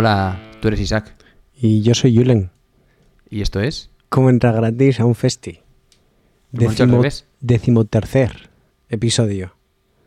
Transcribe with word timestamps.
Hola, 0.00 0.38
tú 0.62 0.68
eres 0.68 0.78
Isaac. 0.78 1.12
Y 1.56 1.82
yo 1.82 1.92
soy 1.92 2.12
Yulen. 2.12 2.52
¿Y 3.28 3.40
esto 3.42 3.60
es? 3.60 3.90
¿Cómo 4.08 4.30
entrar 4.30 4.54
gratis 4.54 5.00
a 5.00 5.04
un 5.04 5.16
festi? 5.16 5.58
Decimotercer 7.40 8.48
episodio. 8.90 9.56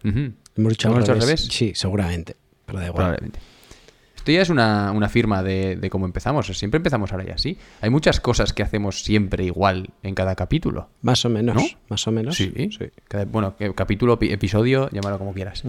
Ujú, 0.06 0.32
¿Hemos 0.56 0.74
hecho, 0.74 0.88
¿Lo 0.88 0.96
al, 0.96 1.00
hemos 1.00 1.04
hecho 1.04 1.12
al 1.12 1.20
revés? 1.20 1.42
revés? 1.42 1.42
Sí, 1.54 1.74
seguramente. 1.76 2.38
Pero 2.66 2.80
da 2.80 2.86
igual. 2.86 2.96
Probablemente. 2.96 3.40
Esto 4.22 4.32
ya 4.32 4.42
es 4.44 4.50
una, 4.52 4.92
una 4.92 5.10
firma 5.10 5.42
de, 5.42 5.76
de 5.78 5.90
cómo 5.90 6.06
empezamos. 6.06 6.46
Siempre 6.46 6.78
empezamos 6.78 7.12
ahora 7.12 7.26
y 7.28 7.32
así. 7.32 7.58
Hay 7.82 7.90
muchas 7.90 8.20
cosas 8.20 8.54
que 8.54 8.62
hacemos 8.62 9.04
siempre 9.04 9.46
igual 9.46 9.90
en 10.04 10.14
cada 10.14 10.36
capítulo. 10.36 10.90
Más 11.02 11.26
o 11.26 11.30
menos. 11.30 11.56
¿No? 11.56 11.64
Más 11.90 12.06
o 12.08 12.12
menos. 12.12 12.36
Sí. 12.38 12.54
Cada- 13.08 13.26
bueno, 13.26 13.56
capítulo, 13.76 14.20
pi- 14.20 14.32
episodio, 14.32 14.90
llámalo 14.92 15.18
como 15.18 15.34
quieras. 15.34 15.64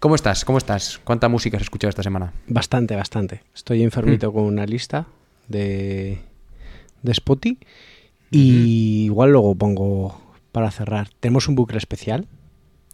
¿Cómo 0.00 0.14
estás? 0.14 0.46
¿Cómo 0.46 0.56
estás? 0.56 0.98
¿Cuánta 1.04 1.28
música 1.28 1.58
has 1.58 1.62
escuchado 1.64 1.90
esta 1.90 2.02
semana? 2.02 2.32
Bastante, 2.46 2.96
bastante. 2.96 3.42
Estoy 3.54 3.80
Mm. 3.80 3.84
enfermito 3.84 4.32
con 4.32 4.44
una 4.44 4.64
lista 4.64 5.06
de, 5.48 6.18
de 7.02 7.12
Spotify. 7.12 7.58
Y 8.30 9.04
igual 9.04 9.32
luego 9.32 9.54
pongo 9.54 10.20
para 10.52 10.70
cerrar. 10.70 11.08
Tenemos 11.20 11.46
un 11.48 11.54
bucle 11.56 11.78
especial. 11.78 12.26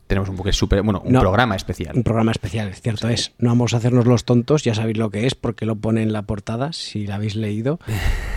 Tenemos 0.07 0.29
un 0.29 0.37
buque 0.37 0.53
súper. 0.53 0.83
Bueno, 0.83 1.01
un 1.05 1.13
No. 1.13 1.21
programa 1.21 1.57
especial. 1.57 1.97
Un 1.97 2.03
programa 2.03 2.31
especial, 2.33 2.69
es 2.69 2.81
cierto 2.83 3.09
es. 3.09 3.33
No 3.39 3.49
vamos 3.49 3.73
a 3.73 3.79
hacernos 3.79 4.07
los 4.07 4.25
tontos, 4.25 4.63
ya 4.63 4.75
sabéis 4.75 4.99
lo 4.99 5.09
que 5.11 5.27
es, 5.27 5.35
porque 5.35 5.65
lo 5.65 5.77
pone 5.77 6.03
en 6.03 6.13
la 6.13 6.23
portada, 6.23 6.73
si 6.75 7.07
la 7.07 7.15
habéis 7.15 7.37
leído. 7.37 7.79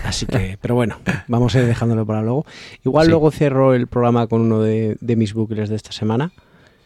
Así 0.06 0.26
que, 0.26 0.58
pero 0.62 0.76
bueno, 0.76 0.98
vamos 1.28 1.56
a 1.56 1.60
ir 1.60 1.66
dejándolo 1.66 2.06
para 2.06 2.22
luego. 2.22 2.46
Igual 2.86 3.06
Sí. 3.08 3.12
luego 3.12 3.32
cierro 3.32 3.74
el 3.74 3.88
programa 3.88 4.28
con 4.28 4.42
uno 4.42 4.62
de, 4.62 4.98
de 5.02 5.16
mis 5.18 5.34
bucles 5.34 5.68
de 5.70 5.76
esta 5.76 5.92
semana. 5.92 6.32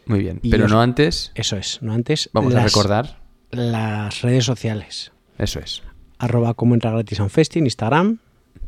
Muy 0.07 0.19
bien. 0.19 0.39
Pero 0.49 0.65
os- 0.65 0.71
no 0.71 0.81
antes. 0.81 1.31
Eso 1.35 1.57
es, 1.57 1.79
no 1.83 1.93
antes. 1.93 2.29
Vamos 2.33 2.55
a 2.55 2.63
recordar. 2.63 3.19
Las 3.51 4.21
redes 4.23 4.45
sociales. 4.45 5.11
Eso 5.37 5.59
es. 5.59 5.83
Arroba 6.17 6.53
como 6.55 6.73
entra 6.73 6.89
gratis 6.91 7.19
en 7.19 7.29
Festi 7.29 7.59
en 7.59 7.65
Instagram. 7.65 8.17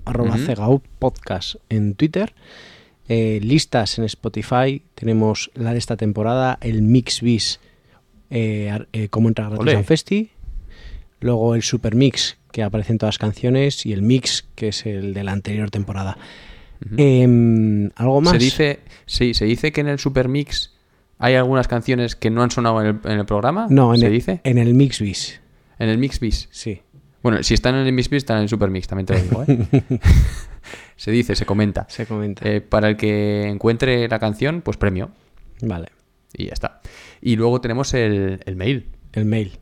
Arroba. 0.05 0.37
Cegaut 0.37 0.83
Podcast 0.99 1.55
en 1.69 1.95
Twitter. 1.95 2.33
Eh, 3.09 3.39
listas 3.41 3.97
en 3.99 4.05
Spotify. 4.05 4.81
Tenemos 4.95 5.51
la 5.55 5.73
de 5.73 5.79
esta 5.79 5.97
temporada, 5.97 6.57
el 6.61 6.81
Mix 6.81 7.21
Bis, 7.21 7.59
eh, 8.29 8.85
eh, 8.93 9.09
como 9.09 9.27
entra 9.27 9.49
gratis 9.49 9.73
en 9.73 9.85
Festi. 9.85 10.29
Luego 11.19 11.55
el 11.55 11.63
Super 11.63 11.95
Mix, 11.95 12.37
que 12.51 12.63
aparece 12.63 12.93
en 12.93 12.97
todas 12.97 13.15
las 13.15 13.19
canciones. 13.19 13.85
Y 13.85 13.93
el 13.93 14.01
Mix, 14.01 14.45
que 14.55 14.69
es 14.69 14.85
el 14.85 15.13
de 15.13 15.23
la 15.23 15.31
anterior 15.31 15.69
temporada. 15.71 16.17
Em, 16.97 17.91
¿Algo 17.95 18.21
más? 18.21 18.33
Se 18.33 18.39
dice, 18.39 18.79
sí, 19.05 19.33
se 19.33 19.45
dice 19.45 19.71
que 19.71 19.81
en 19.81 19.87
el 19.87 19.99
Super 19.99 20.27
Mix 20.27 20.73
hay 21.17 21.35
algunas 21.35 21.67
canciones 21.67 22.15
que 22.15 22.29
no 22.29 22.43
han 22.43 22.51
sonado 22.51 22.81
en 22.81 22.87
el, 22.87 22.99
en 23.05 23.19
el 23.19 23.25
programa. 23.25 23.67
No, 23.69 23.93
en 23.93 24.01
¿Se 24.01 24.07
el, 24.07 24.11
dice? 24.11 24.41
en 24.43 24.57
el 24.57 24.73
Mix 24.73 24.99
Bis. 24.99 25.39
En 25.79 25.89
el 25.89 25.97
Mix 25.97 26.19
Bis. 26.19 26.49
Sí. 26.51 26.81
Bueno, 27.23 27.41
si 27.41 27.53
están 27.55 27.75
en 27.75 27.87
el 27.87 27.93
Mix 27.93 28.11
están 28.11 28.37
en 28.37 28.43
el 28.43 28.49
Super 28.49 28.69
Mix, 28.69 28.87
también 28.87 29.05
te 29.07 29.13
lo 29.13 29.21
digo, 29.21 29.43
¿eh? 29.47 29.67
se 30.97 31.09
dice, 31.11 31.35
se 31.35 31.45
comenta. 31.45 31.85
Se 31.89 32.05
comenta. 32.05 32.47
Eh, 32.47 32.61
para 32.61 32.89
el 32.89 32.97
que 32.97 33.47
encuentre 33.47 34.07
la 34.07 34.19
canción, 34.19 34.61
pues 34.61 34.77
premio. 34.77 35.09
Vale. 35.61 35.87
Y 36.33 36.47
ya 36.47 36.53
está. 36.53 36.81
Y 37.21 37.35
luego 37.37 37.61
tenemos 37.61 37.93
el, 37.93 38.41
el 38.45 38.55
mail. 38.55 38.89
El 39.13 39.25
mail. 39.25 39.57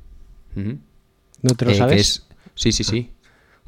¿No 0.56 1.56
te 1.56 1.66
lo 1.66 1.72
Eh, 1.72 1.74
que 1.74 1.78
sabes? 1.80 2.00
es- 2.02 2.28
sí, 2.56 2.72
sí, 2.72 2.84
sí. 2.84 3.12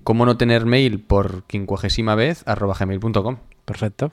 ¿Cómo 0.04 0.26
no 0.26 0.38
tener 0.38 0.66
mail 0.66 1.00
por 1.00 1.44
quincuagésima 1.46 2.16
vez? 2.16 2.44
arroba 2.46 2.76
gmail.com. 2.78 3.38
Perfecto. 3.66 4.12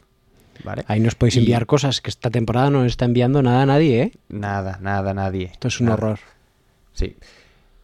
¿Vale? 0.62 0.84
Ahí 0.88 1.00
nos 1.00 1.14
podéis 1.14 1.36
Y- 1.36 1.38
enviar 1.40 1.66
cosas 1.66 2.00
que 2.00 2.10
esta 2.10 2.30
temporada 2.30 2.68
no 2.70 2.84
está 2.84 3.06
enviando 3.06 3.42
nada 3.42 3.62
a 3.62 3.66
nadie, 3.66 4.02
¿eh? 4.02 4.12
Nada, 4.28 4.78
nada, 4.82 5.14
nadie. 5.14 5.46
Esto 5.52 5.68
es 5.68 5.80
un 5.80 5.86
Nada. 5.86 5.94
horror. 5.96 6.18
Sí. 6.92 7.16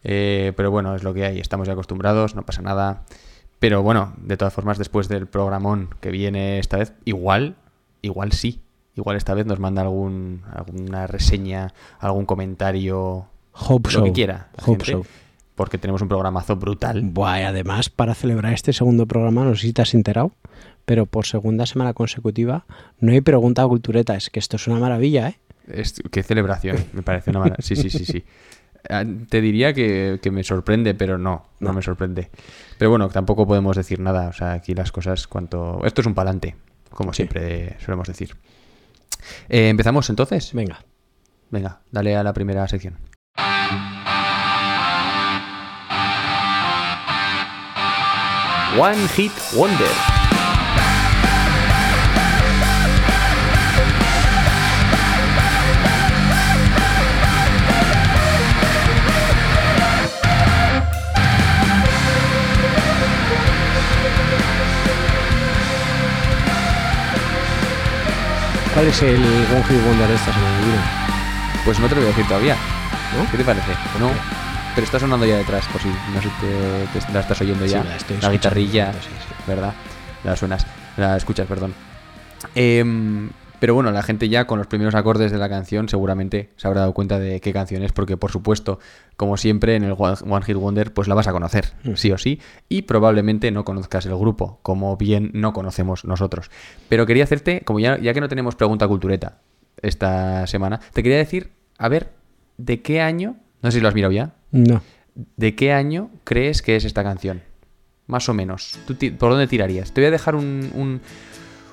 Eh, 0.09 0.53
pero 0.55 0.71
bueno, 0.71 0.95
es 0.95 1.03
lo 1.03 1.13
que 1.13 1.25
hay. 1.25 1.39
Estamos 1.39 1.67
ya 1.67 1.73
acostumbrados, 1.73 2.33
no 2.33 2.43
pasa 2.43 2.61
nada. 2.61 3.03
Pero 3.59 3.83
bueno, 3.83 4.13
de 4.17 4.37
todas 4.37 4.53
formas, 4.53 4.77
después 4.77 5.09
del 5.09 5.27
programón 5.27 5.89
que 5.99 6.11
viene 6.11 6.59
esta 6.59 6.77
vez, 6.77 6.93
igual, 7.03 7.55
igual 8.01 8.31
sí. 8.31 8.61
Igual 8.95 9.17
esta 9.17 9.33
vez 9.33 9.45
nos 9.45 9.59
manda 9.59 9.81
algún, 9.81 10.43
alguna 10.51 11.07
reseña, 11.07 11.73
algún 11.99 12.25
comentario, 12.25 13.25
Hope 13.51 13.91
lo 13.91 14.03
que 14.05 14.11
quiera. 14.13 14.47
Hope 14.65 14.85
gente. 14.85 15.07
Porque 15.55 15.77
tenemos 15.77 16.01
un 16.01 16.07
programazo 16.07 16.55
brutal. 16.55 17.01
Buah, 17.03 17.41
y 17.41 17.43
además, 17.43 17.89
para 17.89 18.15
celebrar 18.15 18.53
este 18.53 18.73
segundo 18.73 19.05
programa, 19.07 19.43
no 19.43 19.55
sé 19.55 19.63
si 19.63 19.73
te 19.73 19.81
has 19.81 19.93
enterado, 19.93 20.31
pero 20.85 21.05
por 21.05 21.25
segunda 21.25 21.65
semana 21.65 21.93
consecutiva 21.93 22.65
no 22.99 23.11
hay 23.11 23.21
pregunta 23.21 23.67
cultureta. 23.67 24.15
Es 24.15 24.29
que 24.29 24.39
esto 24.39 24.55
es 24.55 24.67
una 24.67 24.79
maravilla, 24.79 25.29
¿eh? 25.29 25.39
Es- 25.67 26.01
qué 26.11 26.23
celebración, 26.23 26.77
me 26.93 27.01
parece 27.01 27.31
una 27.31 27.39
maravilla. 27.39 27.61
Sí, 27.61 27.75
sí, 27.75 27.89
sí, 27.89 28.05
sí. 28.05 28.23
Ah, 28.89 29.03
Te 29.29 29.41
diría 29.41 29.73
que, 29.73 30.19
que 30.21 30.31
me 30.31 30.43
sorprende, 30.43 30.93
pero 30.93 31.17
no, 31.17 31.45
no, 31.59 31.69
No. 31.69 31.73
me 31.73 31.81
sorprende. 31.81 32.29
Pero 32.77 32.89
bueno, 32.89 33.09
tampoco 33.09 33.45
podemos 33.47 33.75
decir 33.75 33.99
nada. 33.99 34.29
O 34.29 34.33
sea, 34.33 34.53
aquí 34.53 34.73
las 34.73 34.91
cosas, 34.91 35.27
cuanto. 35.27 35.81
Esto 35.85 36.01
es 36.01 36.07
un 36.07 36.13
palante, 36.13 36.55
como 36.91 37.11
Sí. 37.13 37.17
siempre 37.17 37.75
solemos 37.83 38.07
decir. 38.07 38.35
Eh, 39.49 39.69
¿Empezamos 39.69 40.09
entonces? 40.09 40.53
Venga. 40.53 40.79
Venga, 41.49 41.79
dale 41.91 42.15
a 42.15 42.23
la 42.23 42.33
primera 42.33 42.67
sección. 42.67 42.97
One 48.77 49.07
Hit 49.15 49.31
Wonder. 49.55 50.16
¿Cuál 68.77 68.89
es 68.89 69.01
el 69.01 69.15
One 69.15 69.63
Hit 69.63 69.83
Wonder 69.87 70.07
de 70.07 70.13
esta 70.13 70.31
semana? 70.31 70.91
Pues 71.65 71.79
no 71.79 71.87
te 71.89 71.95
lo 71.95 72.01
voy 72.01 72.09
a 72.11 72.13
decir 72.13 72.27
todavía. 72.27 72.55
¿No? 73.17 73.27
¿Qué 73.31 73.37
te 73.37 73.43
parece? 73.43 73.71
No. 73.99 74.11
Pero 74.75 74.85
está 74.85 74.99
sonando 74.99 75.25
ya 75.25 75.37
detrás, 75.37 75.65
por 75.69 75.81
si 75.81 75.87
no 75.87 76.21
sé 76.21 76.29
te, 76.39 76.99
te- 76.99 77.11
la 77.11 77.21
estás 77.21 77.41
oyendo 77.41 77.65
Sí, 77.65 77.71
ya. 77.71 77.83
la 77.83 77.95
estoy 77.95 78.17
la 78.21 78.29
guitarrilla, 78.31 78.93
sí, 78.93 78.99
sí. 79.09 79.33
¿verdad? 79.47 79.73
La 80.23 80.35
suenas, 80.35 80.67
la 80.95 81.17
escuchas, 81.17 81.47
perdón. 81.47 81.73
Em, 82.53 83.31
pero 83.59 83.73
bueno, 83.73 83.91
la 83.91 84.03
gente 84.03 84.29
ya 84.29 84.45
con 84.47 84.57
los 84.59 84.67
primeros 84.67 84.93
acordes 84.95 85.31
de 85.31 85.37
la 85.37 85.49
canción 85.49 85.89
seguramente 85.89 86.49
se 86.57 86.67
habrá 86.67 86.81
dado 86.81 86.93
cuenta 86.93 87.17
de 87.19 87.39
qué 87.41 87.51
canción 87.53 87.83
es, 87.83 87.91
porque 87.91 88.17
por 88.17 88.31
supuesto, 88.31 88.79
como 89.15 89.37
siempre 89.37 89.75
en 89.75 89.83
el 89.83 89.95
One 89.97 90.45
Hit 90.45 90.55
Wonder, 90.57 90.93
pues 90.93 91.07
la 91.07 91.15
vas 91.15 91.27
a 91.27 91.31
conocer, 91.31 91.73
Mm. 91.83 91.93
sí 91.95 92.11
o 92.11 92.17
sí, 92.17 92.39
y 92.69 92.83
probablemente 92.83 93.49
no 93.51 93.65
conozcas 93.65 94.05
el 94.05 94.15
grupo, 94.15 94.59
como 94.63 94.95
bien 94.97 95.31
no 95.33 95.53
conocemos 95.53 96.05
nosotros. 96.05 96.51
Pero 96.89 97.05
quería 97.05 97.23
hacerte, 97.23 97.61
como 97.65 97.79
ya, 97.79 97.97
ya 97.99 98.13
que 98.13 98.21
no 98.21 98.29
tenemos 98.29 98.55
pregunta 98.55 98.87
cultureta 98.87 99.39
esta 99.81 100.45
semana, 100.47 100.79
te 100.93 101.03
quería 101.03 101.17
decir, 101.17 101.51
a 101.77 101.87
ver, 101.89 102.11
¿de 102.57 102.81
qué 102.81 103.01
año? 103.01 103.37
No 103.61 103.71
sé 103.71 103.77
si 103.77 103.81
lo 103.81 103.87
has 103.87 103.95
mirado 103.95 104.11
ya. 104.11 104.33
No. 104.51 104.81
¿De 105.35 105.55
qué 105.55 105.73
año 105.73 106.11
crees 106.23 106.61
que 106.61 106.75
es 106.75 106.85
esta 106.85 107.03
canción? 107.03 107.41
Más 108.05 108.29
o 108.29 108.33
menos. 108.33 108.79
¿Tú 108.87 108.93
ti- 108.95 109.11
¿Por 109.11 109.31
dónde 109.31 109.47
tirarías? 109.47 109.91
Te 109.91 110.01
voy 110.01 110.07
a 110.07 110.11
dejar 110.11 110.35
un, 110.35 110.69
un, 110.75 111.01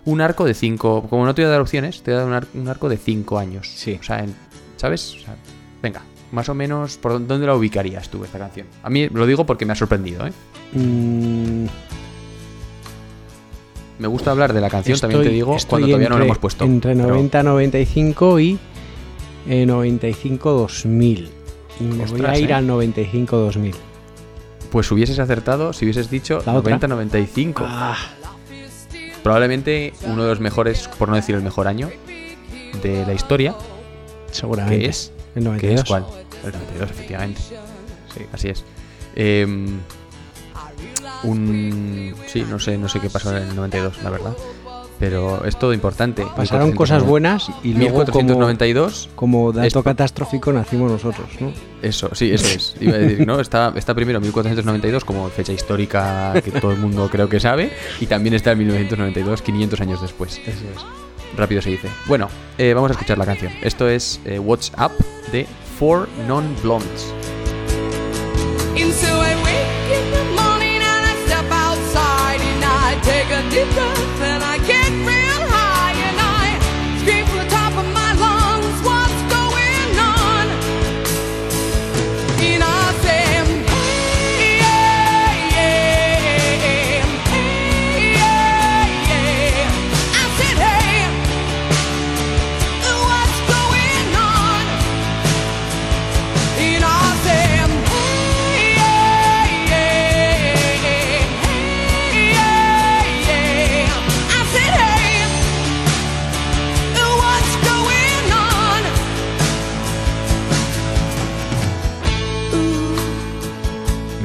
un 0.07 0.21
arco 0.21 0.45
de 0.45 0.55
cinco. 0.55 1.07
Como 1.09 1.25
no 1.25 1.35
te 1.35 1.43
voy 1.43 1.49
a 1.49 1.53
dar 1.53 1.61
opciones, 1.61 2.03
te 2.03 2.11
voy 2.13 2.17
a 2.17 2.21
dar 2.21 2.29
un, 2.29 2.35
ar- 2.35 2.47
un 2.55 2.69
arco 2.69 2.89
de 2.89 2.97
cinco 2.97 3.39
años. 3.39 3.69
Sí. 3.75 3.97
O 4.01 4.03
sea, 4.03 4.21
en- 4.21 4.35
¿sabes? 4.77 5.15
O 5.17 5.25
sea, 5.25 5.37
venga, 5.83 6.03
más 6.33 6.49
o 6.49 6.55
menos, 6.55 6.97
¿por 6.99 7.13
dónde- 7.27 7.47
la 7.47 7.55
ubicarías 7.55 8.09
tú 8.09 8.25
esta 8.25 8.39
canción? 8.39 8.67
A 8.83 8.91
mí 8.91 9.09
lo 9.09 9.27
digo 9.27 9.47
porque 9.47 9.65
me 9.67 9.73
ha 9.73 9.77
sorprendido, 9.77 10.27
¿eh? 10.27 10.33
Mm, 10.73 11.67
me 13.99 14.09
gusta 14.09 14.33
hablar 14.33 14.53
de 14.53 14.61
la 14.61 14.69
canción, 14.71 14.99
también 14.99 15.21
te 15.23 15.27
Estoy- 15.29 15.35
digo, 15.37 15.57
estoy 15.57 15.69
cuando 15.71 15.87
todavía 15.89 16.09
no 16.09 16.15
la 16.17 16.17
entre- 16.17 16.27
hemos 16.27 16.39
puesto. 16.39 16.65
Entre 16.65 16.95
pero- 16.97 17.09
90 17.09 17.43
95 17.43 18.41
y 18.41 18.59
eh, 19.49 19.67
95 19.67 20.51
2000. 20.53 21.29
Y 21.81 21.85
me 21.85 21.91
voy 21.91 22.01
a 22.01 22.05
Ostras, 22.05 22.39
ir 22.41 22.51
¿eh? 22.51 22.55
al 22.55 22.67
95 22.67 23.37
2000. 23.37 23.75
Pues 24.71 24.91
hubieses 24.91 25.19
acertado 25.21 25.73
si 25.73 25.85
hubieses 25.85 26.11
dicho 26.11 26.41
La 26.45 26.55
otra. 26.55 26.77
90-95. 26.79 27.63
Ah, 27.65 27.97
Probablemente 29.25 29.93
uno 30.05 30.23
de 30.23 30.29
los 30.29 30.39
mejores, 30.41 30.87
por 30.99 31.09
no 31.09 31.17
decir 31.17 31.35
el 31.35 31.43
mejor 31.43 31.67
año 31.67 31.91
de 32.83 33.05
la 33.07 33.15
historia. 33.15 33.55
seguramente. 34.31 34.79
¿Qué 34.85 34.91
es? 34.91 35.13
El 35.35 35.43
¿Qué 35.43 35.49
92. 35.49 35.81
es 35.81 35.89
cuál? 35.89 36.05
El 36.45 36.53
92, 36.53 36.91
efectivamente. 36.91 37.41
Sí, 38.15 38.27
así 38.33 38.49
es. 38.51 38.65
Em, 39.17 39.81
un... 41.25 42.15
Sí, 42.27 42.45
no 42.49 42.59
sé, 42.59 42.77
no 42.79 42.89
sé 42.89 43.01
qué 43.01 43.09
pasó 43.11 43.35
en 43.37 43.43
el 43.49 43.57
92, 43.57 44.03
la 44.03 44.11
verdad. 44.11 44.35
Pero 45.05 45.45
es 45.45 45.59
todo 45.59 45.75
importante. 45.75 46.25
Pasaron 46.35 46.73
cosas 46.73 47.03
1490. 47.03 47.11
buenas 47.11 47.49
y 47.63 47.75
luego 47.75 48.05
como, 48.07 48.23
1492, 48.23 49.11
como 49.15 49.53
dato 49.53 49.83
catastrófico 49.83 50.51
nacimos 50.51 50.91
nosotros, 50.91 51.29
¿no? 51.41 51.53
eso, 51.83 52.09
sí, 52.15 52.31
eso 52.33 52.47
es. 52.47 52.75
Iba 52.81 52.95
a 52.95 52.99
decir, 52.99 53.27
¿no? 53.27 53.39
Está, 53.39 53.71
está 53.77 53.95
primero 53.95 54.19
1492 54.23 55.05
como 55.05 55.29
fecha 55.29 55.53
histórica 55.53 56.33
que 56.43 56.53
todo 56.53 56.73
el 56.73 56.79
mundo 56.79 57.11
creo 57.13 57.29
que 57.29 57.39
sabe. 57.39 57.71
Y 58.01 58.07
también 58.07 58.35
está 58.35 58.53
el 58.53 58.57
1992, 58.57 59.43
500 59.43 59.81
años 59.83 60.01
después. 60.01 60.39
Eso 60.39 60.65
es. 60.75 61.37
Rápido 61.37 61.61
se 61.61 61.69
dice. 61.69 61.89
Bueno, 62.07 62.31
eh, 62.57 62.73
vamos 62.73 62.91
a 62.91 62.95
escuchar 62.95 63.19
la 63.19 63.27
canción. 63.27 63.53
Esto 63.61 63.87
es 63.87 64.21
eh, 64.25 64.39
What's 64.39 64.73
Up 64.79 64.93
de 65.33 65.47
Four 65.79 66.09
Non-Blondes. 66.27 67.13
And 68.75 68.91
so 68.91 69.07
I 69.07 69.35
wake 69.45 69.99
in 69.99 70.11
the 70.13 70.43
morning 70.43 70.81
and 70.81 71.07
I 71.07 71.27
step 71.27 71.45
outside 71.51 72.41
and 72.41 72.65
I 72.65 72.99
take 73.03 73.31
a 73.31 73.43
deep 73.51 73.75
breath 73.75 74.04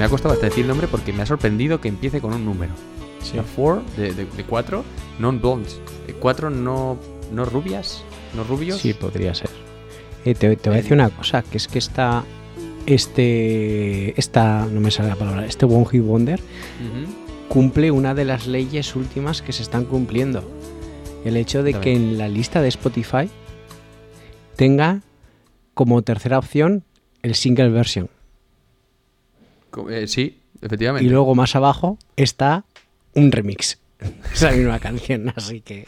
ha 0.09 0.11
costado 0.11 0.33
hasta 0.33 0.47
decir 0.47 0.63
el 0.63 0.69
nombre 0.69 0.87
porque 0.87 1.13
me 1.13 1.21
ha 1.21 1.25
sorprendido 1.27 1.79
que 1.79 1.87
empiece 1.87 2.19
con 2.19 2.33
un 2.33 2.43
número. 2.43 2.73
Sí. 3.21 3.33
Sea, 3.33 3.43
four 3.43 3.83
de, 3.95 4.13
de, 4.13 4.25
de 4.25 4.43
cuatro 4.43 4.83
non-blondes. 5.19 5.79
Eh, 6.07 6.15
Cuatro 6.19 6.49
no, 6.49 6.97
no 7.31 7.45
rubias, 7.45 8.03
no 8.35 8.43
rubios. 8.43 8.79
Sí, 8.79 8.93
podría 8.93 9.35
ser. 9.35 9.51
Eh, 10.25 10.33
te, 10.33 10.55
te 10.55 10.69
voy 10.69 10.79
a 10.79 10.81
decir 10.81 10.93
una 10.93 11.11
cosa, 11.11 11.43
que 11.43 11.57
es 11.57 11.67
que 11.67 11.77
esta, 11.77 12.23
este, 12.87 14.19
esta, 14.19 14.65
no 14.65 14.81
me 14.81 14.89
sale 14.89 15.09
la 15.09 15.15
palabra, 15.15 15.45
este 15.45 15.65
One 15.65 15.85
Hit 15.91 16.01
Wonder 16.01 16.39
cumple 17.47 17.91
una 17.91 18.15
de 18.15 18.25
las 18.25 18.47
leyes 18.47 18.95
últimas 18.95 19.41
que 19.43 19.53
se 19.53 19.61
están 19.61 19.85
cumpliendo. 19.85 20.43
El 21.23 21.37
hecho 21.37 21.61
de 21.61 21.73
que 21.75 21.93
en 21.93 22.17
la 22.17 22.27
lista 22.27 22.61
de 22.61 22.69
Spotify 22.69 23.29
tenga 24.55 25.01
como 25.75 26.01
tercera 26.01 26.39
opción 26.39 26.83
el 27.21 27.35
single 27.35 27.69
version. 27.69 28.09
Eh, 29.89 30.07
sí, 30.07 30.39
efectivamente. 30.61 31.05
Y 31.05 31.09
luego 31.09 31.35
más 31.35 31.55
abajo 31.55 31.97
está 32.15 32.65
un 33.13 33.31
remix. 33.31 33.79
Esa 34.33 34.51
misma 34.51 34.79
canción, 34.79 35.31
así 35.35 35.61
que 35.61 35.85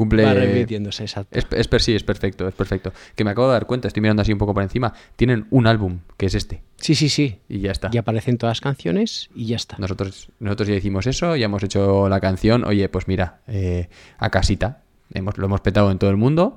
Cumple... 0.00 0.24
va 0.24 0.32
repitiéndose 0.32 1.02
exacto. 1.02 1.38
Es, 1.38 1.46
es 1.50 1.84
sí, 1.84 1.94
es 1.94 2.02
perfecto, 2.02 2.48
es 2.48 2.54
perfecto. 2.54 2.92
Que 3.14 3.22
me 3.22 3.32
acabo 3.32 3.48
de 3.48 3.52
dar 3.52 3.66
cuenta, 3.66 3.86
estoy 3.86 4.00
mirando 4.00 4.22
así 4.22 4.32
un 4.32 4.38
poco 4.38 4.54
por 4.54 4.62
encima. 4.62 4.94
Tienen 5.16 5.46
un 5.50 5.66
álbum, 5.66 5.98
que 6.16 6.24
es 6.24 6.34
este. 6.34 6.62
Sí, 6.76 6.94
sí, 6.94 7.10
sí. 7.10 7.38
Y 7.50 7.60
ya 7.60 7.72
está. 7.72 7.90
Y 7.92 7.98
aparecen 7.98 8.38
todas 8.38 8.52
las 8.56 8.60
canciones 8.62 9.28
y 9.34 9.46
ya 9.46 9.56
está. 9.56 9.76
Nosotros, 9.78 10.30
nosotros 10.38 10.68
ya 10.68 10.74
hicimos 10.74 11.06
eso, 11.06 11.36
ya 11.36 11.44
hemos 11.44 11.62
hecho 11.62 12.08
la 12.08 12.18
canción. 12.20 12.64
Oye, 12.64 12.88
pues 12.88 13.08
mira, 13.08 13.40
eh, 13.46 13.90
a 14.16 14.30
casita. 14.30 14.84
Hemos, 15.12 15.36
lo 15.36 15.46
hemos 15.46 15.60
petado 15.60 15.90
en 15.90 15.98
todo 15.98 16.08
el 16.08 16.16
mundo. 16.16 16.54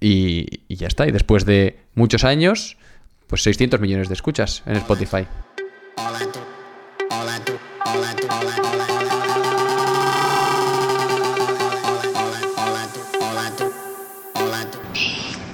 Y, 0.00 0.62
y 0.66 0.76
ya 0.76 0.86
está. 0.86 1.06
Y 1.06 1.10
después 1.10 1.44
de 1.44 1.78
muchos 1.94 2.24
años, 2.24 2.78
pues 3.26 3.42
600 3.42 3.80
millones 3.80 4.08
de 4.08 4.14
escuchas 4.14 4.62
en 4.66 4.76
Spotify. 4.76 5.26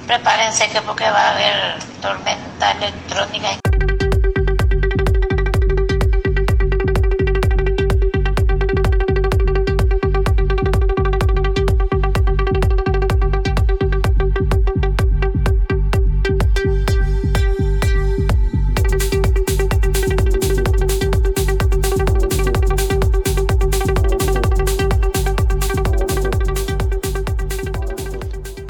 Prepárense 0.07 0.69
que 0.69 0.81
porque 0.83 1.05
va 1.05 1.29
a 1.29 1.31
haber 1.31 1.79
tormenta 2.01 2.73
electrónica. 2.73 3.70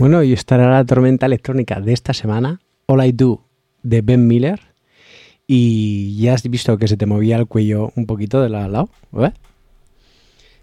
Bueno, 0.00 0.22
y 0.22 0.32
estará 0.32 0.70
la 0.70 0.82
tormenta 0.86 1.26
electrónica 1.26 1.78
de 1.78 1.92
esta 1.92 2.14
semana, 2.14 2.58
All 2.86 3.04
I 3.04 3.12
Do, 3.12 3.44
de 3.82 4.00
Ben 4.00 4.26
Miller. 4.26 4.58
Y 5.46 6.16
ya 6.16 6.32
has 6.32 6.42
visto 6.48 6.78
que 6.78 6.88
se 6.88 6.96
te 6.96 7.04
movía 7.04 7.36
el 7.36 7.46
cuello 7.46 7.92
un 7.96 8.06
poquito 8.06 8.40
de 8.40 8.48
lado 8.48 8.64
a 8.64 8.68
lado. 8.68 8.90
¿eh? 9.18 9.32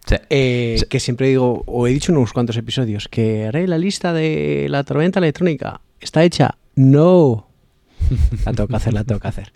Sí. 0.08 0.16
Eh, 0.32 0.76
Sí. 0.80 0.86
Que 0.88 1.00
siempre 1.00 1.28
digo, 1.28 1.62
o 1.68 1.86
he 1.86 1.92
dicho 1.92 2.12
en 2.12 2.18
unos 2.18 2.34
cuantos 2.34 2.58
episodios, 2.58 3.08
que 3.10 3.46
haré 3.46 3.68
la 3.68 3.78
lista 3.78 4.12
de 4.12 4.66
la 4.72 4.84
tormenta 4.84 5.20
electrónica. 5.20 5.82
¿Está 6.00 6.24
hecha? 6.24 6.58
No. 6.74 7.48
La 8.44 8.54
tengo 8.54 8.68
que 8.68 8.76
hacer, 8.76 8.94
la 8.94 9.04
tengo 9.04 9.20
que 9.20 9.28
hacer. 9.28 9.54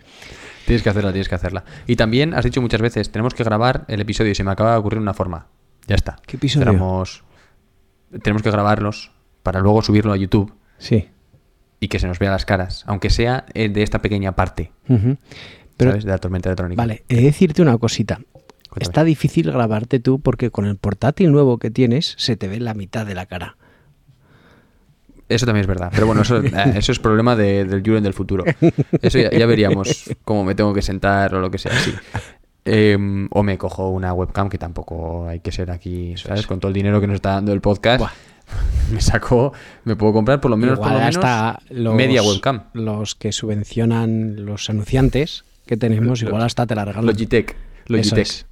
Tienes 0.64 0.84
que 0.84 0.90
hacerla, 0.90 1.10
tienes 1.10 1.28
que 1.28 1.34
hacerla. 1.34 1.64
Y 1.88 1.96
también 1.96 2.34
has 2.34 2.44
dicho 2.44 2.62
muchas 2.62 2.80
veces, 2.80 3.10
tenemos 3.10 3.34
que 3.34 3.42
grabar 3.42 3.84
el 3.88 4.00
episodio 4.00 4.30
y 4.30 4.34
se 4.36 4.44
me 4.44 4.52
acaba 4.52 4.72
de 4.72 4.78
ocurrir 4.78 5.00
una 5.00 5.14
forma. 5.14 5.48
Ya 5.88 5.96
está. 5.96 6.18
¿Qué 6.26 6.36
episodio? 6.36 6.66
Tenemos, 6.66 7.24
tenemos 8.22 8.42
que 8.42 8.50
grabarlos 8.50 9.11
para 9.42 9.60
luego 9.60 9.82
subirlo 9.82 10.12
a 10.12 10.16
YouTube 10.16 10.52
Sí. 10.78 11.08
y 11.80 11.88
que 11.88 11.98
se 11.98 12.06
nos 12.06 12.18
vea 12.18 12.30
las 12.30 12.44
caras, 12.44 12.84
aunque 12.86 13.10
sea 13.10 13.44
eh, 13.54 13.68
de 13.68 13.82
esta 13.82 14.00
pequeña 14.02 14.32
parte. 14.32 14.72
Pero, 14.86 15.90
¿sabes? 15.92 16.04
De 16.04 16.10
la 16.10 16.18
tormenta 16.18 16.48
electrónica. 16.48 16.80
vale, 16.80 17.04
he 17.08 17.16
de 17.16 17.22
decirte 17.22 17.62
una 17.62 17.78
cosita. 17.78 18.16
Cuéntame. 18.16 18.82
Está 18.90 19.04
difícil 19.04 19.50
grabarte 19.52 20.00
tú 20.00 20.20
porque 20.20 20.50
con 20.50 20.64
el 20.66 20.76
portátil 20.76 21.30
nuevo 21.32 21.58
que 21.58 21.70
tienes 21.70 22.14
se 22.18 22.36
te 22.36 22.48
ve 22.48 22.58
la 22.60 22.74
mitad 22.74 23.04
de 23.06 23.14
la 23.14 23.26
cara. 23.26 23.56
Eso 25.28 25.46
también 25.46 25.62
es 25.62 25.66
verdad. 25.66 25.90
Pero 25.94 26.06
bueno, 26.06 26.22
eso, 26.22 26.38
eh, 26.42 26.50
eso 26.76 26.92
es 26.92 26.98
problema 26.98 27.36
de- 27.36 27.64
del 27.64 27.82
Julen 27.82 28.02
del 28.02 28.14
futuro. 28.14 28.44
Eso 29.00 29.18
ya, 29.18 29.30
ya 29.30 29.46
veríamos 29.46 30.10
cómo 30.24 30.44
me 30.44 30.54
tengo 30.54 30.72
que 30.74 30.82
sentar 30.82 31.34
o 31.34 31.40
lo 31.40 31.50
que 31.50 31.58
sea 31.58 31.72
así. 31.72 31.92
Em, 32.64 33.28
o 33.32 33.42
me 33.42 33.58
cojo 33.58 33.88
una 33.90 34.12
webcam, 34.14 34.48
que 34.48 34.58
tampoco 34.58 35.26
hay 35.26 35.40
que 35.40 35.50
ser 35.50 35.70
aquí, 35.70 36.14
¿sabes? 36.16 36.46
Con 36.46 36.60
todo 36.60 36.68
el 36.68 36.74
dinero 36.74 37.00
que 37.00 37.06
nos 37.08 37.16
está 37.16 37.30
dando 37.32 37.52
el 37.52 37.60
podcast. 37.60 37.98
Buah. 38.00 38.10
Me 38.92 39.00
saco, 39.00 39.52
me 39.84 39.96
puedo 39.96 40.12
comprar 40.12 40.40
por 40.40 40.50
lo 40.50 40.56
menos, 40.56 40.78
por 40.78 40.88
Igual 40.88 41.14
menos 41.14 41.58
los, 41.70 41.94
media 41.94 42.22
webcam. 42.22 42.64
Los 42.74 43.14
que 43.14 43.32
subvencionan 43.32 44.44
los 44.44 44.68
anunciantes 44.68 45.44
que 45.66 45.76
tenemos, 45.76 46.20
igual 46.22 46.42
hasta 46.42 46.66
te 46.66 46.74
la 46.74 46.84
regalan. 46.84 47.06
Logitech. 47.06 47.56
Logitech. 47.86 48.18
es. 48.18 48.46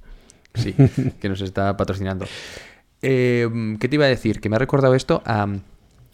Sí, 0.55 0.75
que 1.21 1.29
nos 1.29 1.41
está 1.41 1.77
patrocinando. 1.77 2.25
Em, 3.01 3.77
¿Qué 3.77 3.87
te 3.87 3.95
iba 3.95 4.05
a 4.05 4.09
decir? 4.09 4.41
Que 4.41 4.49
me 4.49 4.55
ha 4.55 4.59
recordado 4.59 4.95
esto. 4.95 5.21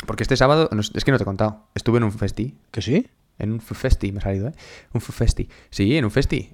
porque 0.06 0.24
este 0.24 0.36
sábado, 0.36 0.70
es 0.72 1.04
que 1.06 1.12
no 1.12 1.18
te 1.18 1.24
he 1.24 1.26
contado, 1.26 1.68
estuve 1.74 1.98
en 1.98 2.04
un 2.04 2.12
festi. 2.12 2.56
¿Que 2.72 2.82
sí? 2.82 3.08
En 3.40 3.52
un 3.52 3.62
festi, 3.62 4.12
me 4.12 4.20
ha 4.20 4.22
salido, 4.22 4.50
¿eh? 4.50 4.54
Un 4.94 5.02
festi. 5.02 5.50
Sí, 5.70 5.98
en 5.98 6.06
un 6.06 6.12
festi. 6.12 6.54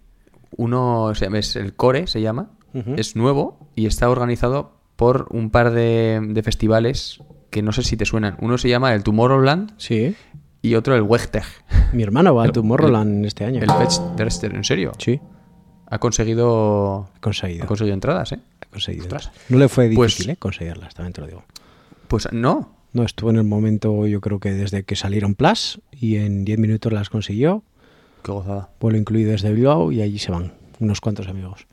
Uno, 0.56 1.12
es 1.12 1.56
el 1.56 1.74
Core, 1.74 2.08
se 2.08 2.22
llama. 2.22 2.52
Es 2.98 3.16
nuevo 3.16 3.70
y 3.76 3.86
está 3.86 4.10
organizado 4.10 4.83
por 4.96 5.28
un 5.32 5.50
par 5.50 5.72
de, 5.72 6.20
de 6.24 6.44
festivales 6.44 7.20
que 7.50 7.62
no 7.62 7.72
sé 7.72 7.84
si 7.84 7.98
te 7.98 8.06
suenan. 8.06 8.38
Uno 8.42 8.58
se 8.58 8.70
llama 8.70 8.94
el 8.94 9.04
Tomorrowland 9.04 9.74
Sí. 9.78 10.16
y 10.62 10.76
otro 10.76 10.96
el 10.96 11.02
Wegtech. 11.04 11.46
Mi 11.94 12.04
hermano 12.04 12.34
va 12.36 12.44
a 12.44 12.46
El- 12.48 12.52
Tomorrowland 12.52 13.26
este 13.26 13.46
año. 13.46 13.62
El 13.62 13.70
Dresden, 14.16 14.56
¿en 14.56 14.64
serio? 14.64 14.92
Sí, 14.98 15.20
Ha 15.88 16.00
conseguido, 16.00 17.10
he 17.16 17.20
conseguido. 17.20 17.64
ha 17.64 17.68
conseguido 17.68 17.94
entradas, 17.94 18.32
¿eh? 18.32 18.40
He 18.62 18.66
conseguido. 18.68 19.04
Ostras. 19.04 19.32
No 19.50 19.58
le 19.60 19.68
fue 19.70 19.90
Pues- 19.94 20.12
difícil, 20.14 20.32
¿eh? 20.32 20.38
Conseguirlas, 20.38 20.94
también 20.96 21.14
te 21.14 21.22
lo 21.22 21.28
digo. 21.28 21.44
Pues 22.08 22.28
no. 22.32 22.76
No, 22.94 23.04
estuvo 23.04 23.32
en 23.32 23.38
el 23.38 23.44
momento, 23.44 24.06
yo 24.06 24.22
creo 24.22 24.40
que 24.40 24.52
desde 24.54 24.84
que 24.84 24.96
salieron 24.96 25.34
Plus 25.34 25.82
y 25.92 26.18
en 26.18 26.46
10 26.46 26.60
minutos 26.60 26.94
las 26.94 27.10
consiguió. 27.10 27.64
Qué 28.24 28.32
gozada. 28.32 28.70
Vuelo 28.80 28.98
incluido 29.00 29.32
desde 29.32 29.52
Bilbao 29.52 29.92
y 29.92 30.02
allí 30.02 30.20
se 30.20 30.32
van 30.32 30.54
unos 30.80 31.02
cuantos 31.02 31.28
amigos. 31.28 31.66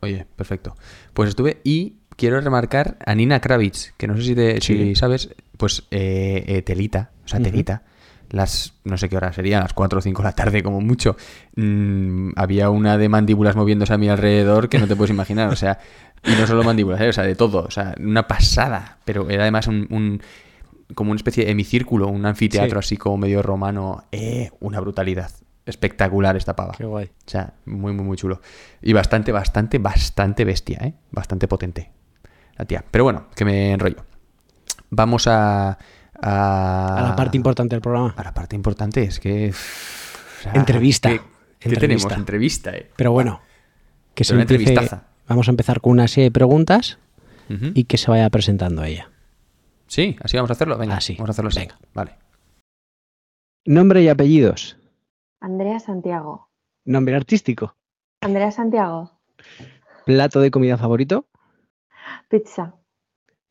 Oye, 0.00 0.26
perfecto. 0.34 0.74
Pues 1.12 1.28
estuve 1.28 1.60
y 1.62 1.96
quiero 2.16 2.40
remarcar 2.40 2.96
a 3.04 3.14
Nina 3.14 3.40
Kravitz, 3.40 3.92
que 3.96 4.06
no 4.06 4.16
sé 4.16 4.22
si, 4.22 4.34
te- 4.34 4.60
si 4.60 4.94
sabes, 4.94 5.30
pues 5.56 5.84
eh, 5.90 6.44
eh, 6.46 6.62
Telita, 6.62 7.10
o 7.24 7.28
sea. 7.28 7.40
Telita, 7.40 7.82
las, 8.30 8.74
no 8.84 8.96
sé 8.96 9.08
qué 9.10 9.16
hora 9.16 9.32
serían, 9.32 9.60
las 9.62 9.74
4 9.74 9.98
o 9.98 10.02
5 10.02 10.22
de 10.22 10.28
la 10.28 10.32
tarde 10.34 10.62
como 10.62 10.80
mucho, 10.80 11.16
mm, 11.56 12.30
había 12.36 12.70
una 12.70 12.96
de 12.96 13.08
mandíbulas 13.08 13.56
moviéndose 13.56 13.92
a 13.92 13.98
mi 13.98 14.08
alrededor 14.08 14.68
que 14.70 14.78
no 14.78 14.86
te 14.88 14.96
puedes 14.96 15.10
imaginar, 15.10 15.50
o 15.52 15.56
sea, 15.56 15.78
y 16.24 16.30
no 16.40 16.46
solo 16.46 16.62
mandíbulas, 16.64 17.00
¿eh? 17.02 17.08
o 17.08 17.12
sea, 17.12 17.24
de 17.24 17.34
todo, 17.34 17.64
o 17.64 17.70
sea, 17.70 17.94
una 18.00 18.26
pasada, 18.26 18.98
pero 19.04 19.28
era 19.28 19.42
además 19.42 19.66
un... 19.66 19.86
un- 19.90 20.22
como 20.94 21.10
una 21.12 21.16
especie 21.16 21.46
de 21.46 21.50
hemicírculo, 21.52 22.06
un 22.08 22.26
anfiteatro 22.26 22.82
Sí. 22.82 22.86
así 22.88 22.96
como 22.98 23.16
medio 23.16 23.42
romano, 23.42 24.04
eh, 24.12 24.50
una 24.60 24.78
brutalidad. 24.78 25.30
Espectacular 25.64 26.36
esta 26.36 26.54
pava. 26.54 26.74
Qué 26.76 26.84
guay. 26.84 27.06
O 27.06 27.30
sea, 27.30 27.54
muy, 27.64 27.94
muy, 27.94 28.04
muy 28.04 28.16
chulo. 28.18 28.42
Y 28.82 28.92
bastante, 28.92 29.32
bastante, 29.32 29.78
bastante 29.78 30.44
bestia, 30.44 30.80
¿eh? 30.82 30.92
Bastante 31.10 31.48
potente. 31.48 31.90
La 32.56 32.64
tía. 32.64 32.84
Pero 32.90 33.04
bueno, 33.04 33.26
que 33.34 33.44
me 33.44 33.72
enrollo. 33.72 34.04
Vamos 34.90 35.26
a... 35.26 35.78
A, 36.24 36.98
A 36.98 37.08
la 37.08 37.16
parte 37.16 37.36
importante 37.36 37.74
del 37.74 37.82
programa. 37.82 38.14
A 38.16 38.22
la 38.22 38.32
parte 38.34 38.54
importante 38.54 39.02
es 39.02 39.18
que... 39.18 39.50
o 39.50 40.42
sea, 40.42 40.52
Entrevista. 40.52 41.08
¿Qué, 41.10 41.18
qué 41.58 41.68
Entrevista. 41.70 41.80
tenemos? 41.80 42.12
Entrevista, 42.12 42.70
¿eh? 42.76 42.90
Pero 42.96 43.10
bueno, 43.12 43.40
que 44.14 44.22
se 44.24 44.34
empiece-. 44.34 45.00
Vamos 45.26 45.48
a 45.48 45.50
empezar 45.50 45.80
con 45.80 45.92
una 45.92 46.06
serie 46.08 46.24
de 46.24 46.30
preguntas 46.32 46.98
y 47.74 47.84
que 47.84 47.98
se 47.98 48.10
vaya 48.10 48.30
presentando 48.30 48.82
ella. 48.84 49.10
Sí, 49.88 50.16
así 50.22 50.36
vamos 50.36 50.50
a 50.50 50.54
hacerlo. 50.54 50.78
Venga, 50.78 50.96
Así, 50.96 51.14
vamos 51.16 51.30
a 51.30 51.32
hacerlo 51.32 51.48
así. 51.48 51.58
venga. 51.60 51.78
Vale. 51.92 52.14
Nombre 53.66 54.02
y 54.02 54.08
apellidos. 54.08 54.76
Andrea 55.40 55.78
Santiago. 55.80 56.48
Nombre 56.84 57.14
artístico. 57.14 57.76
Andrea 58.22 58.50
Santiago. 58.52 59.10
Plato 60.06 60.40
de 60.40 60.50
comida 60.50 60.78
favorito. 60.78 61.26
Pizza. 62.32 62.74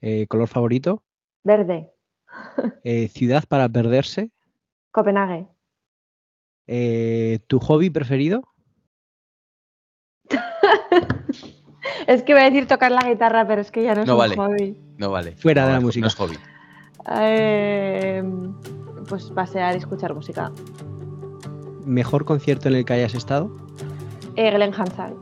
Eh, 0.02 0.26
color 0.28 0.48
favorito. 0.48 1.04
Verde. 1.44 1.92
Eh, 2.84 3.08
ciudad 3.10 3.44
para 3.48 3.70
perderse. 3.70 4.32
Copenhague. 4.92 5.48
Eh, 6.66 7.38
tu 7.46 7.60
hobby 7.60 7.92
preferido. 7.92 8.42
Es 12.08 12.24
que 12.24 12.32
iba 12.32 12.42
a 12.42 12.46
decir 12.46 12.68
tocar 12.68 12.92
la 12.92 13.08
guitarra, 13.08 13.46
pero 13.48 13.62
es 13.62 13.72
que 13.72 13.84
ya 13.84 13.94
no 13.96 14.02
es 14.02 14.10
un 14.10 14.18
vale. 14.18 14.36
hobby. 14.36 14.78
No 14.98 15.12
vale. 15.12 15.36
Fuera 15.36 15.62
No, 15.64 15.68
de 15.68 15.74
la 15.74 15.80
música. 15.82 16.02
No 16.02 16.08
es 16.08 16.16
hobby. 16.16 16.38
Eh, 17.20 18.24
pues 19.08 19.30
pasear 19.32 19.76
y 19.76 19.78
escuchar 19.78 20.14
música. 20.16 20.52
Mejor 21.86 22.26
concierto 22.26 22.70
en 22.70 22.76
el 22.76 22.86
que 22.86 22.94
hayas 22.94 23.14
estado. 23.14 23.56
Eh, 24.36 24.52
Glenn 24.52 24.74
Hansard. 24.74 25.14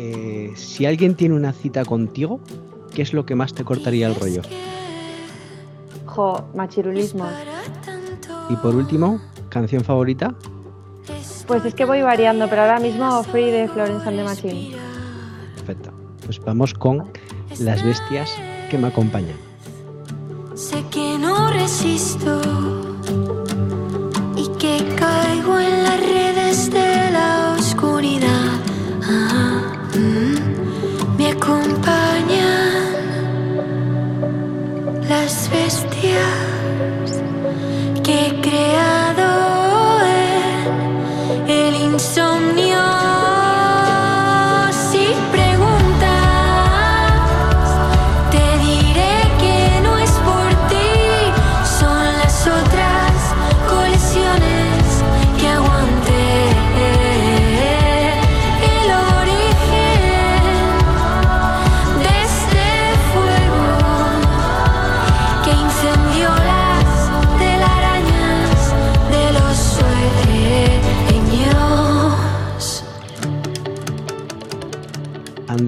Eh, 0.00 0.52
si 0.54 0.86
alguien 0.86 1.16
tiene 1.16 1.34
una 1.34 1.52
cita 1.52 1.84
contigo, 1.84 2.38
¿qué 2.94 3.02
es 3.02 3.12
lo 3.12 3.26
que 3.26 3.34
más 3.34 3.52
te 3.52 3.64
cortaría 3.64 4.06
el 4.06 4.14
rollo? 4.14 4.42
Jo, 6.06 6.44
machirulismos. 6.54 7.32
Y 8.48 8.54
por 8.56 8.76
último, 8.76 9.20
canción 9.48 9.82
favorita. 9.82 10.36
Pues 11.48 11.64
es 11.64 11.74
que 11.74 11.84
voy 11.84 12.02
variando, 12.02 12.48
pero 12.48 12.62
ahora 12.62 12.78
mismo 12.78 13.24
Free 13.24 13.50
de 13.50 13.66
Florence 13.66 14.08
and 14.08 14.18
the 14.18 14.22
Machine. 14.22 14.76
Perfecto. 15.56 15.90
Pues 16.24 16.38
vamos 16.38 16.74
con 16.74 17.10
las 17.58 17.82
bestias 17.82 18.30
que 18.70 18.78
me 18.78 18.86
acompañan. 18.86 19.36
Sé 20.54 20.84
que 20.92 21.18
no 21.18 21.50
resisto 21.50 22.77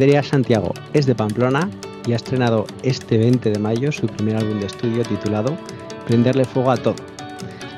Andrea 0.01 0.23
Santiago 0.23 0.73
es 0.95 1.05
de 1.05 1.15
Pamplona 1.15 1.69
y 2.07 2.15
ha 2.15 2.17
estrenado 2.17 2.65
este 2.83 3.19
20 3.19 3.51
de 3.51 3.59
mayo 3.59 3.93
su 3.93 4.07
primer 4.07 4.37
álbum 4.37 4.59
de 4.59 4.65
estudio 4.65 5.03
titulado 5.03 5.55
Prenderle 6.07 6.47
fuego 6.47 6.71
a 6.71 6.79
todo. 6.79 6.95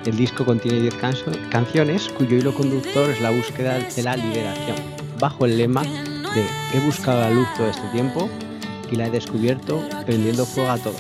El 0.06 0.16
disco 0.16 0.44
contiene 0.44 0.82
10 0.82 0.94
canso- 0.98 1.32
canciones 1.50 2.08
cuyo 2.10 2.36
hilo 2.36 2.54
conductor 2.54 3.10
es 3.10 3.20
la 3.20 3.32
búsqueda 3.32 3.76
de 3.76 4.02
la 4.04 4.14
liberación, 4.16 4.76
bajo 5.18 5.46
el 5.46 5.58
lema 5.58 5.82
de 5.82 6.46
He 6.72 6.78
buscado 6.86 7.22
la 7.22 7.30
luz 7.30 7.48
todo 7.56 7.66
este 7.68 7.88
tiempo 7.88 8.30
y 8.92 8.94
la 8.94 9.08
he 9.08 9.10
descubierto 9.10 9.82
prendiendo 10.06 10.46
fuego 10.46 10.70
a 10.70 10.78
todo. 10.78 10.94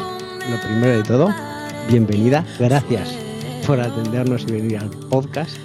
Lo 0.50 0.60
primero 0.60 0.96
de 0.96 1.04
todo, 1.04 1.32
bienvenida, 1.88 2.44
gracias 2.58 3.14
por 3.64 3.80
atendernos 3.80 4.42
y 4.48 4.52
venir 4.54 4.78
al 4.78 4.90
podcast. 5.08 5.56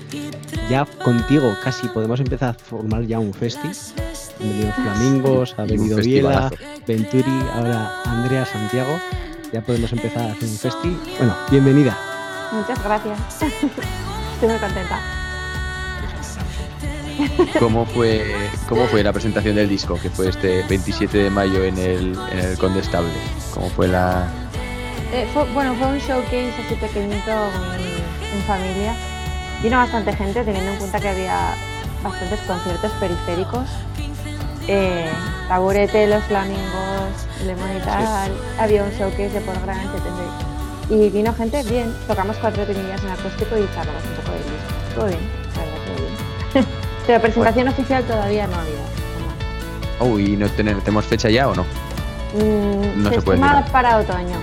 Ya 0.69 0.85
contigo 1.03 1.51
casi 1.63 1.87
podemos 1.87 2.19
empezar 2.19 2.49
a 2.49 2.53
formar 2.53 3.07
ya 3.07 3.17
un 3.17 3.33
festi. 3.33 3.69
Han 4.39 4.49
venido 4.49 4.71
Flamingos, 4.73 5.55
ha 5.57 5.63
venido 5.63 5.97
Viela. 5.97 6.51
Venturi, 6.87 7.43
ahora 7.55 7.91
Andrea 8.05 8.45
Santiago. 8.45 8.99
Ya 9.51 9.61
podemos 9.61 9.91
empezar 9.91 10.23
a 10.29 10.31
hacer 10.33 10.43
un 10.49 10.57
festi. 10.57 10.97
Bueno, 11.17 11.35
bienvenida. 11.49 11.97
Muchas 12.51 12.83
gracias. 12.83 13.17
Estoy 13.41 14.49
muy 14.49 14.57
contenta. 14.59 14.99
¿Cómo 17.59 17.85
fue, 17.85 18.23
¿Cómo 18.69 18.85
fue 18.87 19.03
la 19.03 19.11
presentación 19.11 19.55
del 19.55 19.67
disco? 19.69 19.97
Que 19.99 20.09
fue 20.09 20.29
este 20.29 20.63
27 20.63 21.17
de 21.17 21.29
mayo 21.31 21.63
en 21.63 21.77
el, 21.77 22.17
en 22.31 22.39
el 22.39 22.57
Condestable. 22.57 23.09
¿Cómo 23.53 23.69
fue 23.69 23.87
la...? 23.87 24.27
Eh, 25.13 25.27
fue- 25.33 25.45
bueno, 25.53 25.73
fue 25.75 25.87
un 25.87 25.97
showcase 25.97 26.53
así 26.65 26.75
pequeñito 26.75 27.31
en, 27.31 28.37
en 28.37 28.43
familia. 28.45 28.93
Vino 29.63 29.77
bastante 29.77 30.13
gente, 30.15 30.43
teniendo 30.43 30.71
en 30.73 30.77
cuenta 30.77 30.99
que 30.99 31.09
había 31.09 31.55
bastantes 32.03 32.39
conciertos 32.41 32.91
periféricos. 32.99 33.67
Eh, 34.67 35.09
Taburete, 35.47 36.07
Los 36.07 36.23
Flamingos, 36.25 37.25
Lemon 37.45 37.77
y 37.77 37.79
tal. 37.81 38.31
Había 38.59 38.83
un 38.83 38.91
showcase 38.91 39.29
de 39.29 39.41
Postgrad, 39.41 39.77
etc. 39.77 40.89
Y 40.89 41.09
vino 41.09 41.33
gente 41.33 41.63
bien. 41.63 41.93
Tocamos 42.07 42.37
cuatro 42.37 42.63
temillas 42.65 43.01
en 43.03 43.09
acústico 43.11 43.57
y 43.57 43.67
charlamos 43.75 44.03
un 44.03 44.15
poco 44.15 44.31
del 44.31 44.43
disco. 44.43 44.73
Estuvo 44.89 45.05
bien, 45.05 45.19
la 45.55 45.63
verdad 45.63 45.77
que 45.85 46.01
bien. 46.53 46.65
Pero 47.07 47.21
presentación 47.21 47.67
oficial 47.69 48.03
todavía 48.03 48.47
no 48.47 48.55
había. 48.55 48.77
Oh, 49.99 50.19
¿y 50.19 50.35
no 50.37 50.47
tenemos 50.49 51.05
fecha 51.05 51.29
ya 51.29 51.47
o 51.47 51.55
no? 51.55 51.63
Mm, 52.33 53.03
No 53.03 53.09
se 53.09 53.15
se 53.15 53.21
puede 53.21 53.39
para 53.71 53.97
otoño. 53.97 54.37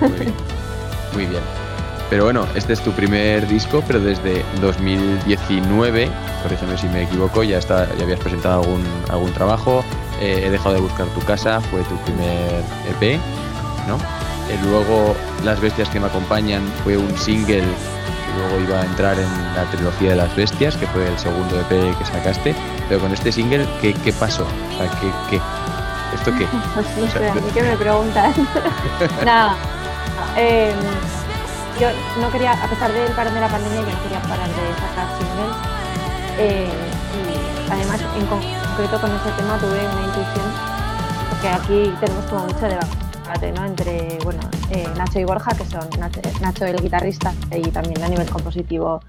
Muy 0.00 0.10
bien. 0.18 0.34
Muy 1.12 1.26
bien. 1.26 1.42
Pero 2.10 2.24
bueno, 2.24 2.46
este 2.54 2.72
es 2.72 2.80
tu 2.80 2.92
primer 2.92 3.46
disco, 3.48 3.82
pero 3.86 4.00
desde 4.00 4.44
2019, 4.60 6.08
corrígeme 6.46 6.78
si 6.78 6.86
me 6.88 7.02
equivoco, 7.02 7.42
ya, 7.42 7.58
está, 7.58 7.92
ya 7.96 8.04
habías 8.04 8.20
presentado 8.20 8.60
algún, 8.62 8.84
algún 9.10 9.32
trabajo, 9.32 9.84
eh, 10.20 10.44
He 10.46 10.50
dejado 10.50 10.74
de 10.76 10.80
buscar 10.80 11.06
tu 11.08 11.20
casa, 11.22 11.60
fue 11.60 11.82
tu 11.82 11.96
primer 11.98 12.62
EP, 12.88 13.18
¿no? 13.88 13.96
Eh, 14.48 14.56
luego 14.62 15.16
Las 15.44 15.60
Bestias 15.60 15.88
que 15.88 15.98
me 15.98 16.06
acompañan 16.06 16.62
fue 16.84 16.96
un 16.96 17.18
single 17.18 17.62
que 17.62 18.32
luego 18.38 18.60
iba 18.64 18.80
a 18.80 18.84
entrar 18.84 19.18
en 19.18 19.54
la 19.56 19.64
trilogía 19.72 20.10
de 20.10 20.16
las 20.16 20.34
bestias, 20.36 20.76
que 20.76 20.86
fue 20.86 21.06
el 21.08 21.18
segundo 21.18 21.58
EP 21.60 21.98
que 21.98 22.04
sacaste, 22.04 22.54
pero 22.88 23.00
con 23.00 23.12
este 23.12 23.32
single, 23.32 23.66
¿qué, 23.80 23.92
qué 23.92 24.12
pasó? 24.12 24.44
O 24.44 24.78
sea, 24.78 24.88
¿qué, 25.00 25.10
qué? 25.30 25.40
¿Esto 26.14 26.30
qué? 26.38 26.46
No 26.76 26.82
O 27.06 27.10
sea, 27.10 27.20
sé, 27.20 27.28
a 27.28 27.34
de- 27.34 27.40
mí 27.40 27.50
que 27.52 27.62
me 27.62 27.76
preguntan. 27.76 28.32
Nada. 29.24 29.56
eh, 30.36 30.72
yo 31.80 31.88
no 32.22 32.30
quería, 32.30 32.52
a 32.52 32.66
pesar 32.68 32.90
del 32.92 33.10
parón 33.12 33.34
de 33.34 33.40
la 33.40 33.48
pandemia, 33.48 33.80
yo 33.80 33.86
no 33.86 34.02
quería 34.04 34.22
parar 34.22 34.48
de 34.48 34.54
sacar 34.80 35.08
singles. 35.18 35.75
Eh, 36.38 36.68
y 36.68 37.70
además, 37.70 38.00
en 38.14 38.26
concreto 38.26 39.00
con 39.00 39.10
ese 39.10 39.30
tema 39.32 39.58
tuve 39.58 39.78
una 39.78 40.04
intuición, 40.04 40.46
porque 41.30 41.48
aquí 41.48 42.04
tenemos 42.04 42.24
como 42.26 42.44
mucho 42.44 42.66
debate, 42.66 43.52
¿no? 43.52 43.64
Entre, 43.64 44.18
bueno, 44.22 44.40
eh, 44.70 44.86
Nacho 44.96 45.18
y 45.18 45.24
Borja, 45.24 45.56
que 45.56 45.64
son 45.64 45.88
Nacho, 45.98 46.20
Nacho 46.42 46.66
el 46.66 46.76
guitarrista 46.76 47.32
y 47.50 47.70
también 47.70 48.02
a 48.02 48.08
nivel 48.08 48.28
compositivo, 48.28 49.00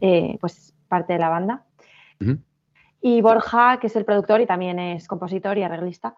eh, 0.00 0.36
pues 0.40 0.74
parte 0.88 1.14
de 1.14 1.18
la 1.18 1.30
banda. 1.30 1.64
Ujú. 2.20 2.38
Y 3.00 3.20
Borja, 3.20 3.78
que 3.80 3.86
es 3.86 3.96
el 3.96 4.04
productor 4.04 4.40
y 4.40 4.46
también 4.46 4.78
es 4.78 5.08
compositor 5.08 5.58
y 5.58 5.62
arreglista. 5.62 6.16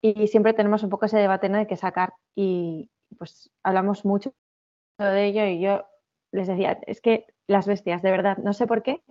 Y 0.00 0.28
siempre 0.28 0.52
tenemos 0.52 0.82
un 0.82 0.90
poco 0.90 1.06
ese 1.06 1.18
debate 1.18 1.48
¿no? 1.48 1.58
de 1.58 1.66
qué 1.66 1.76
sacar. 1.76 2.14
Y 2.34 2.90
pues 3.18 3.50
hablamos 3.62 4.04
mucho 4.04 4.32
de 4.98 5.26
ello 5.26 5.44
y 5.46 5.60
yo 5.60 5.84
les 6.32 6.46
decía, 6.46 6.78
es 6.86 7.00
que 7.00 7.26
las 7.46 7.66
bestias, 7.66 8.02
de 8.02 8.10
verdad, 8.10 8.38
no 8.38 8.52
sé 8.52 8.66
por 8.66 8.82
qué, 8.82 9.02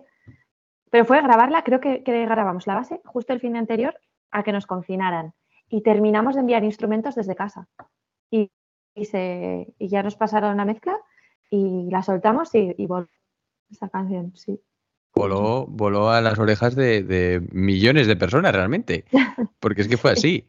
pero 0.89 1.05
fue 1.05 1.21
grabarla, 1.21 1.63
creo 1.63 1.79
que, 1.79 2.03
que 2.03 2.25
grabamos 2.25 2.67
la 2.67 2.75
base 2.75 3.01
justo 3.05 3.33
el 3.33 3.39
fin 3.39 3.55
anterior 3.55 3.95
a 4.31 4.43
que 4.43 4.51
nos 4.51 4.65
confinaran. 4.65 5.33
Y 5.69 5.81
terminamos 5.81 6.35
de 6.35 6.41
enviar 6.41 6.63
instrumentos 6.63 7.15
desde 7.15 7.35
casa. 7.35 7.67
Y, 8.31 8.49
y 8.95 9.05
se, 9.05 9.73
y 9.77 9.87
ya 9.89 10.01
nos 10.03 10.15
pasaron 10.15 10.55
la 10.57 10.65
mezcla 10.65 10.97
y 11.49 11.89
la 11.91 12.01
soltamos 12.03 12.53
y, 12.55 12.73
y 12.77 12.85
volvió 12.85 13.09
esta 13.69 13.89
canción, 13.89 14.33
sí. 14.35 14.59
Voló, 15.13 15.65
voló 15.67 16.09
a 16.11 16.21
las 16.21 16.37
orejas 16.37 16.75
de, 16.75 17.01
de 17.03 17.41
millones 17.51 18.07
de 18.07 18.15
personas 18.15 18.53
realmente. 18.53 19.05
Porque 19.59 19.81
es 19.81 19.87
que 19.87 19.97
fue 19.97 20.11
así. 20.11 20.47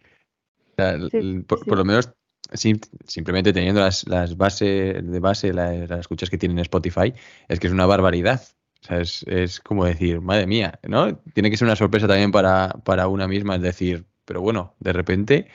O 0.73 0.75
sea, 0.77 0.91
el- 0.91 1.11
Sí, 1.11 1.17
el- 1.17 1.45
por, 1.45 1.59
sí. 1.61 1.65
por 1.65 1.79
lo 1.79 1.85
menos 1.85 2.13
sim- 2.53 2.81
simplemente 3.07 3.53
teniendo 3.53 3.81
las, 3.81 4.07
las 4.07 4.37
bases 4.37 5.11
de 5.11 5.21
base, 5.21 5.53
la- 5.53 5.73
las 5.73 6.01
escuchas 6.01 6.31
que 6.31 6.39
tienen 6.39 6.59
Spotify, 6.61 7.13
es 7.49 7.59
que 7.59 7.67
es 7.67 7.73
una 7.73 7.87
barbaridad. 7.87 8.43
O 8.83 8.87
sea, 8.87 9.01
es, 9.01 9.25
es 9.25 9.61
como 9.61 9.85
decir, 9.85 10.21
madre 10.21 10.47
mía, 10.47 10.79
¿no? 10.85 11.17
Tiene 11.35 11.51
que 11.51 11.57
ser 11.57 11.67
una 11.67 11.77
sorpresa 11.77 12.07
también 12.07 12.31
para, 12.31 12.69
para 12.85 13.09
una 13.09 13.27
misma, 13.27 13.57
es 13.57 13.63
decir, 13.63 14.07
pero 14.25 14.41
bueno, 14.41 14.75
de 14.79 14.93
repente 14.93 15.49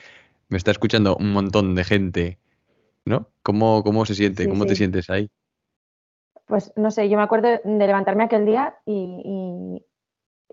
me 0.48 0.58
está 0.58 0.70
escuchando 0.70 1.16
un 1.16 1.32
montón 1.32 1.74
de 1.74 1.84
gente, 1.84 2.38
¿no? 3.04 3.28
¿Cómo, 3.42 3.82
cómo 3.82 4.04
se 4.04 4.14
siente? 4.14 4.44
Sí, 4.44 4.48
¿Cómo 4.48 4.66
te 4.66 4.76
sientes 4.76 5.08
ahí? 5.10 5.30
Pues 6.46 6.72
no 6.76 6.90
sé, 6.90 7.08
yo 7.08 7.16
me 7.16 7.22
acuerdo 7.22 7.48
de 7.64 7.86
levantarme 7.86 8.24
aquel 8.24 8.44
día 8.44 8.76
y, 8.84 9.22
y 9.24 9.86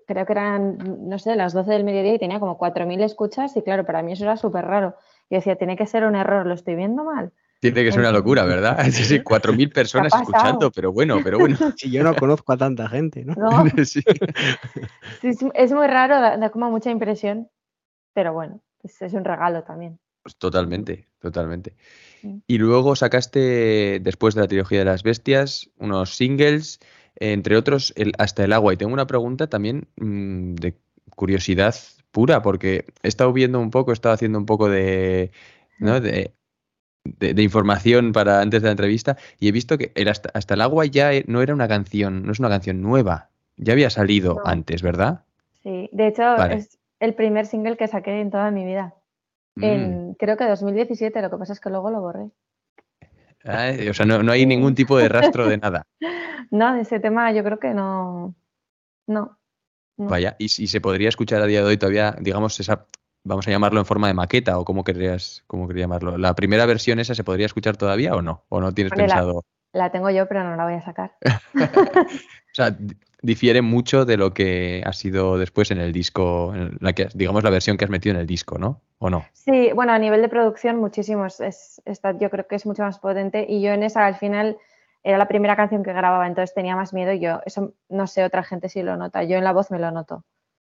creo 0.06 0.26
que 0.26 0.34
eran, 0.34 0.78
no 1.10 1.20
sé, 1.20 1.36
las 1.36 1.54
12 1.54 1.72
del 1.72 1.84
mediodía 1.84 2.14
y 2.14 2.20
tenía 2.20 2.40
como 2.40 2.58
4.000 2.58 3.02
escuchas 3.02 3.56
y 3.58 3.62
claro, 3.62 3.86
para 3.86 4.02
mí 4.02 4.14
eso 4.14 4.24
era 4.24 4.38
súper 4.38 4.66
raro. 4.66 4.96
Yo 5.30 5.38
decía, 5.38 5.58
tiene 5.58 5.76
que 5.76 5.86
ser 5.86 6.06
un 6.06 6.16
error, 6.16 6.46
lo 6.46 6.54
estoy 6.54 6.76
viendo 6.76 7.04
mal. 7.04 7.34
Tiene 7.62 7.84
que 7.84 7.92
ser 7.92 8.00
una 8.00 8.12
locura, 8.12 8.44
¿verdad? 8.44 8.78
Sí, 8.92 9.06
sí, 9.06 9.20
4.000 9.20 9.72
personas 9.72 10.12
pasado? 10.12 10.24
escuchando, 10.24 10.72
pero 10.72 10.92
bueno, 10.92 11.20
pero 11.24 11.38
bueno. 11.38 11.56
Si 11.78 11.92
yo 11.92 12.04
no 12.04 12.16
conozco 12.16 12.54
a 12.54 12.58
tanta 12.58 12.90
gente, 12.90 13.24
¿no? 13.24 13.36
No, 13.38 13.86
Sí. 13.86 14.02
sí, 15.22 15.48
es, 15.54 15.72
muy 15.72 15.88
raro, 15.88 16.20
da, 16.20 16.38
da 16.38 16.50
como 16.50 16.72
mucha 16.72 16.90
impresión, 16.90 17.50
pero 18.14 18.34
bueno, 18.34 18.62
pues 18.82 19.00
es 19.04 19.14
un 19.14 19.24
regalo 19.24 19.64
también. 19.64 20.00
Pues 20.24 20.36
totalmente, 20.38 21.08
totalmente. 21.20 21.76
Sí. 22.22 22.42
Y 22.48 22.58
luego 22.58 22.96
sacaste, 22.96 24.00
después 24.02 24.34
de 24.34 24.42
la 24.42 24.48
trilogía 24.48 24.80
de 24.80 24.86
las 24.86 25.04
bestias, 25.04 25.70
unos 25.78 26.16
singles, 26.16 26.80
entre 27.16 27.58
otros, 27.58 27.94
el 27.96 28.14
Hasta 28.18 28.44
el 28.44 28.54
agua. 28.54 28.74
Y 28.74 28.78
tengo 28.78 28.94
una 28.94 29.08
pregunta 29.08 29.48
también 29.48 29.88
mm, 29.98 30.56
de 30.56 30.78
curiosidad 31.16 31.76
pura, 32.10 32.42
porque 32.42 32.86
he 33.04 33.08
estado 33.08 33.32
viendo 33.34 33.60
un 33.60 33.70
poco, 33.70 33.92
he 33.92 33.94
estado 33.94 34.14
haciendo 34.14 34.40
un 34.40 34.46
poco 34.46 34.68
de, 34.70 35.32
¿no? 35.80 36.00
de, 36.00 36.34
de- 37.04 37.34
de 37.34 37.44
información 37.44 38.12
para 38.12 38.42
antes 38.42 38.62
de 38.62 38.68
la 38.68 38.72
entrevista, 38.72 39.18
y 39.40 39.48
he 39.48 39.52
visto 39.52 39.78
que 39.78 39.92
el 39.96 40.08
Hasta, 40.08 40.30
Hasta 40.34 40.54
el 40.54 40.62
agua 40.62 40.86
ya 40.86 41.14
eh, 41.14 41.24
no 41.28 41.42
era 41.42 41.54
una 41.54 41.68
canción, 41.68 42.24
no 42.24 42.32
es 42.32 42.40
una 42.40 42.50
canción 42.50 42.82
nueva, 42.82 43.30
ya 43.58 43.74
había 43.74 43.90
salido 43.90 44.36
No. 44.36 44.42
antes, 44.46 44.82
¿verdad? 44.82 45.24
Sí, 45.64 45.90
de 45.92 46.08
hecho 46.08 46.22
Vale. 46.24 46.56
es 46.56 46.80
el 47.00 47.14
primer 47.14 47.46
single 47.46 47.78
que 47.78 47.88
saqué 47.88 48.20
en 48.22 48.32
toda 48.32 48.52
mi 48.52 48.66
vida. 48.66 48.94
Mm. 49.56 49.64
En, 49.64 50.14
creo 50.16 50.38
que 50.38 50.46
2017, 50.46 51.22
lo 51.22 51.30
que 51.30 51.38
pasa 51.38 51.54
es 51.54 51.60
que 51.60 51.70
luego 51.70 51.92
lo 51.92 52.02
borré. 52.02 52.30
Ah, 53.44 53.72
o 53.90 53.94
sea, 53.94 54.06
no, 54.06 54.22
no 54.22 54.32
hay 54.32 54.46
ningún 54.46 54.76
tipo 54.76 54.98
de 54.98 55.10
rastro 55.10 55.48
de 55.48 55.58
nada. 55.58 55.84
No, 56.52 56.74
de 56.74 56.82
ese 56.82 57.00
tema 57.00 57.32
yo 57.32 57.46
creo 57.46 57.60
que 57.60 57.74
no. 57.74 58.36
No. 59.08 59.38
no. 59.96 60.08
Vaya, 60.10 60.36
¿y, 60.38 60.50
si 60.50 60.68
se 60.68 60.82
podría 60.82 61.08
escuchar 61.08 61.42
a 61.42 61.46
día 61.46 61.62
de 61.62 61.68
hoy 61.68 61.78
todavía, 61.78 62.14
digamos, 62.20 62.60
esa, 62.60 62.88
vamos 63.24 63.48
a 63.48 63.52
llamarlo 63.52 63.80
en 63.80 63.86
forma 63.86 64.08
de 64.08 64.14
maqueta 64.14 64.58
o 64.60 64.66
cómo 64.66 64.84
querrías, 64.84 65.44
cómo 65.48 65.68
quería 65.68 65.84
llamarlo? 65.84 66.18
¿La 66.18 66.34
primera 66.36 66.66
versión 66.66 67.00
esa 67.00 67.16
se 67.16 67.24
podría 67.24 67.46
escuchar 67.46 67.78
todavía 67.78 68.16
o 68.16 68.22
no? 68.22 68.44
¿O 68.50 68.60
no 68.62 68.74
tienes 68.74 68.94
pensado? 68.94 69.44
La 69.74 69.92
tengo 69.92 70.10
yo, 70.10 70.28
pero 70.28 70.44
no 70.44 70.56
la 70.56 70.66
voy 70.66 70.74
a 70.74 70.82
sacar. 70.82 71.16
O 72.52 72.54
sea, 72.54 72.72
di- 72.72 72.96
difiere 73.22 73.62
mucho 73.62 74.04
de 74.04 74.18
lo 74.18 74.34
que 74.34 74.84
ha 74.86 74.92
sido 74.92 75.38
después 75.38 75.72
en 75.72 75.78
el 75.78 75.94
disco, 75.94 76.54
en 76.54 76.78
la 76.82 76.92
que, 76.92 77.04
has- 77.04 77.18
digamos, 77.18 77.46
la 77.46 77.50
versión 77.50 77.78
que 77.78 77.86
has 77.86 77.90
metido 77.92 78.14
en 78.16 78.20
el 78.20 78.28
disco, 78.28 78.58
¿no? 78.58 78.82
¿O 79.00 79.10
no? 79.10 79.24
Sí, 79.32 79.72
bueno, 79.74 79.94
a 79.94 80.00
nivel 80.00 80.22
de 80.22 80.28
producción 80.28 80.76
muchísimo. 80.78 81.26
Es, 81.26 81.40
es- 81.40 81.82
esta, 81.86 82.12
yo 82.18 82.30
creo 82.30 82.48
que 82.48 82.56
es 82.56 82.66
mucho 82.66 82.84
más 82.84 83.00
potente 83.00 83.46
y 83.48 83.62
yo 83.62 83.72
en 83.72 83.84
esa 83.84 84.06
al 84.06 84.16
final 84.16 84.58
era 85.04 85.18
la 85.18 85.30
primera 85.30 85.56
canción 85.56 85.82
que 85.82 85.94
grababa, 85.94 86.28
entonces 86.28 86.54
tenía 86.54 86.76
más 86.76 86.94
miedo 86.94 87.14
y 87.14 87.22
yo, 87.22 87.40
eso 87.46 87.74
no 87.88 88.06
sé, 88.06 88.26
otra 88.26 88.44
gente 88.44 88.68
si 88.68 88.84
lo 88.84 88.98
nota. 88.98 89.24
Yo 89.24 89.38
en 89.38 89.46
la 89.46 89.54
voz 89.54 89.72
me 89.72 89.80
lo 89.80 89.92
noto. 89.92 90.26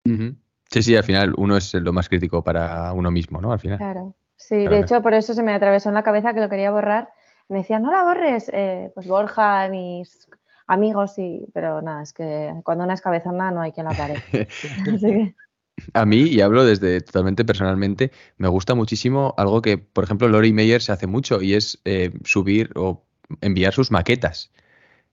Ujú. 0.06 0.36
Sí, 0.71 0.84
sí, 0.84 0.95
al 0.95 1.03
final 1.03 1.34
uno 1.38 1.58
es 1.58 1.73
lo 1.73 1.93
más 1.93 2.10
crítico 2.10 2.43
para 2.43 2.93
uno 2.93 3.10
mismo, 3.12 3.41
¿no? 3.41 3.51
Al 3.51 3.60
final. 3.60 3.77
Claro. 3.77 4.15
Sí, 4.36 4.55
Claro. 4.62 4.75
de 4.75 4.82
hecho 4.82 5.01
por 5.01 5.13
eso 5.13 5.34
se 5.34 5.43
me 5.43 5.53
atravesó 5.53 5.89
en 5.89 5.95
la 5.95 6.03
cabeza 6.03 6.34
que 6.34 6.39
lo 6.39 6.49
quería 6.49 6.71
borrar. 6.71 7.10
Me 7.49 7.60
decían, 7.60 7.82
no 7.82 7.91
la 7.91 8.03
borres. 8.03 8.49
Eh, 8.53 8.91
pues 8.93 9.08
Borja, 9.08 9.67
mis 9.69 10.27
amigos, 10.67 11.17
y... 11.17 11.45
pero 11.53 11.82
nada, 11.82 12.03
es 12.03 12.13
que 12.13 12.53
cuando 12.63 12.84
una 12.84 12.93
es 12.93 13.01
cabezona 13.01 13.49
no 13.51 13.62
hay 13.62 13.71
quien 13.71 13.88
la 13.88 13.93
pare. 13.93 14.15
Así 14.93 15.08
que- 15.08 15.36
A 15.93 16.05
mí, 16.05 16.21
y 16.23 16.41
hablo 16.41 16.63
desde 16.63 17.01
totalmente 17.01 17.43
personalmente, 17.43 18.12
me 18.38 18.47
gusta 18.47 18.75
muchísimo 18.75 19.34
algo 19.38 19.62
que, 19.62 19.77
por 19.77 20.03
ejemplo, 20.03 20.27
Lori 20.27 20.53
Meyer 20.53 20.82
se 20.82 20.91
hace 20.91 21.08
mucho 21.08 21.41
y 21.41 21.55
es 21.55 21.82
eh, 21.86 22.12
subir 22.23 22.71
o 22.75 23.01
enviar 23.41 23.73
sus 23.73 23.89
maquetas 23.91 24.51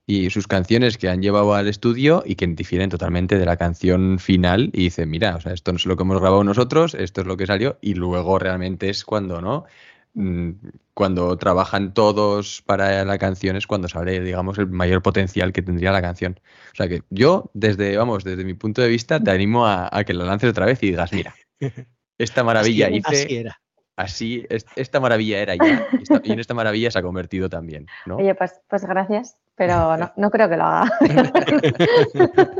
y 0.09 0.29
sus 0.29 0.47
canciones 0.47 0.97
que 0.97 1.09
han 1.09 1.21
llevado 1.21 1.53
al 1.53 1.67
estudio 1.67 2.23
y 2.25 2.35
que 2.35 2.47
difieren 2.47 2.89
totalmente 2.89 3.37
de 3.37 3.45
la 3.45 3.57
canción 3.57 4.19
final 4.19 4.69
y 4.73 4.83
dice, 4.85 5.05
mira, 5.05 5.35
o 5.35 5.41
sea, 5.41 5.51
esto 5.53 5.73
no 5.73 5.75
es 5.75 5.85
lo 5.85 5.97
que 5.97 6.03
hemos 6.03 6.19
grabado 6.21 6.43
nosotros, 6.45 6.95
esto 6.95 7.21
es 7.21 7.27
lo 7.27 7.35
que 7.35 7.45
salió 7.45 7.77
y 7.81 7.93
luego 7.93 8.39
realmente 8.39 8.89
es 8.89 9.03
cuando, 9.03 9.41
¿no? 9.41 9.65
Mm, 10.13 10.51
Cuando 10.93 11.37
trabajan 11.37 11.93
todos 11.93 12.63
para 12.65 13.03
la 13.03 13.17
canción 13.17 13.57
es 13.57 13.67
cuando 13.67 13.89
sale, 13.89 14.21
digamos, 14.21 14.57
el 14.57 14.67
mayor 14.67 15.01
potencial 15.03 15.51
que 15.51 15.61
tendría 15.61 15.91
la 15.91 16.01
canción. 16.01 16.39
O 16.71 16.75
sea 16.75 16.87
que 16.87 17.03
yo, 17.09 17.51
desde, 17.53 17.97
vamos, 17.97 18.23
desde 18.23 18.45
mi 18.45 18.53
punto 18.53 18.81
de 18.81 18.87
vista, 18.87 19.21
te 19.21 19.29
animo 19.29 19.67
a, 19.67 19.89
a 19.91 20.05
que 20.05 20.13
la 20.13 20.23
lances 20.23 20.49
otra 20.49 20.65
vez 20.65 20.81
y 20.83 20.87
digas, 20.87 21.11
mira, 21.11 21.35
esta 22.17 22.43
maravilla 22.45 22.87
Así- 22.87 22.95
hice, 22.97 23.23
así 23.25 23.35
era. 23.35 23.61
así, 23.97 24.45
es- 24.49 24.65
esta 24.77 24.99
maravilla 25.01 25.39
era 25.39 25.53
ya, 25.55 25.85
y 26.23 26.31
en 26.31 26.39
esta 26.39 26.53
maravilla 26.53 26.89
se 26.91 26.97
ha 26.97 27.01
convertido 27.03 27.49
también, 27.49 27.85
¿no? 28.05 28.15
Oye, 28.17 28.33
pues, 28.35 28.53
pues 28.69 28.85
gracias, 28.85 29.35
pero 29.57 29.97
no, 29.97 30.13
no 30.15 30.29
creo 30.29 30.47
que 30.47 30.55
lo 30.55 30.63
haga. 30.63 30.89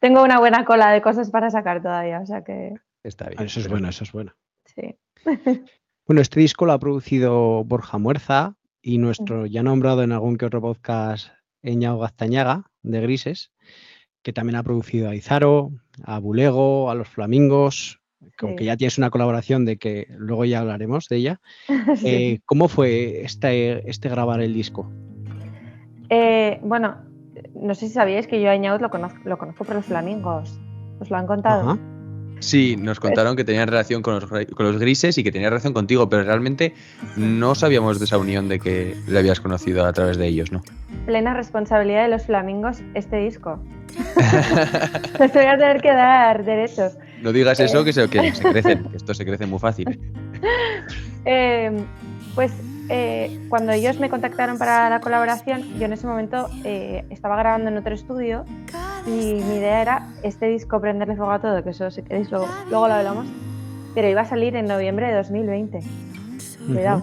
Tengo 0.00 0.22
una 0.22 0.38
buena 0.38 0.64
cola 0.64 0.90
de 0.92 1.00
cosas 1.00 1.30
para 1.30 1.50
sacar 1.50 1.80
todavía, 1.80 2.20
o 2.20 2.26
sea 2.26 2.42
que 2.42 2.74
Está 3.02 3.28
bien. 3.30 3.42
Eso 3.44 3.60
es 3.60 3.68
bueno, 3.68 3.88
eso 3.88 4.04
es 4.04 4.12
bueno. 4.12 4.34
sí. 4.74 4.96
Bueno, 6.06 6.22
este 6.22 6.40
disco 6.40 6.64
lo 6.64 6.72
ha 6.72 6.78
producido 6.78 7.64
Borja 7.64 7.98
Muerza 7.98 8.54
y 8.80 8.96
nuestro 8.96 9.44
ya 9.44 9.62
nombrado 9.62 10.02
en 10.02 10.12
algún 10.12 10.38
que 10.38 10.46
otro 10.46 10.62
podcast 10.62 11.28
Eñao 11.60 11.98
Gaztañaga 11.98 12.64
de 12.82 13.02
Grises, 13.02 13.52
que 14.22 14.32
también 14.32 14.56
ha 14.56 14.62
producido 14.62 15.10
a 15.10 15.14
Izaro, 15.14 15.70
a 16.02 16.18
Bulego, 16.18 16.90
a 16.90 16.94
Los 16.94 17.08
Flamingos, 17.08 18.00
con 18.38 18.52
Sí. 18.52 18.56
que 18.56 18.64
ya 18.64 18.78
tienes 18.78 18.96
una 18.96 19.10
colaboración 19.10 19.66
de 19.66 19.76
que 19.76 20.06
luego 20.16 20.46
ya 20.46 20.60
hablaremos 20.60 21.08
de 21.08 21.16
ella. 21.16 21.40
Sí. 21.96 22.08
Eh, 22.08 22.40
¿Cómo 22.46 22.68
fue 22.68 23.20
este, 23.20 23.90
este 23.90 24.08
grabar 24.08 24.40
el 24.40 24.54
disco? 24.54 24.90
Eh, 26.10 26.58
bueno, 26.62 26.96
no 27.54 27.74
sé 27.74 27.86
si 27.88 27.92
sabíais 27.94 28.26
que 28.26 28.40
yo 28.40 28.50
a 28.50 28.54
Iñaut 28.56 28.80
lo 28.80 28.90
conozco, 28.90 29.18
lo 29.24 29.38
conozco 29.38 29.64
por 29.64 29.76
los 29.76 29.84
flamingos. 29.86 30.58
¿Os 31.00 31.10
lo 31.10 31.16
han 31.16 31.26
contado? 31.26 31.70
Ajá. 31.70 31.78
Sí, 32.40 32.76
nos 32.78 33.00
contaron 33.00 33.34
que 33.34 33.42
tenían 33.42 33.66
relación 33.66 34.00
con 34.00 34.14
los, 34.14 34.30
gri- 34.30 34.48
con 34.50 34.64
los 34.66 34.78
grises 34.78 35.18
y 35.18 35.24
que 35.24 35.32
tenía 35.32 35.48
relación 35.50 35.72
contigo, 35.72 36.08
pero 36.08 36.22
realmente 36.22 36.72
no 37.16 37.56
sabíamos 37.56 37.98
de 37.98 38.04
esa 38.04 38.16
unión 38.16 38.48
de 38.48 38.60
que 38.60 38.94
le 39.08 39.18
habías 39.18 39.40
conocido 39.40 39.84
a 39.84 39.92
través 39.92 40.18
de 40.18 40.28
ellos, 40.28 40.52
¿no? 40.52 40.62
Plena 41.04 41.34
responsabilidad 41.34 42.04
de 42.04 42.08
los 42.10 42.26
flamingos 42.26 42.78
este 42.94 43.16
disco. 43.16 43.58
Les 45.18 45.32
voy 45.34 45.44
a 45.46 45.58
tener 45.58 45.80
que 45.82 45.92
dar 45.92 46.44
derechos. 46.44 46.96
No 47.22 47.32
digas 47.32 47.58
eso, 47.58 47.80
Eh. 47.80 47.84
que 47.84 47.92
se, 47.92 48.08
que 48.08 48.32
se 48.32 48.42
crecen, 48.44 48.84
que 48.90 48.96
esto 48.96 49.14
se 49.14 49.24
crece 49.26 49.46
muy 49.46 49.58
fácil. 49.58 49.98
Eh, 51.24 51.72
pues 52.36 52.52
eh, 52.88 53.46
cuando 53.48 53.72
ellos 53.72 53.98
me 54.00 54.08
contactaron 54.08 54.58
para 54.58 54.88
la 54.88 55.00
colaboración, 55.00 55.62
yo 55.78 55.84
en 55.84 55.92
ese 55.92 56.06
momento 56.06 56.48
eh, 56.64 57.04
estaba 57.10 57.36
grabando 57.36 57.68
en 57.68 57.76
otro 57.76 57.94
estudio 57.94 58.44
y 59.06 59.34
mi 59.34 59.56
idea 59.56 59.82
era 59.82 60.08
este 60.22 60.46
disco 60.48 60.80
Prenderle 60.80 61.16
Fuego 61.16 61.32
a 61.32 61.40
Todo, 61.40 61.62
que 61.62 61.70
eso 61.70 61.90
si 61.90 62.02
queréis 62.02 62.30
luego, 62.30 62.48
luego 62.70 62.88
lo 62.88 62.94
hablamos, 62.94 63.26
pero 63.94 64.08
iba 64.08 64.22
a 64.22 64.24
salir 64.24 64.56
en 64.56 64.66
noviembre 64.66 65.08
de 65.08 65.14
2020. 65.14 65.80
Cuidado. 66.66 67.02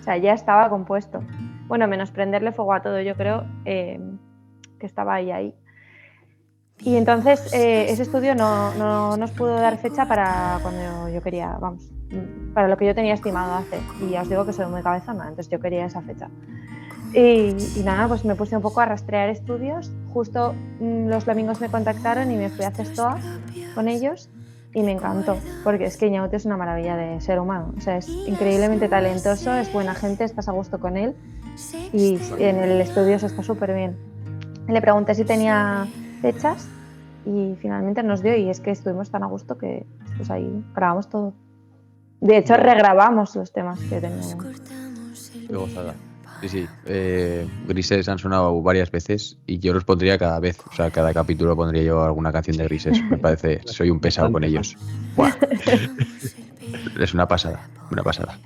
O 0.00 0.04
sea, 0.04 0.16
ya 0.16 0.32
estaba 0.32 0.68
compuesto. 0.68 1.22
Bueno, 1.66 1.86
menos 1.88 2.10
Prenderle 2.10 2.52
Fuego 2.52 2.72
a 2.72 2.82
Todo, 2.82 3.00
yo 3.00 3.14
creo 3.14 3.44
eh, 3.64 4.00
que 4.78 4.86
estaba 4.86 5.14
ahí, 5.14 5.30
ahí. 5.30 5.54
Y 6.80 6.96
entonces 6.96 7.52
eh, 7.52 7.86
ese 7.88 8.02
estudio 8.02 8.34
no, 8.34 8.72
no 8.74 9.16
nos 9.16 9.30
pudo 9.32 9.54
dar 9.54 9.78
fecha 9.78 10.06
para 10.06 10.58
cuando 10.62 11.08
yo 11.08 11.20
quería, 11.22 11.56
vamos, 11.60 11.90
para 12.54 12.68
lo 12.68 12.76
que 12.76 12.86
yo 12.86 12.94
tenía 12.94 13.14
estimado 13.14 13.54
hacer. 13.54 13.80
Y 14.00 14.10
ya 14.10 14.22
os 14.22 14.28
digo 14.28 14.46
que 14.46 14.52
soy 14.52 14.66
muy 14.66 14.82
cabezona, 14.82 15.24
entonces 15.24 15.48
yo 15.48 15.60
quería 15.60 15.86
esa 15.86 16.02
fecha. 16.02 16.28
Y, 17.12 17.56
y 17.76 17.82
nada, 17.84 18.06
pues 18.06 18.24
me 18.24 18.34
puse 18.34 18.54
un 18.54 18.62
poco 18.62 18.80
a 18.80 18.86
rastrear 18.86 19.28
estudios. 19.28 19.90
Justo 20.12 20.54
mm, 20.80 21.08
los 21.08 21.24
domingos 21.26 21.60
me 21.60 21.68
contactaron 21.68 22.30
y 22.30 22.36
me 22.36 22.48
fui 22.48 22.64
a 22.64 22.70
Cestoa 22.70 23.18
con 23.74 23.88
ellos 23.88 24.28
y 24.74 24.82
me 24.82 24.92
encantó, 24.92 25.36
porque 25.64 25.86
es 25.86 25.96
que 25.96 26.06
Iñaute 26.06 26.36
es 26.36 26.44
una 26.44 26.56
maravilla 26.56 26.96
de 26.96 27.20
ser 27.20 27.40
humano. 27.40 27.74
O 27.76 27.80
sea, 27.80 27.96
es 27.96 28.08
increíblemente 28.08 28.88
talentoso, 28.88 29.54
es 29.54 29.72
buena 29.72 29.94
gente, 29.94 30.24
estás 30.24 30.48
a 30.48 30.52
gusto 30.52 30.78
con 30.78 30.96
él 30.96 31.14
y 31.92 32.18
en 32.38 32.58
el 32.58 32.80
estudio 32.80 33.18
se 33.18 33.26
está 33.26 33.42
súper 33.42 33.74
bien. 33.74 33.96
Le 34.68 34.80
pregunté 34.80 35.14
si 35.14 35.24
tenía 35.24 35.86
fechas 36.20 36.68
y 37.24 37.54
finalmente 37.60 38.02
nos 38.02 38.22
dio 38.22 38.36
y 38.36 38.48
es 38.48 38.60
que 38.60 38.70
estuvimos 38.70 39.10
tan 39.10 39.22
a 39.22 39.26
gusto 39.26 39.58
que 39.58 39.86
pues 40.16 40.30
ahí 40.30 40.64
grabamos 40.74 41.08
todo. 41.08 41.34
De 42.20 42.36
hecho, 42.36 42.56
regrabamos 42.56 43.36
los 43.36 43.52
temas 43.52 43.78
que 43.80 44.00
teníamos. 44.00 44.36
Qué 45.46 45.54
gozada. 45.54 45.94
Sí, 46.40 46.48
sí. 46.48 46.66
eh, 46.86 47.48
grises 47.66 48.08
han 48.08 48.18
sonado 48.18 48.62
varias 48.62 48.90
veces 48.90 49.38
y 49.46 49.58
yo 49.58 49.72
los 49.72 49.84
pondría 49.84 50.18
cada 50.18 50.38
vez. 50.38 50.58
O 50.70 50.74
sea, 50.74 50.90
cada 50.90 51.12
capítulo 51.12 51.56
pondría 51.56 51.82
yo 51.82 52.04
alguna 52.04 52.32
canción 52.32 52.56
de 52.56 52.64
grises. 52.64 53.02
Me 53.10 53.18
parece, 53.18 53.60
soy 53.66 53.90
un 53.90 54.00
pesado 54.00 54.30
con 54.32 54.44
ellos. 54.44 54.76
Buah. 55.16 55.32
Es 57.00 57.14
una 57.14 57.26
pasada, 57.26 57.66
una 57.90 58.02
pasada. 58.02 58.38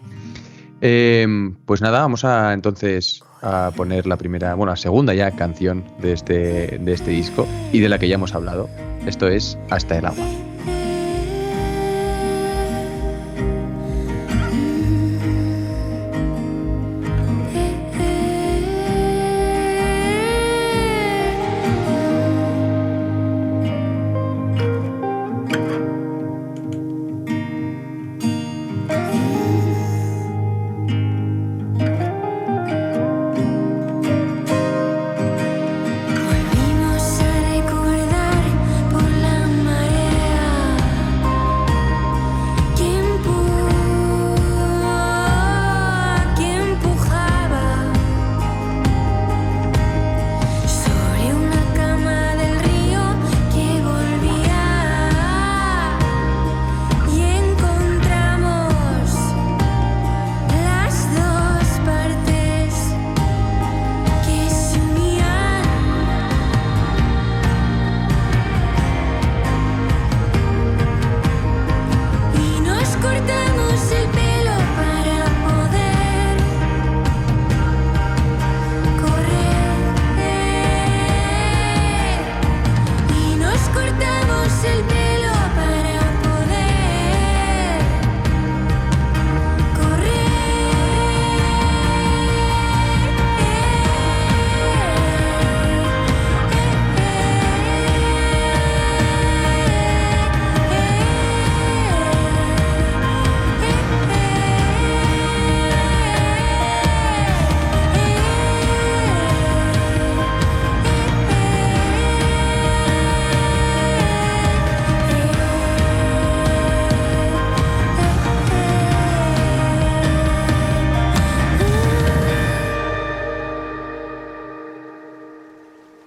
Eh, 0.81 1.27
pues 1.67 1.83
nada, 1.83 2.01
vamos 2.01 2.25
a 2.25 2.53
entonces 2.53 3.23
a 3.43 3.73
poner 3.75 4.07
la 4.07 4.17
primera, 4.17 4.55
bueno, 4.55 4.73
la 4.73 4.77
segunda 4.77 5.15
ya 5.15 5.31
canción 5.33 5.85
de 6.01 6.13
este, 6.13 6.79
de 6.79 6.93
este 6.93 7.11
disco 7.11 7.47
y 7.73 7.81
de 7.81 7.89
la 7.89 7.99
que 7.99 8.09
ya 8.09 8.15
hemos 8.15 8.35
hablado. 8.35 8.69
Esto 9.07 9.29
es 9.29 9.59
Hasta 9.69 9.99
el 9.99 10.07
agua. 10.07 10.52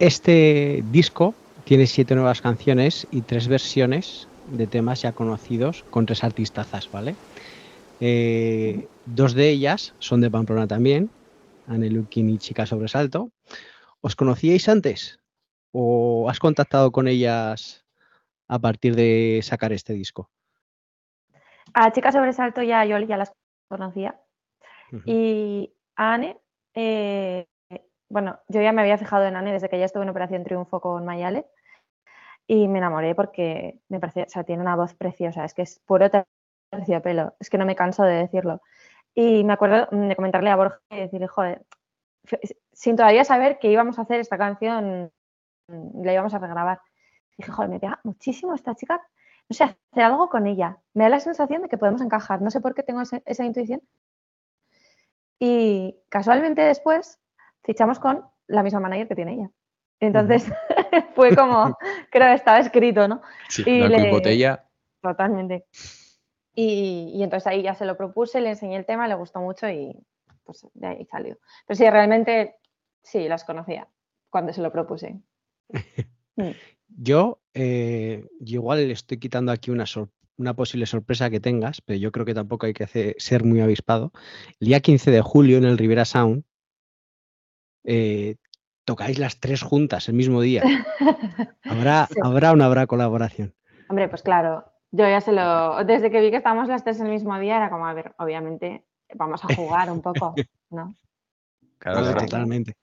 Este 0.06 0.84
disco 0.92 1.34
tiene 1.64 1.88
siete 1.88 2.14
nuevas 2.14 2.40
canciones 2.40 3.08
y 3.10 3.22
tres 3.22 3.48
versiones 3.48 4.28
de 4.52 4.68
temas 4.68 5.02
ya 5.02 5.14
conocidos 5.14 5.84
con 5.90 6.06
tres 6.06 6.24
artistazas, 6.24 6.92
¿vale? 6.92 7.16
Eh, 8.00 8.88
dos 9.08 9.34
de 9.34 9.50
ellas 9.50 9.96
son 9.98 10.22
de 10.22 10.30
Pamplona 10.30 10.68
también, 10.68 11.10
Anne 11.66 11.90
Lukin 11.90 12.30
y 12.30 12.38
Chica 12.38 12.68
Sobresalto. 12.68 13.32
¿Os 14.02 14.16
conocíais 14.16 14.70
antes? 14.70 15.20
¿O 15.72 16.30
has 16.30 16.38
contactado 16.38 16.92
con 16.92 17.08
ellas 17.08 17.84
a 18.48 18.60
partir 18.60 18.96
de 18.96 19.40
sacar 19.42 19.74
este 19.74 19.94
disco? 19.94 20.30
A 21.74 21.92
Chica 21.92 22.12
Sobresalto 22.12 22.62
ya 22.62 22.86
yo 22.86 23.00
ya 23.00 23.18
las 23.18 23.34
conocía. 23.68 24.22
Y 25.04 25.74
a 25.96 26.14
Anne, 26.14 26.38
eh, 26.76 27.48
bueno, 28.10 28.40
yo 28.48 28.62
ya 28.62 28.72
me 28.72 28.82
había 28.82 28.98
fijado 28.98 29.26
en 29.26 29.36
Anne 29.36 29.54
desde 29.54 29.70
que 29.70 29.78
ella 29.78 29.86
estuvo 29.86 30.04
en 30.04 30.10
Operación 30.10 30.44
Triunfo 30.44 30.80
con 30.80 31.06
Mayale 31.06 31.46
y 32.48 32.68
me 32.68 32.78
enamoré 32.80 33.16
porque 33.16 33.80
me 33.90 34.00
parece, 34.00 34.24
o 34.24 34.30
sea, 34.30 34.44
tiene 34.44 34.62
una 34.62 34.76
voz 34.76 34.94
preciosa, 34.94 35.46
es 35.46 35.54
que 35.54 35.64
es 35.64 35.80
puro 35.80 36.10
terciopelo, 36.70 37.36
es 37.40 37.50
que 37.50 37.58
no 37.58 37.66
me 37.66 37.76
canso 37.76 38.04
de 38.04 38.16
decirlo. 38.16 38.62
Y 39.14 39.44
me 39.44 39.54
acuerdo 39.54 39.88
de 39.92 40.16
comentarle 40.16 40.50
a 40.50 40.56
Borja 40.56 40.80
y 40.92 40.98
decirle, 40.98 41.28
joder, 41.28 41.66
sin 42.74 42.96
todavía 42.96 43.24
saber 43.24 43.60
que 43.60 43.72
íbamos 43.72 43.98
a 43.98 44.04
hacer 44.04 44.20
esta 44.20 44.38
canción, 44.38 45.12
la 45.68 46.14
íbamos 46.14 46.34
a 46.34 46.40
regrabar. 46.40 46.82
Dije, 47.38 47.52
joder, 47.52 47.70
me 47.70 47.80
pega 47.80 48.00
muchísimo 48.04 48.54
esta 48.54 48.76
chica, 48.76 49.02
no 49.50 49.54
sé, 49.56 49.64
hacer 49.64 50.04
algo 50.04 50.30
con 50.30 50.48
ella. 50.48 50.80
Me 50.94 51.06
da 51.06 51.10
la 51.10 51.20
sensación 51.20 51.62
de 51.64 51.70
que 51.70 51.78
podemos 51.78 52.02
encajar, 52.02 52.42
no 52.42 52.52
sé 52.52 52.62
por 52.62 52.76
qué 52.76 52.84
tengo 52.84 53.02
esa 53.02 53.46
intuición. 53.46 53.82
Y 55.40 55.98
casualmente 56.10 56.62
después 56.62 57.20
fichamos 57.66 58.00
con 58.00 58.24
la 58.48 58.64
misma 58.64 58.80
manager 58.80 59.08
que 59.08 59.16
tiene 59.16 59.34
ella. 59.34 59.50
Entonces 60.00 60.46
fue 61.16 61.36
como, 61.36 61.78
creo 62.12 62.28
que 62.28 62.34
estaba 62.36 62.60
escrito, 62.60 63.08
¿no? 63.08 63.22
Sí, 63.50 63.64
Y 63.66 63.88
le- 63.88 64.12
botella. 64.12 64.66
Totalmente. 65.02 65.66
Y, 66.56 67.12
y 67.14 67.24
entonces 67.24 67.48
ahí 67.48 67.62
ya 67.62 67.76
se 67.76 67.86
lo 67.86 67.98
propuse, 67.98 68.40
le 68.42 68.50
enseñé 68.50 68.78
el 68.78 68.86
tema, 68.86 69.08
le 69.08 69.16
gustó 69.16 69.40
mucho 69.42 69.70
y 69.70 69.96
pues 70.46 70.66
de 70.74 70.88
ahí 70.88 71.06
salió. 71.06 71.38
Pero 71.68 71.78
sí, 71.78 71.90
realmente 71.90 72.56
sí, 73.04 73.28
las 73.28 73.44
conocía 73.44 73.88
cuando 74.30 74.54
se 74.54 74.62
lo 74.62 74.72
propuse. 74.72 75.20
Mm. 76.38 76.50
Yo, 76.98 77.40
eh, 77.54 78.28
yo 78.42 78.56
igual 78.56 78.86
le 78.86 78.92
estoy 78.92 79.18
quitando 79.20 79.54
aquí 79.54 79.72
una, 79.72 79.86
sor- 79.86 80.10
una 80.36 80.54
posible 80.54 80.86
sorpresa 80.86 81.30
que 81.30 81.40
tengas, 81.40 81.80
pero 81.80 81.98
yo 81.98 82.12
creo 82.12 82.26
que 82.26 82.34
tampoco 82.34 82.66
hay 82.66 82.74
que 82.74 82.84
hacer- 82.84 83.16
ser 83.20 83.46
muy 83.46 83.62
avispado. 83.62 84.12
El 84.60 84.68
día 84.68 84.82
15 84.82 85.12
de 85.12 85.22
julio 85.22 85.58
en 85.58 85.64
el 85.64 85.78
Rivera 85.78 86.04
Sound 86.04 86.44
eh, 87.86 88.36
tocáis 88.84 89.18
las 89.20 89.40
tres 89.40 89.62
juntas 89.62 90.08
el 90.10 90.16
mismo 90.16 90.42
día. 90.42 90.64
¿Habrá, 91.64 92.08
Sí. 92.08 92.20
¿Habrá 92.24 92.52
o 92.52 92.56
no 92.56 92.64
habrá 92.64 92.88
colaboración? 92.88 93.54
Hombre, 93.90 94.08
pues 94.10 94.22
claro, 94.24 94.66
yo 94.92 95.08
ya 95.08 95.22
se 95.22 95.32
lo. 95.32 95.84
Desde 95.86 96.10
que 96.12 96.22
vi 96.22 96.32
que 96.32 96.38
estábamos 96.38 96.68
las 96.68 96.84
tres 96.84 97.00
el 97.00 97.10
mismo 97.10 97.38
día, 97.40 97.58
era 97.58 97.70
como, 97.70 97.86
a 97.88 97.94
ver, 97.94 98.14
obviamente 98.18 98.84
vamos 99.14 99.44
a 99.46 99.56
jugar 99.56 99.92
un 99.92 100.02
poco, 100.02 100.36
¿no? 100.70 100.96
Claro, 101.78 102.02
claro. 102.02 102.22
totalmente. 102.22 102.78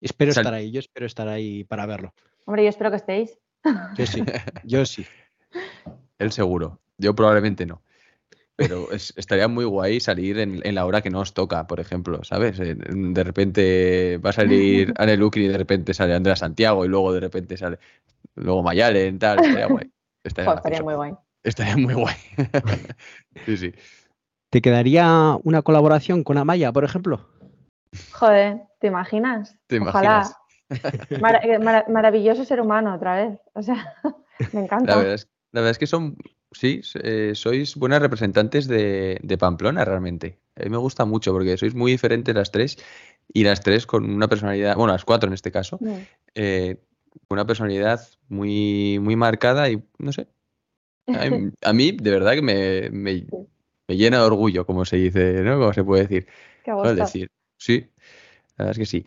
Espero 0.00 0.32
Sal- 0.32 0.42
estar 0.42 0.54
ahí, 0.54 0.72
yo 0.72 0.80
espero 0.80 1.06
estar 1.06 1.28
ahí 1.28 1.62
para 1.64 1.86
verlo. 1.86 2.12
Hombre, 2.44 2.64
yo 2.64 2.70
espero 2.70 2.90
que 2.90 2.96
estéis. 2.96 3.38
Yo 3.96 4.06
sí, 4.06 4.24
yo 4.64 4.84
sí. 4.86 5.06
Él 6.18 6.32
seguro. 6.32 6.80
Yo 6.98 7.14
probablemente 7.14 7.66
no. 7.66 7.82
Pero 8.56 8.90
es- 8.90 9.12
estaría 9.16 9.48
muy 9.48 9.64
guay 9.66 10.00
salir 10.00 10.38
en, 10.38 10.60
en 10.66 10.74
la 10.74 10.86
hora 10.86 11.02
que 11.02 11.10
nos 11.10 11.34
toca, 11.34 11.66
por 11.66 11.78
ejemplo, 11.80 12.24
¿sabes? 12.24 12.58
De 12.58 13.24
repente 13.24 14.18
va 14.24 14.30
a 14.30 14.32
salir 14.32 14.94
Anne 14.96 15.16
Lukin 15.16 15.42
y 15.44 15.48
de 15.48 15.58
repente 15.58 15.92
sale 15.94 16.14
Andrea 16.14 16.36
Santiago 16.36 16.84
y 16.84 16.88
luego 16.88 17.12
de 17.12 17.20
repente 17.20 17.56
sale. 17.56 17.78
luego 18.34 18.62
Mayalen, 18.62 19.18
tal, 19.18 19.40
estaría 19.44 19.66
guay. 19.66 19.90
Estaría, 20.24 20.82
muy 20.82 20.94
guay. 20.94 21.12
Estaría 21.44 21.76
muy 21.76 21.94
guay. 21.94 22.14
sí, 23.46 23.56
sí. 23.56 23.74
¿Te 24.50 24.62
quedaría 24.62 25.36
una 25.44 25.62
colaboración 25.62 26.24
con 26.24 26.38
Amaya, 26.38 26.72
por 26.72 26.84
ejemplo? 26.84 27.28
Joder, 28.12 28.62
¿te 28.80 28.86
imaginas? 28.86 29.56
¿Te 29.66 29.76
Ojalá. 29.78 30.22
imaginas? 30.30 30.36
Mara- 31.20 31.40
eh, 31.44 31.58
mara- 31.58 31.84
maravilloso 31.88 32.44
ser 32.44 32.60
humano 32.60 32.94
otra 32.94 33.16
vez. 33.16 33.38
O 33.54 33.62
sea, 33.62 33.94
me 34.52 34.62
encanta. 34.62 34.92
La 34.92 34.96
verdad, 34.96 35.14
es, 35.14 35.28
la 35.52 35.60
verdad 35.60 35.70
es 35.72 35.78
que 35.78 35.86
son, 35.86 36.16
sí, 36.52 36.80
eh, 37.02 37.32
sois 37.34 37.76
buenas 37.76 38.00
representantes 38.00 38.68
de, 38.68 39.18
de 39.22 39.38
Pamplona 39.38 39.84
realmente. 39.84 40.38
A 40.56 40.64
mí 40.64 40.70
me 40.70 40.76
gusta 40.78 41.04
mucho 41.04 41.32
porque 41.32 41.56
sois 41.56 41.74
muy 41.74 41.92
diferentes 41.92 42.34
las 42.34 42.50
tres 42.50 42.78
y 43.32 43.44
las 43.44 43.60
tres 43.60 43.86
con 43.86 44.10
una 44.10 44.28
personalidad, 44.28 44.76
bueno, 44.76 44.92
las 44.92 45.04
cuatro 45.04 45.28
en 45.28 45.34
este 45.34 45.50
caso, 45.50 45.78
Mm. 45.80 45.94
eh, 46.34 46.76
con 47.28 47.36
una 47.36 47.46
personalidad 47.46 48.00
muy, 48.28 48.98
muy 49.00 49.16
marcada 49.16 49.68
y 49.70 49.82
no 49.98 50.12
sé. 50.12 50.28
A 51.08 51.30
mí, 51.30 51.50
a 51.62 51.72
mí, 51.72 51.92
de 51.92 52.10
verdad 52.10 52.32
que 52.32 52.42
me, 52.42 52.90
me, 52.90 53.26
me 53.88 53.96
llena 53.96 54.18
de 54.18 54.24
orgullo, 54.24 54.66
como 54.66 54.84
se 54.84 54.96
dice, 54.96 55.42
¿no? 55.42 55.58
Como 55.58 55.72
se 55.72 55.84
puede 55.84 56.02
decir. 56.02 56.26
Qué 56.64 56.72
decir, 56.94 57.30
sí, 57.56 57.88
la 58.56 58.64
verdad 58.64 58.72
es 58.72 58.78
que 58.78 58.86
sí. 58.86 59.06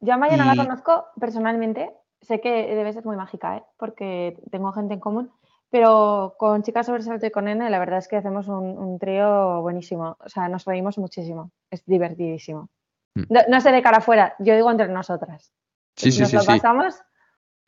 Yo 0.00 0.14
a 0.14 0.16
Maya 0.16 0.36
no 0.36 0.44
la 0.44 0.56
conozco 0.56 1.06
personalmente. 1.18 1.90
Sé 2.20 2.40
que 2.40 2.50
debe 2.74 2.92
ser 2.92 3.04
muy 3.04 3.16
mágica, 3.16 3.56
¿eh? 3.56 3.62
porque 3.78 4.36
tengo 4.50 4.72
gente 4.72 4.94
en 4.94 5.00
común. 5.00 5.30
Pero 5.72 6.36
con 6.38 6.62
Chicas 6.62 6.84
Sobresalto 6.84 7.24
y 7.24 7.30
con 7.30 7.48
N, 7.48 7.68
la 7.70 7.78
verdad 7.78 7.98
es 7.98 8.06
que 8.06 8.16
hacemos 8.16 8.46
un, 8.46 8.78
un 8.78 8.98
trío 8.98 9.62
buenísimo. 9.62 10.18
O 10.20 10.28
sea, 10.28 10.46
nos 10.50 10.66
reímos 10.66 10.98
muchísimo. 10.98 11.50
Es 11.70 11.82
divertidísimo. 11.86 12.68
Mm. 13.14 13.22
No, 13.30 13.40
no 13.48 13.60
sé 13.62 13.72
de 13.72 13.82
cara 13.82 13.96
afuera, 13.96 14.36
yo 14.38 14.54
digo 14.54 14.70
entre 14.70 14.88
nosotras. 14.88 15.50
Sí, 15.96 16.12
sí, 16.12 16.20
nos 16.20 16.28
sí, 16.28 16.36
lo 16.36 16.42
sí. 16.42 16.46
pasamos 16.46 17.02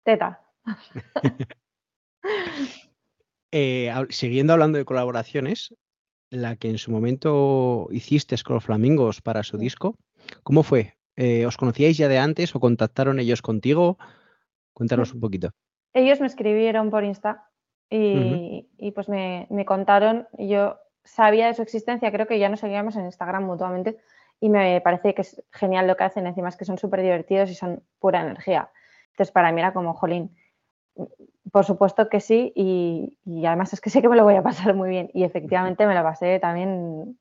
teta. 0.04 0.40
Eh, 3.56 3.92
siguiendo 4.08 4.52
hablando 4.52 4.78
de 4.78 4.84
colaboraciones, 4.84 5.76
la 6.28 6.56
que 6.56 6.70
en 6.70 6.78
su 6.78 6.90
momento 6.90 7.86
hiciste 7.92 8.34
con 8.42 8.54
los 8.54 8.64
Flamingos 8.64 9.20
para 9.20 9.44
su 9.44 9.58
disco, 9.58 9.96
¿cómo 10.42 10.64
fue? 10.64 10.96
Eh, 11.14 11.46
¿Os 11.46 11.56
conocíais 11.56 11.96
ya 11.96 12.08
de 12.08 12.18
antes 12.18 12.52
o 12.56 12.58
contactaron 12.58 13.20
ellos 13.20 13.42
contigo? 13.42 13.96
Cuéntanos 14.72 15.14
un 15.14 15.20
poquito. 15.20 15.52
Ellos 15.92 16.18
me 16.18 16.26
escribieron 16.26 16.90
por 16.90 17.04
Insta 17.04 17.48
y, 17.96 18.68
y, 18.76 18.90
pues 18.90 19.08
me, 19.08 19.46
me 19.50 19.64
contaron, 19.64 20.26
y 20.36 20.48
yo 20.48 20.80
sabía 21.04 21.46
de 21.46 21.54
su 21.54 21.62
existencia, 21.62 22.10
creo 22.10 22.26
que 22.26 22.40
ya 22.40 22.48
nos 22.48 22.58
seguíamos 22.58 22.96
en 22.96 23.04
Instagram 23.04 23.44
mutuamente 23.44 23.98
y 24.40 24.48
me 24.48 24.80
parece 24.80 25.14
que 25.14 25.22
es 25.22 25.40
genial 25.52 25.86
lo 25.86 25.96
que 25.96 26.02
hacen, 26.02 26.26
encima 26.26 26.48
es 26.48 26.56
que 26.56 26.64
son 26.64 26.76
súper 26.76 27.02
divertidos 27.02 27.50
y 27.50 27.54
son 27.54 27.84
pura 28.00 28.22
energía. 28.22 28.70
Entonces 29.10 29.30
para 29.30 29.52
mí 29.52 29.60
era 29.60 29.72
como, 29.72 29.94
jolín, 29.94 30.34
por 31.52 31.64
supuesto 31.64 32.08
que 32.08 32.20
sí 32.20 32.52
y, 32.56 33.16
y 33.24 33.46
además 33.46 33.72
es 33.72 33.80
que 33.80 33.90
sé 33.90 34.02
que 34.02 34.08
me 34.08 34.16
lo 34.16 34.24
voy 34.24 34.34
a 34.34 34.42
pasar 34.42 34.74
muy 34.74 34.88
bien 34.88 35.10
y 35.14 35.22
efectivamente 35.22 35.86
me 35.86 35.94
lo 35.94 36.02
pasé 36.02 36.40
también, 36.40 37.16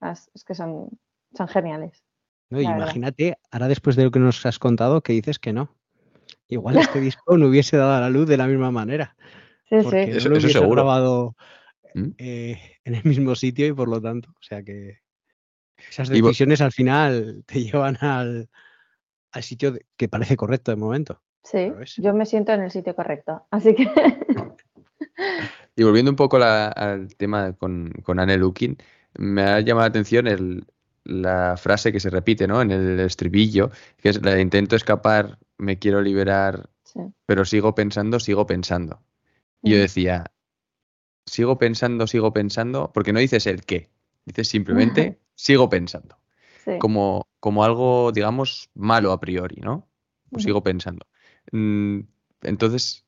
es, 0.00 0.44
que 0.44 0.54
son, 0.54 0.88
son 1.34 1.48
geniales. 1.48 2.02
¿no? 2.48 2.58
Imagínate, 2.58 3.36
ahora 3.50 3.68
después 3.68 3.96
de 3.96 4.04
lo 4.04 4.10
que 4.10 4.20
nos 4.20 4.46
has 4.46 4.58
contado, 4.58 5.02
que 5.02 5.12
dices 5.12 5.38
que 5.38 5.52
no. 5.52 5.68
Igual 6.48 6.78
este 6.78 7.00
disco 7.00 7.36
no 7.36 7.48
hubiese 7.48 7.76
dado 7.76 7.92
a 7.92 8.00
la 8.00 8.08
luz 8.08 8.26
de 8.28 8.36
la 8.36 8.46
misma 8.46 8.70
manera. 8.70 9.14
Sí, 9.68 9.76
Porque 9.82 10.04
sí. 10.06 10.10
no 10.12 10.16
Eso- 10.16 10.28
lo 10.28 10.36
eso 10.36 10.48
seguro. 10.50 10.82
grabado 10.82 11.36
¿Mm? 11.94 12.08
eh, 12.18 12.60
en 12.84 12.94
el 12.94 13.04
mismo 13.04 13.34
sitio 13.34 13.66
y 13.66 13.72
por 13.72 13.88
lo 13.88 14.00
tanto, 14.00 14.30
o 14.30 14.42
sea 14.42 14.62
que 14.62 14.98
esas 15.90 16.08
decisiones 16.08 16.60
al 16.60 16.72
final 16.72 17.42
te 17.46 17.62
llevan 17.64 17.96
al, 18.00 18.48
al 19.32 19.42
sitio 19.42 19.72
de- 19.72 19.86
que 19.96 20.08
parece 20.08 20.36
correcto 20.36 20.70
de 20.70 20.76
momento. 20.76 21.20
Sí, 21.42 21.72
yo 21.98 22.12
me 22.14 22.26
siento 22.26 22.52
en 22.52 22.62
el 22.62 22.70
sitio 22.70 22.94
correcto. 22.96 23.46
Así 23.50 23.74
que 23.74 23.86
Y 25.76 25.82
volviendo 25.82 26.10
un 26.10 26.16
poco 26.16 26.38
la- 26.38 26.68
al 26.68 27.14
tema 27.16 27.52
con, 27.52 27.90
con 28.02 28.18
Anne 28.18 28.36
Lukin, 28.38 28.76
me 29.18 29.42
ha 29.42 29.60
llamado 29.60 29.84
la 29.86 29.88
atención 29.90 30.26
el- 30.26 30.64
la 31.04 31.56
frase 31.56 31.92
que 31.92 32.00
se 32.00 32.10
repite 32.10 32.46
¿no? 32.48 32.60
en 32.62 32.70
el 32.72 32.98
estribillo, 33.00 33.70
que 33.98 34.08
es 34.08 34.22
la 34.24 34.40
intento 34.40 34.74
escapar, 34.74 35.38
me 35.58 35.78
quiero 35.78 36.00
liberar, 36.02 36.68
sí. 36.84 37.00
pero 37.26 37.44
sigo 37.44 37.74
pensando, 37.74 38.18
sigo 38.18 38.46
pensando. 38.46 39.00
Y 39.62 39.72
yo 39.72 39.78
decía, 39.78 40.24
sigo 41.26 41.58
pensando, 41.58 42.06
sigo 42.06 42.32
pensando, 42.32 42.92
porque 42.92 43.12
no 43.12 43.20
dices 43.20 43.46
el 43.46 43.64
qué, 43.64 43.90
dices 44.24 44.48
simplemente 44.48 45.20
sigo 45.34 45.68
pensando, 45.68 46.18
sí. 46.64 46.72
como, 46.78 47.28
como 47.40 47.64
algo, 47.64 48.12
digamos, 48.12 48.70
malo 48.74 49.12
a 49.12 49.20
priori, 49.20 49.56
¿no? 49.62 49.88
Pues 50.32 50.44
sigo 50.44 50.62
pensando. 50.62 51.06
Mm, 51.52 52.00
Entonces, 52.42 53.06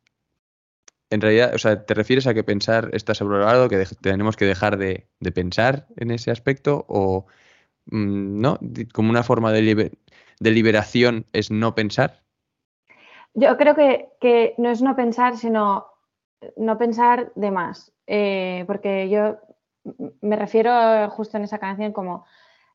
en 1.11 1.21
realidad, 1.21 1.55
o 1.55 1.59
sea, 1.59 1.85
¿te 1.87 1.95
refieres 1.95 2.27
a 2.27 2.35
que 2.35 2.45
pensar 2.45 2.91
está 2.93 3.15
sobrevalorado, 3.15 3.69
que 3.69 3.85
tenemos 4.01 4.37
que 4.37 4.45
dejar 4.45 4.77
de, 4.77 5.09
de 5.21 5.33
pensar 5.33 5.87
en 5.97 6.11
ese 6.11 6.31
aspecto? 6.31 6.85
¿O 6.89 7.27
mm, 7.87 8.41
no? 8.41 8.59
Como 8.95 9.11
una 9.11 9.23
forma 9.25 9.53
de, 9.53 9.63
liber- 9.63 9.99
de 10.41 10.51
liberación 10.53 11.27
es 11.33 11.51
no 11.51 11.75
pensar. 11.75 12.25
Yo 13.35 13.57
creo 13.57 13.75
que, 13.75 14.09
que 14.21 14.55
no 14.59 14.71
es 14.71 14.83
no 14.83 14.97
pensar, 14.97 15.37
sino 15.37 15.87
no 16.57 16.79
pensar 16.79 17.33
de 17.35 17.51
más. 17.51 17.93
Eh, 18.07 18.65
porque 18.67 19.09
yo 19.09 19.39
me 20.21 20.37
refiero 20.37 21.09
justo 21.11 21.37
en 21.37 21.45
esa 21.45 21.59
canción 21.59 21.93
como 21.93 22.25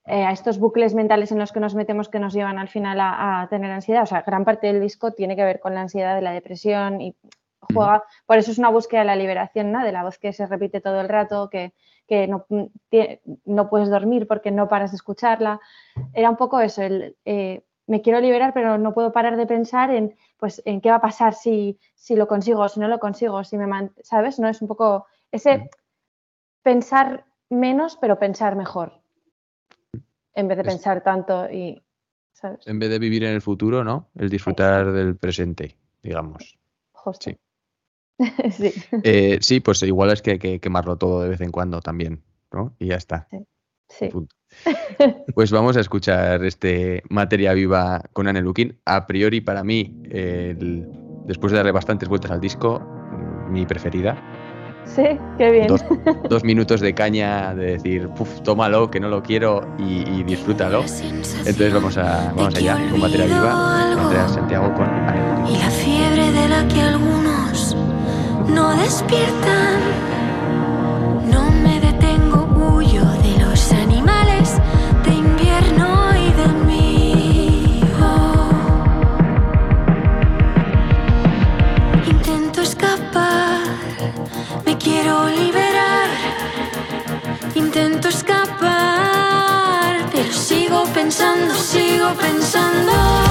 eh, 0.06 0.26
a 0.26 0.32
estos 0.32 0.60
bucles 0.60 0.94
mentales 0.94 1.32
en 1.32 1.40
los 1.40 1.52
que 1.52 1.60
nos 1.60 1.76
metemos 1.76 2.10
que 2.10 2.20
nos 2.20 2.34
llevan 2.34 2.60
al 2.60 2.68
final 2.68 3.00
a, 3.00 3.42
a 3.42 3.50
tener 3.50 3.72
ansiedad. 3.72 4.04
O 4.04 4.08
sea, 4.08 4.22
gran 4.22 4.46
parte 4.46 4.68
del 4.68 4.82
disco 4.82 5.12
tiene 5.12 5.36
que 5.36 5.44
ver 5.44 5.60
con 5.60 5.74
la 5.74 5.82
ansiedad, 5.82 6.16
de 6.16 6.22
la 6.22 6.32
depresión 6.32 7.02
y 7.02 7.16
juega. 7.74 8.04
Por 8.26 8.38
eso 8.38 8.52
es 8.52 8.58
una 8.58 8.70
búsqueda 8.70 9.02
de 9.02 9.08
la 9.08 9.16
liberación, 9.16 9.72
¿no? 9.72 9.84
De 9.84 9.92
la 9.92 10.04
voz 10.04 10.18
que 10.18 10.34
se 10.34 10.46
repite 10.46 10.82
todo 10.82 11.00
el 11.02 11.10
rato, 11.10 11.50
que, 11.50 11.74
que 12.08 12.28
no, 12.28 12.46
no 13.46 13.70
puedes 13.70 13.90
dormir 13.90 14.28
porque 14.28 14.52
no 14.52 14.68
paras 14.68 14.92
de 14.92 14.98
escucharla. 14.98 15.60
Era 16.14 16.30
un 16.30 16.38
poco 16.38 16.60
eso, 16.60 16.82
el, 16.82 17.16
eh, 17.26 17.64
me 17.88 18.02
quiero 18.02 18.20
liberar, 18.20 18.54
pero 18.54 18.78
no 18.78 18.94
puedo 18.94 19.12
parar 19.12 19.38
de 19.38 19.46
pensar 19.46 19.92
en, 19.92 20.16
pues, 20.44 20.62
en 20.66 20.82
qué 20.82 20.90
va 20.90 20.98
a 20.98 21.02
pasar 21.02 21.36
si, 21.36 21.80
si 21.96 22.18
lo 22.18 22.28
consigo, 22.28 22.68
si 22.68 22.78
no 22.82 22.90
lo 22.90 23.00
consigo, 23.00 23.46
si 23.46 23.58
me 23.58 23.66
man- 23.66 23.94
¿sabes? 24.04 24.40
No 24.40 24.50
es 24.50 24.62
un 24.62 24.68
poco 24.68 25.06
ese 25.32 25.70
pensar 26.64 27.26
menos, 27.50 27.98
pero 28.02 28.20
pensar 28.20 28.58
mejor. 28.58 28.92
En 30.36 30.50
vez 30.50 30.58
de 30.58 30.64
Es- 30.64 30.68
pensar 30.68 31.02
tanto 31.02 31.50
y, 31.50 31.82
¿sabes? 32.34 32.68
En 32.68 32.78
vez 32.78 32.90
de 32.90 33.00
vivir 33.00 33.24
en 33.24 33.32
el 33.32 33.42
futuro, 33.42 33.86
¿no? 33.86 34.10
El 34.16 34.30
disfrutar 34.30 34.92
del 34.92 35.16
presente, 35.16 35.78
digamos. 36.02 36.60
Justo. 36.92 37.30
Sí. 37.30 37.38
Sí. 38.52 38.74
Eh, 39.06 39.38
sí, 39.40 39.62
pues 39.62 39.82
igual 39.84 40.12
es 40.12 40.22
que 40.22 40.32
hay 40.32 40.40
que 40.40 40.60
quemarlo 40.60 40.98
todo 40.98 41.22
de 41.22 41.30
vez 41.30 41.40
en 41.40 41.52
cuando 41.52 41.80
también, 41.80 42.22
¿no? 42.52 42.76
Y 42.80 42.88
ya 42.88 42.96
está. 42.98 43.28
Sí. 43.32 43.38
Punto. 44.12 44.36
Pues 45.34 45.52
vamos 45.52 45.78
a 45.78 45.80
escuchar 45.80 46.44
este 46.44 47.02
Materia 47.10 47.54
Viva 47.54 48.02
con 48.14 48.28
Anne 48.28 48.42
Lukin. 48.42 48.80
A 48.86 49.06
priori, 49.08 49.42
para 49.42 49.64
mí, 49.64 49.96
el- 50.12 50.88
después 51.26 51.52
de 51.52 51.58
darle 51.58 51.72
bastantes 51.72 52.08
vueltas 52.10 52.32
al 52.32 52.40
disco, 52.40 52.82
mi 53.50 53.66
preferida. 53.66 54.22
Sí, 54.86 55.04
qué 55.38 55.50
bien. 55.52 55.68
Dos, 55.68 55.84
dos 56.30 56.44
minutos 56.44 56.82
de 56.82 56.94
caña 56.94 57.56
de 57.56 57.78
decir, 57.78 58.10
puf, 58.10 58.42
tómalo, 58.42 58.92
que 58.92 59.00
no 59.00 59.08
lo 59.08 59.24
quiero 59.24 59.62
y, 59.80 60.04
y 60.20 60.24
disfrútalo. 60.24 60.82
Entonces 60.82 61.74
vamos, 61.74 61.98
a, 61.98 62.34
vamos 62.36 62.56
allá 62.56 62.78
con 62.92 63.00
Materia 63.00 63.26
Viva, 63.26 63.92
Andrea 64.04 64.28
Santiago 64.28 64.74
con 64.74 64.86
Anne 64.86 65.40
Lukin. 65.42 65.56
Y 65.56 65.60
la 65.60 65.70
fiebre 65.70 66.32
de 66.32 66.48
la 66.50 66.68
que 66.68 66.82
algunos 66.82 67.76
no 68.50 68.76
despiertan. 68.78 69.80
Sigo 92.16 93.23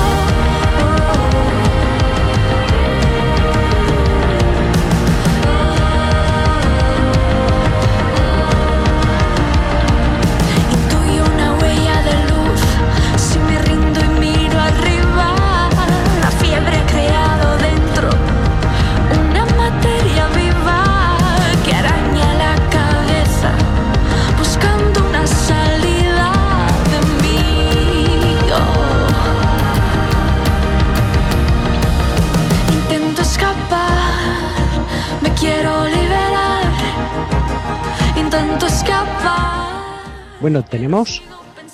Bueno, 40.41 40.65
tenemos 40.65 41.23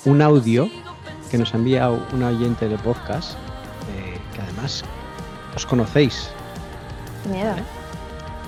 un 0.05 0.21
audio 0.21 0.69
que 1.31 1.37
nos 1.37 1.53
ha 1.53 1.57
enviado 1.57 2.05
un 2.13 2.23
oyente 2.23 2.69
de 2.69 2.77
podcast, 2.77 3.33
eh, 3.97 4.19
que 4.33 4.41
además 4.41 4.83
os 5.55 5.65
conocéis. 5.65 6.29
Qué 7.23 7.29
miedo. 7.29 7.51
¿eh? 7.51 7.63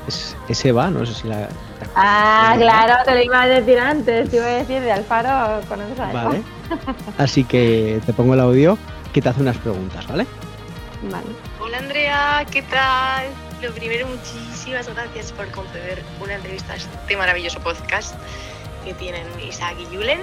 Es, 0.07 0.35
es 0.47 0.63
Eva, 0.63 0.89
no 0.91 1.05
sé 1.05 1.13
si 1.13 1.27
la... 1.27 1.49
Ah, 1.95 2.53
claro, 2.57 3.03
te 3.03 3.15
lo 3.15 3.21
iba 3.23 3.41
a 3.41 3.47
decir 3.47 3.79
antes. 3.79 4.29
Te 4.29 4.35
iba 4.37 4.45
a 4.45 4.49
decir 4.49 4.81
de 4.81 4.91
Alfaro, 4.91 5.61
conoces 5.67 5.99
a 5.99 6.11
Eva. 6.11 6.23
Vale. 6.25 6.43
Así 7.17 7.43
que 7.43 7.99
te 8.05 8.13
pongo 8.13 8.35
el 8.35 8.39
audio 8.39 8.77
que 9.11 9.21
te 9.21 9.29
hace 9.29 9.41
unas 9.41 9.57
preguntas, 9.57 10.07
¿vale? 10.07 10.27
Vale. 11.09 11.25
Hola 11.59 11.79
Andrea, 11.79 12.45
¿qué 12.51 12.61
tal? 12.61 13.25
Lo 13.61 13.71
primero, 13.71 14.07
muchísimas 14.07 14.87
gracias 14.87 15.31
por 15.31 15.51
conceder 15.51 16.03
una 16.19 16.33
entrevista 16.33 16.73
a 16.73 16.77
este 16.77 17.15
maravilloso 17.15 17.59
podcast 17.59 18.15
que 18.83 18.95
tienen 18.95 19.27
Isaac 19.39 19.75
y 19.79 19.85
Julen. 19.95 20.19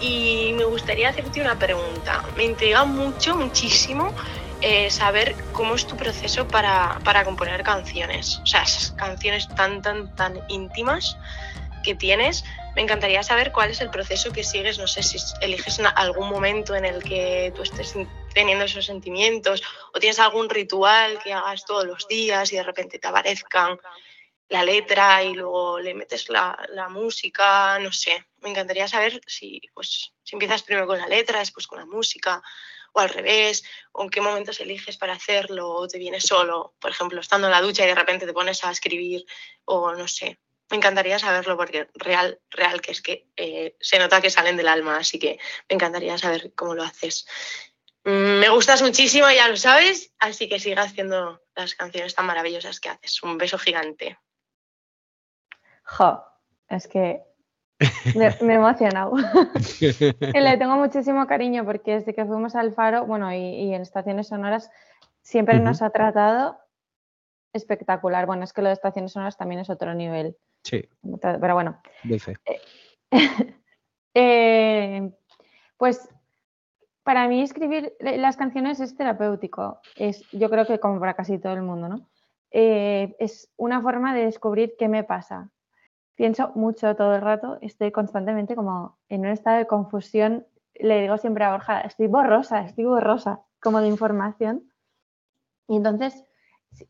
Y 0.00 0.54
me 0.56 0.64
gustaría 0.64 1.10
hacerte 1.10 1.42
una 1.42 1.58
pregunta. 1.58 2.24
Me 2.38 2.44
intriga 2.44 2.86
mucho, 2.86 3.36
muchísimo 3.36 4.14
eh, 4.62 4.90
saber 4.90 5.36
cómo 5.52 5.74
es 5.74 5.86
tu 5.86 5.94
proceso 5.98 6.48
para, 6.48 6.98
para 7.04 7.22
componer 7.22 7.62
canciones. 7.64 8.38
O 8.38 8.46
sea, 8.46 8.62
esas 8.62 8.92
canciones 8.92 9.46
tan, 9.48 9.82
tan, 9.82 10.14
tan 10.14 10.40
íntimas 10.48 11.18
que 11.82 11.94
tienes. 11.94 12.44
Me 12.76 12.80
encantaría 12.80 13.22
saber 13.22 13.52
cuál 13.52 13.72
es 13.72 13.82
el 13.82 13.90
proceso 13.90 14.32
que 14.32 14.42
sigues. 14.42 14.78
No 14.78 14.86
sé 14.86 15.02
si 15.02 15.18
eliges 15.42 15.80
algún 15.96 16.30
momento 16.30 16.74
en 16.74 16.86
el 16.86 17.02
que 17.02 17.52
tú 17.54 17.62
estés 17.62 17.94
teniendo 18.34 18.64
esos 18.64 18.86
sentimientos 18.86 19.62
o 19.92 19.98
tienes 19.98 20.18
algún 20.18 20.48
ritual 20.48 21.18
que 21.22 21.32
hagas 21.32 21.64
todos 21.64 21.84
los 21.84 22.06
días 22.08 22.52
y 22.52 22.56
de 22.56 22.62
repente 22.62 22.98
te 22.98 23.08
aparezcan 23.08 23.78
la 24.48 24.64
letra 24.64 25.22
y 25.22 25.34
luego 25.34 25.78
le 25.78 25.94
metes 25.94 26.28
la, 26.28 26.58
la 26.70 26.88
música, 26.88 27.78
no 27.78 27.92
sé. 27.92 28.26
Me 28.40 28.50
encantaría 28.50 28.88
saber 28.88 29.20
si, 29.26 29.60
pues, 29.72 30.12
si 30.22 30.34
empiezas 30.34 30.62
primero 30.62 30.86
con 30.86 30.98
la 30.98 31.06
letra, 31.06 31.38
después 31.38 31.66
con 31.66 31.78
la 31.78 31.86
música 31.86 32.42
o 32.92 33.00
al 33.00 33.08
revés, 33.08 33.64
o 33.92 34.02
en 34.02 34.10
qué 34.10 34.20
momentos 34.20 34.60
eliges 34.60 34.96
para 34.96 35.12
hacerlo, 35.12 35.70
o 35.70 35.86
te 35.86 35.98
vienes 35.98 36.24
solo, 36.24 36.74
por 36.80 36.90
ejemplo, 36.90 37.20
estando 37.20 37.46
en 37.46 37.52
la 37.52 37.60
ducha 37.60 37.84
y 37.84 37.88
de 37.88 37.94
repente 37.94 38.26
te 38.26 38.32
pones 38.32 38.64
a 38.64 38.70
escribir, 38.72 39.24
o 39.64 39.94
no 39.94 40.08
sé. 40.08 40.40
Me 40.70 40.76
encantaría 40.76 41.18
saberlo 41.18 41.56
porque 41.56 41.88
real, 41.94 42.40
real 42.48 42.80
que 42.80 42.92
es 42.92 43.02
que 43.02 43.26
eh, 43.36 43.76
se 43.80 43.98
nota 43.98 44.20
que 44.20 44.30
salen 44.30 44.56
del 44.56 44.68
alma, 44.68 44.98
así 44.98 45.18
que 45.18 45.38
me 45.68 45.74
encantaría 45.74 46.16
saber 46.16 46.52
cómo 46.54 46.74
lo 46.74 46.84
haces. 46.84 47.26
Mm, 48.04 48.40
Me 48.40 48.48
gustas 48.48 48.82
muchísimo, 48.82 49.26
ya 49.30 49.48
lo 49.48 49.56
sabes, 49.56 50.12
así 50.18 50.48
que 50.48 50.58
siga 50.58 50.82
haciendo 50.82 51.40
las 51.54 51.74
canciones 51.74 52.14
tan 52.14 52.26
maravillosas 52.26 52.80
que 52.80 52.88
haces. 52.88 53.22
Un 53.22 53.38
beso 53.38 53.58
gigante. 53.58 54.18
Jo, 55.84 56.22
es 56.68 56.86
que 56.88 57.22
me, 58.14 58.36
me 58.42 58.52
he 58.54 58.56
emocionado. 58.56 59.12
Le 60.20 60.56
tengo 60.56 60.76
muchísimo 60.76 61.26
cariño 61.26 61.64
porque 61.64 61.94
desde 61.94 62.14
que 62.14 62.24
fuimos 62.24 62.54
al 62.54 62.72
Faro, 62.72 63.06
bueno, 63.06 63.32
y, 63.32 63.36
y 63.36 63.74
en 63.74 63.82
Estaciones 63.82 64.28
Sonoras, 64.28 64.70
siempre 65.22 65.58
nos 65.58 65.82
ha 65.82 65.90
tratado 65.90 66.58
espectacular. 67.52 68.26
Bueno, 68.26 68.44
es 68.44 68.52
que 68.52 68.62
lo 68.62 68.68
de 68.68 68.74
Estaciones 68.74 69.12
Sonoras 69.12 69.36
también 69.36 69.60
es 69.60 69.70
otro 69.70 69.94
nivel. 69.94 70.36
Sí, 70.62 70.88
Pero 71.20 71.54
bueno, 71.54 71.80
fe. 72.18 72.36
Eh, 74.12 75.08
pues 75.76 76.08
para 77.02 77.28
mí 77.28 77.42
escribir 77.42 77.94
le- 78.00 78.18
las 78.18 78.36
canciones 78.36 78.80
es 78.80 78.96
terapéutico. 78.96 79.80
Es, 79.96 80.22
yo 80.32 80.50
creo 80.50 80.66
que 80.66 80.78
como 80.80 81.00
para 81.00 81.14
casi 81.14 81.38
todo 81.38 81.52
el 81.54 81.62
mundo, 81.62 81.88
¿no? 81.88 82.08
Eh, 82.50 83.14
es 83.18 83.48
una 83.56 83.80
forma 83.80 84.14
de 84.14 84.24
descubrir 84.24 84.74
qué 84.78 84.88
me 84.88 85.04
pasa. 85.04 85.50
Pienso 86.14 86.52
mucho 86.54 86.94
todo 86.96 87.14
el 87.14 87.22
rato, 87.22 87.58
estoy 87.62 87.92
constantemente 87.92 88.54
como 88.54 88.98
en 89.08 89.20
un 89.22 89.28
estado 89.28 89.58
de 89.58 89.66
confusión. 89.66 90.46
Le 90.74 91.00
digo 91.02 91.16
siempre 91.18 91.44
a 91.44 91.52
Borja, 91.52 91.80
estoy 91.80 92.08
borrosa, 92.08 92.60
estoy 92.62 92.84
borrosa, 92.84 93.40
como 93.62 93.80
de 93.80 93.88
información. 93.88 94.70
Y 95.68 95.76
entonces, 95.76 96.24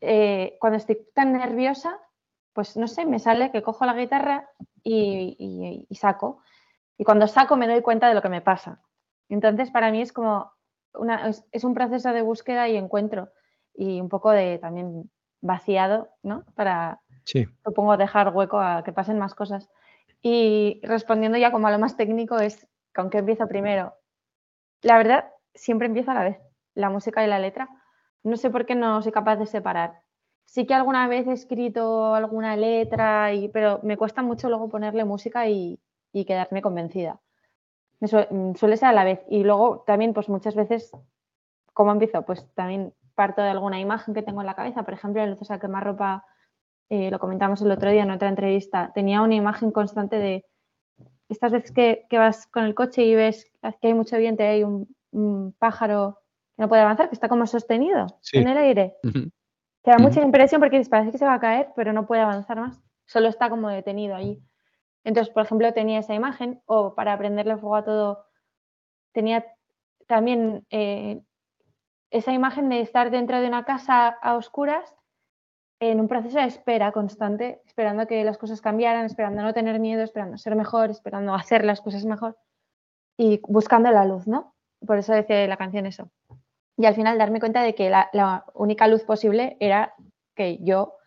eh, 0.01 0.57
cuando 0.59 0.77
estoy 0.77 1.07
tan 1.13 1.33
nerviosa, 1.33 1.99
pues 2.53 2.75
no 2.75 2.87
sé, 2.87 3.05
me 3.05 3.19
sale 3.19 3.51
que 3.51 3.61
cojo 3.61 3.85
la 3.85 3.93
guitarra 3.93 4.49
y 4.83 5.87
saco. 5.91 6.41
Y 6.97 7.03
cuando 7.03 7.27
saco 7.27 7.55
me 7.55 7.67
doy 7.67 7.81
cuenta 7.81 8.09
de 8.09 8.15
lo 8.15 8.21
que 8.21 8.29
me 8.29 8.41
pasa. 8.41 8.81
Entonces, 9.33 9.71
para 9.71 9.91
mí 9.91 10.01
es 10.01 10.11
como 10.13 10.51
una, 10.93 11.29
es, 11.29 11.45
es 11.51 11.63
un 11.63 11.73
proceso 11.73 12.11
de 12.11 12.21
búsqueda 12.21 12.67
y 12.67 12.75
encuentro 12.77 13.29
y 13.73 14.01
un 14.01 14.09
poco 14.09 14.31
de 14.31 14.59
también 14.59 15.09
vaciado, 15.41 16.09
¿no? 16.21 16.43
Para, 16.55 17.01
Sí. 17.23 17.45
supongo, 17.63 17.95
dejar 17.97 18.29
hueco 18.35 18.59
a 18.59 18.83
que 18.83 18.91
pasen 18.91 19.17
más 19.17 19.35
cosas. 19.35 19.69
Y 20.21 20.81
respondiendo 20.83 21.37
ya 21.37 21.51
como 21.51 21.67
a 21.67 21.71
lo 21.71 21.79
más 21.79 21.95
técnico 21.95 22.37
es, 22.39 22.67
¿con 22.93 23.09
qué 23.09 23.19
empiezo 23.19 23.47
primero? 23.47 23.93
La 24.81 24.97
verdad, 24.97 25.31
siempre 25.53 25.87
empiezo 25.87 26.11
a 26.11 26.15
la 26.15 26.23
vez, 26.23 26.39
la 26.73 26.89
música 26.89 27.23
y 27.23 27.27
la 27.27 27.39
letra. 27.39 27.69
No 28.23 28.35
sé 28.37 28.49
por 28.49 28.65
qué 28.65 28.75
no 28.75 29.01
soy 29.01 29.11
capaz 29.11 29.37
de 29.37 29.45
separar. 29.45 30.01
Sí 30.45 30.65
que 30.65 30.73
alguna 30.73 31.07
vez 31.07 31.27
he 31.27 31.31
escrito 31.31 32.13
alguna 32.15 32.57
letra, 32.57 33.33
y, 33.33 33.47
pero 33.49 33.79
me 33.83 33.95
cuesta 33.97 34.21
mucho 34.21 34.49
luego 34.49 34.67
ponerle 34.67 35.05
música 35.05 35.47
y, 35.47 35.79
y 36.11 36.25
quedarme 36.25 36.61
convencida. 36.61 37.21
Me 38.01 38.07
mm, 38.07 38.55
suele 38.55 38.75
ser 38.75 38.89
a 38.89 38.93
la 38.93 39.03
vez. 39.05 39.21
Y 39.29 39.43
luego 39.43 39.83
también, 39.87 40.13
pues 40.13 40.27
muchas 40.27 40.55
veces, 40.55 40.91
¿cómo 41.73 41.91
empiezo? 41.91 42.23
Pues 42.23 42.45
también 42.53 42.93
parto 43.15 43.41
de 43.41 43.49
alguna 43.49 43.79
imagen 43.79 44.13
que 44.13 44.23
tengo 44.23 44.41
en 44.41 44.47
la 44.47 44.55
cabeza. 44.55 44.83
Por 44.83 44.93
ejemplo, 44.93 45.23
el 45.23 45.37
a 45.47 45.59
quemar 45.59 45.83
ropa, 45.83 46.25
eh, 46.89 47.09
lo 47.11 47.19
comentamos 47.19 47.61
el 47.61 47.71
otro 47.71 47.89
día 47.91 48.03
en 48.03 48.11
otra 48.11 48.27
entrevista, 48.27 48.91
tenía 48.93 49.21
una 49.21 49.35
imagen 49.35 49.71
constante 49.71 50.17
de 50.17 50.45
estas 51.29 51.53
veces 51.53 51.71
que, 51.71 52.05
que 52.09 52.17
vas 52.17 52.47
con 52.47 52.65
el 52.65 52.75
coche 52.75 53.03
y 53.05 53.15
ves 53.15 53.49
que 53.79 53.87
hay 53.87 53.93
mucho 53.93 54.17
viento 54.17 54.43
y 54.43 54.47
hay 54.47 54.63
un, 54.63 54.93
un 55.11 55.55
pájaro 55.57 56.19
que 56.57 56.63
no 56.63 56.67
puede 56.67 56.81
avanzar, 56.81 57.07
que 57.07 57.15
está 57.15 57.29
como 57.29 57.45
sostenido 57.47 58.07
Sí. 58.21 58.39
en 58.39 58.47
el 58.49 58.57
aire. 58.57 58.97
Te 59.83 59.91
da 59.91 59.97
mucha 59.99 60.21
impresión 60.21 60.59
porque 60.59 60.83
parece 60.89 61.11
que 61.11 61.17
se 61.17 61.25
va 61.25 61.35
a 61.35 61.39
caer, 61.39 61.69
pero 61.75 61.93
no 61.93 62.05
puede 62.05 62.21
avanzar 62.21 62.59
más. 62.59 62.79
Solo 63.05 63.29
está 63.29 63.49
como 63.49 63.69
detenido 63.69 64.15
allí. 64.15 64.41
Entonces, 65.03 65.33
por 65.33 65.43
ejemplo, 65.43 65.73
tenía 65.73 65.99
esa 65.99 66.13
imagen, 66.13 66.61
o 66.65 66.95
para 66.95 67.17
prenderle 67.17 67.57
fuego 67.57 67.75
a 67.75 67.83
todo, 67.83 68.25
tenía 69.13 69.45
también 70.07 70.65
eh, 70.69 71.21
esa 72.11 72.33
imagen 72.33 72.69
de 72.69 72.81
estar 72.81 73.09
dentro 73.09 73.39
de 73.39 73.47
una 73.47 73.65
casa 73.65 74.09
a 74.09 74.35
oscuras 74.35 74.95
en 75.79 75.99
un 75.99 76.07
proceso 76.07 76.37
de 76.37 76.45
espera 76.45 76.91
constante, 76.91 77.61
esperando 77.65 78.05
que 78.05 78.23
las 78.23 78.37
cosas 78.37 78.61
cambiaran, 78.61 79.05
esperando 79.05 79.41
no 79.41 79.53
tener 79.53 79.79
miedo, 79.79 80.03
esperando 80.03 80.37
ser 80.37 80.55
mejor, 80.55 80.91
esperando 80.91 81.33
hacer 81.33 81.65
las 81.65 81.81
cosas 81.81 82.05
mejor 82.05 82.37
y 83.17 83.41
buscando 83.47 83.89
la 83.89 84.05
luz, 84.05 84.27
¿no? 84.27 84.53
Por 84.85 84.99
eso 84.99 85.13
decía 85.13 85.47
la 85.47 85.57
canción 85.57 85.87
eso. 85.87 86.11
Y 86.77 86.85
al 86.85 86.93
final 86.93 87.17
darme 87.17 87.39
cuenta 87.39 87.63
de 87.63 87.73
que 87.73 87.89
la, 87.89 88.09
la 88.13 88.45
única 88.53 88.87
luz 88.87 89.03
posible 89.03 89.57
era 89.59 89.95
que 90.35 90.59
yo 90.61 90.97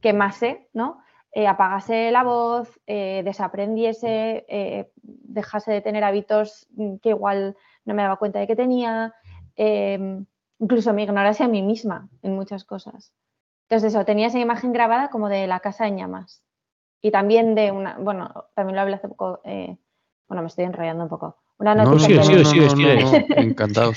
quemase, 0.00 0.68
¿no? 0.72 1.02
Eh, 1.34 1.46
apagase 1.46 2.10
la 2.10 2.22
voz, 2.24 2.78
eh, 2.86 3.22
desaprendiese, 3.24 4.44
eh, 4.48 4.92
dejase 5.02 5.72
de 5.72 5.80
tener 5.80 6.04
hábitos 6.04 6.66
mm, 6.76 6.96
que 6.96 7.08
igual 7.10 7.56
no 7.86 7.94
me 7.94 8.02
daba 8.02 8.16
cuenta 8.16 8.38
de 8.38 8.46
que 8.46 8.54
tenía, 8.56 9.14
eh, 9.56 10.20
incluso 10.58 10.92
me 10.92 11.04
ignorase 11.04 11.42
a 11.42 11.48
mí 11.48 11.62
misma 11.62 12.08
en 12.22 12.34
muchas 12.34 12.64
cosas. 12.64 13.14
Entonces 13.68 13.94
eso, 13.94 14.04
tenía 14.04 14.26
esa 14.26 14.38
imagen 14.40 14.72
grabada 14.74 15.08
como 15.08 15.30
de 15.30 15.46
la 15.46 15.60
casa 15.60 15.86
en 15.88 15.96
llamas. 15.96 16.42
Y 17.00 17.10
también 17.10 17.54
de 17.54 17.72
una, 17.72 17.96
bueno, 17.98 18.44
también 18.54 18.76
lo 18.76 18.82
hablé 18.82 18.96
hace 18.96 19.08
poco, 19.08 19.40
eh, 19.44 19.78
bueno, 20.28 20.42
me 20.42 20.48
estoy 20.48 20.64
enrollando 20.66 21.04
un 21.04 21.08
poco. 21.10 21.38
Una 21.58 21.74
No, 21.74 21.84
noticia, 21.86 22.08
no, 22.08 22.14
que, 22.14 22.42
no, 22.42 22.42
leí- 22.42 22.76
no, 22.76 23.00
no, 23.10 23.26
encantado. 23.42 23.92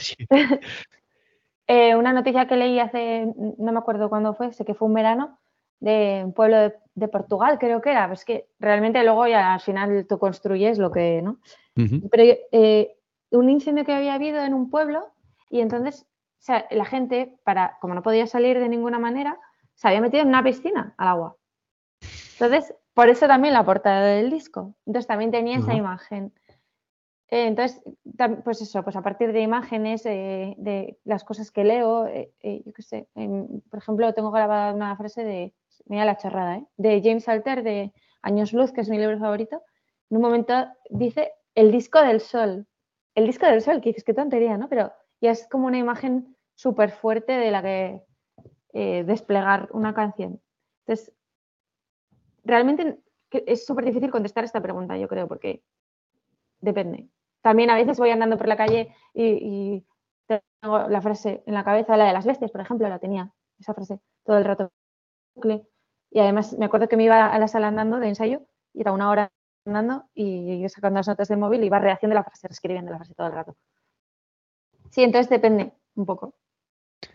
eh, 1.68 1.96
una 1.96 2.14
noticia 2.14 2.48
que 2.48 2.56
leí 2.56 2.80
hace, 2.80 3.28
no 3.58 3.72
me 3.72 3.78
acuerdo 3.80 4.10
cuándo 4.10 4.34
fue, 4.34 4.54
sé 4.54 4.64
que 4.66 4.74
fue 4.74 4.88
un 4.88 4.94
verano, 4.94 5.38
de 5.80 6.22
un 6.26 6.34
pueblo 6.34 6.58
de, 6.58 6.76
de 6.96 7.08
Portugal, 7.08 7.58
creo 7.60 7.82
que 7.82 7.92
era. 7.92 8.12
Es 8.12 8.26
que 8.26 8.48
realmente 8.60 9.04
luego 9.04 9.28
ya 9.28 9.54
al 9.54 9.62
final 9.62 10.06
tú 10.08 10.18
construyes 10.18 10.78
lo 10.78 10.92
que, 10.92 11.22
¿no? 11.22 11.40
Pero 11.76 12.24
eh, 12.52 12.98
un 13.32 13.50
incendio 13.50 13.86
que 13.86 13.94
había 13.94 14.14
habido 14.14 14.42
en 14.42 14.54
un 14.54 14.70
pueblo 14.70 15.12
y 15.50 15.60
entonces 15.60 16.08
o 16.40 16.46
sea, 16.46 16.68
la 16.70 16.86
gente, 16.86 17.40
para, 17.44 17.80
como 17.82 17.96
no 17.96 18.04
podía 18.04 18.28
salir 18.28 18.60
de 18.60 18.70
ninguna 18.70 19.00
manera, 19.00 19.40
se 19.74 19.88
había 19.88 20.00
metido 20.00 20.22
en 20.22 20.28
una 20.28 20.44
piscina 20.44 20.94
al 20.96 21.08
agua. 21.08 21.38
Entonces, 22.34 22.76
por 22.94 23.10
eso 23.10 23.26
también 23.26 23.56
la 23.56 23.66
portada 23.66 24.06
del 24.06 24.30
disco. 24.30 24.76
Entonces 24.86 25.08
también 25.08 25.32
tenía 25.32 25.58
esa 25.58 25.74
imagen. 25.74 26.32
Eh, 27.32 27.48
entonces, 27.48 27.82
pues 28.44 28.62
eso, 28.62 28.84
pues 28.84 28.96
a 28.96 29.02
partir 29.02 29.34
de 29.34 29.42
imágenes, 29.42 30.06
eh, 30.06 30.54
de 30.60 31.00
las 31.04 31.24
cosas 31.24 31.50
que 31.50 31.64
leo, 31.64 32.06
eh, 32.06 32.32
yo 32.64 32.72
qué 32.74 32.84
sé, 32.84 33.08
por 33.72 33.80
ejemplo, 33.80 34.14
tengo 34.14 34.30
grabada 34.30 34.72
una 34.72 34.96
frase 34.98 35.24
de, 35.24 35.54
mira 35.86 36.06
la 36.06 36.18
chorrada, 36.18 36.58
¿eh? 36.58 36.66
de 36.78 37.02
James 37.04 37.28
Alter 37.28 37.64
de 37.64 37.94
Años 38.22 38.54
Luz, 38.54 38.72
que 38.72 38.82
es 38.82 38.90
mi 38.90 38.98
libro 38.98 39.20
favorito. 39.20 39.62
En 40.10 40.18
un 40.18 40.24
momento 40.24 40.54
dice 40.90 41.32
el 41.54 41.72
disco 41.72 42.02
del 42.02 42.22
sol. 42.22 42.68
El 43.16 43.28
disco 43.28 43.46
del 43.46 43.62
sol, 43.62 43.82
que 43.82 43.90
dices, 43.90 44.04
qué 44.04 44.14
tontería, 44.14 44.58
¿no? 44.58 44.68
Pero 44.68 44.92
ya 45.22 45.32
es 45.32 45.48
como 45.48 45.68
una 45.68 45.78
imagen 45.78 46.36
súper 46.56 46.92
fuerte 46.92 47.34
de 47.34 47.52
la 47.52 47.62
que 47.62 48.02
eh, 48.74 49.04
desplegar 49.06 49.70
una 49.72 49.94
canción. 49.94 50.42
Entonces, 50.86 51.14
realmente 52.44 53.00
es 53.32 53.66
súper 53.66 53.86
difícil 53.86 54.12
contestar 54.12 54.44
esta 54.44 54.62
pregunta, 54.62 54.98
yo 54.98 55.08
creo, 55.08 55.28
porque 55.28 55.64
depende. 56.60 57.10
También 57.42 57.70
a 57.70 57.76
veces 57.76 57.98
voy 57.98 58.10
andando 58.10 58.38
por 58.38 58.48
la 58.48 58.58
calle 58.58 58.94
y, 59.14 59.24
y 59.24 59.86
tengo 60.28 60.88
la 60.90 61.02
frase 61.02 61.44
en 61.46 61.54
la 61.54 61.64
cabeza, 61.64 61.98
la 61.98 62.06
de 62.06 62.14
las 62.14 62.26
bestias, 62.26 62.52
por 62.52 62.62
ejemplo, 62.62 62.90
la 62.90 63.00
tenía, 63.00 63.32
esa 63.60 63.74
frase, 63.74 64.00
todo 64.24 64.38
el 64.38 64.46
rato. 64.46 64.72
Y 66.16 66.22
además 66.22 66.58
me 66.58 66.64
acuerdo 66.64 66.88
que 66.88 66.96
me 66.96 67.04
iba 67.04 67.28
a 67.28 67.38
la 67.38 67.50
sala 67.50 67.68
andando 67.68 68.00
de 68.00 68.08
ensayo 68.08 68.40
y 68.74 68.80
era 68.80 68.94
una 68.94 69.10
hora 69.10 69.34
andando 69.66 70.06
y 70.14 70.62
yo 70.62 70.70
sacando 70.70 70.98
las 71.00 71.10
notas 71.10 71.28
del 71.28 71.40
móvil 71.40 71.62
y 71.62 71.66
iba 71.66 71.78
rehaciendo 71.78 72.16
la 72.16 72.24
frase, 72.24 72.48
reescribiendo 72.48 72.90
la 72.90 73.00
frase 73.00 73.14
todo 73.16 73.28
el 73.28 73.34
rato. 73.34 73.58
Sí, 74.92 75.04
entonces 75.04 75.30
depende 75.30 75.74
un 75.96 76.06
poco. 76.06 76.34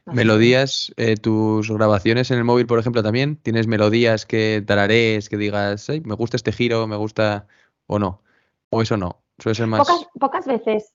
No. 0.04 0.12
Melodías, 0.12 0.92
eh, 0.98 1.16
tus 1.16 1.70
grabaciones 1.70 2.30
en 2.30 2.36
el 2.36 2.44
móvil, 2.44 2.66
por 2.66 2.78
ejemplo, 2.78 3.02
también. 3.02 3.36
¿Tienes 3.36 3.66
melodías 3.66 4.26
que 4.26 4.62
tararees, 4.66 5.30
que 5.30 5.38
digas, 5.38 5.88
"Ay, 5.88 6.02
me 6.02 6.14
gusta 6.14 6.36
este 6.36 6.52
giro, 6.52 6.86
me 6.86 6.96
gusta 6.96 7.46
o 7.86 7.98
no? 7.98 8.22
O 8.68 8.82
eso 8.82 8.98
no. 8.98 9.22
Suele 9.38 9.54
ser 9.54 9.66
más. 9.66 9.80
Pocas, 9.80 10.06
pocas 10.20 10.46
veces. 10.46 10.92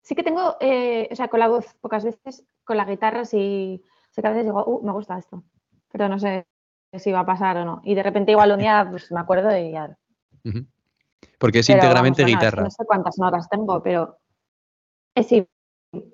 Sí 0.00 0.14
que 0.14 0.22
tengo, 0.22 0.56
eh, 0.60 1.10
o 1.12 1.14
sea, 1.14 1.28
con 1.28 1.40
la 1.40 1.48
voz, 1.48 1.74
pocas 1.82 2.04
veces, 2.04 2.42
con 2.64 2.78
la 2.78 2.86
guitarra 2.86 3.26
sí, 3.26 3.84
sí 4.12 4.22
que 4.22 4.28
a 4.28 4.30
veces 4.30 4.46
digo, 4.46 4.64
uh, 4.64 4.82
me 4.82 4.92
gusta 4.92 5.18
esto, 5.18 5.44
pero 5.92 6.08
no 6.08 6.18
sé 6.18 6.46
si 6.98 7.12
va 7.12 7.20
a 7.20 7.26
pasar 7.26 7.56
o 7.58 7.64
no. 7.64 7.80
Y 7.84 7.94
de 7.94 8.02
repente 8.02 8.32
igual 8.32 8.52
un 8.52 8.58
día 8.58 8.86
pues, 8.90 9.10
me 9.12 9.20
acuerdo 9.20 9.56
y 9.56 9.72
ya. 9.72 9.96
Porque 11.38 11.60
es 11.60 11.66
Pero 11.66 11.78
íntegramente 11.78 12.22
vamos, 12.22 12.32
es 12.32 12.38
guitarra. 12.38 12.62
No 12.64 12.70
sé 12.70 12.84
cuántas 12.86 13.18
notas 13.18 13.48
tengo, 13.48 13.82
pero 13.82 14.18
eh, 15.14 15.22
sí. 15.22 15.46
Te 15.90 15.98
voy 15.98 16.04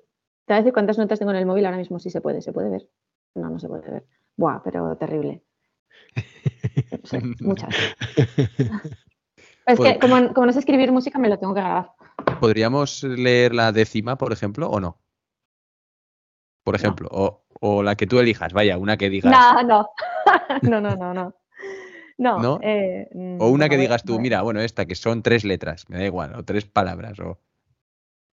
a 0.47 0.55
decir 0.57 0.73
cuántas 0.73 0.97
notas 0.97 1.19
tengo 1.19 1.31
en 1.31 1.37
el 1.37 1.45
móvil 1.45 1.65
ahora 1.65 1.77
mismo, 1.77 1.99
sí 1.99 2.09
se 2.09 2.21
puede, 2.21 2.41
se 2.41 2.51
puede 2.51 2.69
ver. 2.69 2.89
No, 3.35 3.49
no 3.49 3.59
se 3.59 3.67
puede 3.67 3.89
ver. 3.89 4.05
Buah, 4.35 4.61
pero 4.63 4.95
terrible. 4.97 5.43
Muchas. 7.41 7.69
Es 9.63 9.77
Pues- 9.77 9.93
que 9.93 9.99
como, 9.99 10.33
como 10.33 10.47
no 10.47 10.53
sé 10.53 10.59
escribir 10.59 10.91
música, 10.91 11.19
me 11.19 11.29
lo 11.29 11.37
tengo 11.37 11.53
que 11.53 11.61
grabar. 11.61 11.91
¿Podríamos 12.39 13.03
leer 13.03 13.53
la 13.53 13.71
décima, 13.71 14.17
por 14.17 14.33
ejemplo, 14.33 14.67
o 14.67 14.79
no? 14.79 14.99
Por 16.63 16.75
ejemplo, 16.75 17.07
o, 17.11 17.40
o 17.63 17.83
la 17.83 17.95
que 17.95 18.07
tú 18.07 18.19
elijas, 18.19 18.53
vaya, 18.53 18.77
una 18.77 18.97
que 18.97 19.09
digas. 19.09 19.31
No, 19.31 19.63
no. 19.63 19.89
no, 20.63 20.81
no, 20.81 20.95
no, 20.95 21.13
no. 21.13 21.35
No. 22.17 22.39
¿No? 22.39 22.59
eh, 22.61 23.07
O 23.39 23.49
una 23.49 23.69
que 23.69 23.77
ver, 23.77 23.85
digas 23.87 24.03
tú, 24.03 24.19
mira, 24.19 24.41
bueno, 24.41 24.59
esta, 24.61 24.85
que 24.85 24.95
son 24.95 25.23
tres 25.23 25.43
letras, 25.43 25.89
me 25.89 25.97
da 25.97 26.05
igual, 26.05 26.35
o 26.35 26.43
tres 26.43 26.65
palabras, 26.65 27.19
o... 27.19 27.39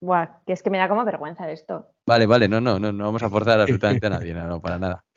Buah, 0.01 0.43
que 0.47 0.53
es 0.53 0.62
que 0.62 0.70
me 0.70 0.79
da 0.79 0.89
como 0.89 1.05
vergüenza 1.05 1.51
esto. 1.51 1.89
Vale, 2.07 2.27
vale, 2.27 2.49
no, 2.49 2.61
no, 2.61 2.79
no, 2.79 2.93
no 2.93 3.05
vamos 3.05 3.22
a 3.22 3.31
forzar 3.31 3.61
absolutamente 3.61 4.07
a 4.07 4.11
nadie, 4.11 4.35
no, 4.35 4.47
no, 4.47 4.61
para 4.61 4.79
nada. 4.79 5.05